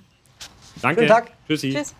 Danke. 0.81 1.01
Guten 1.01 1.13
Tag. 1.13 1.31
Tschüssi. 1.47 1.73
Tschüss. 1.73 1.95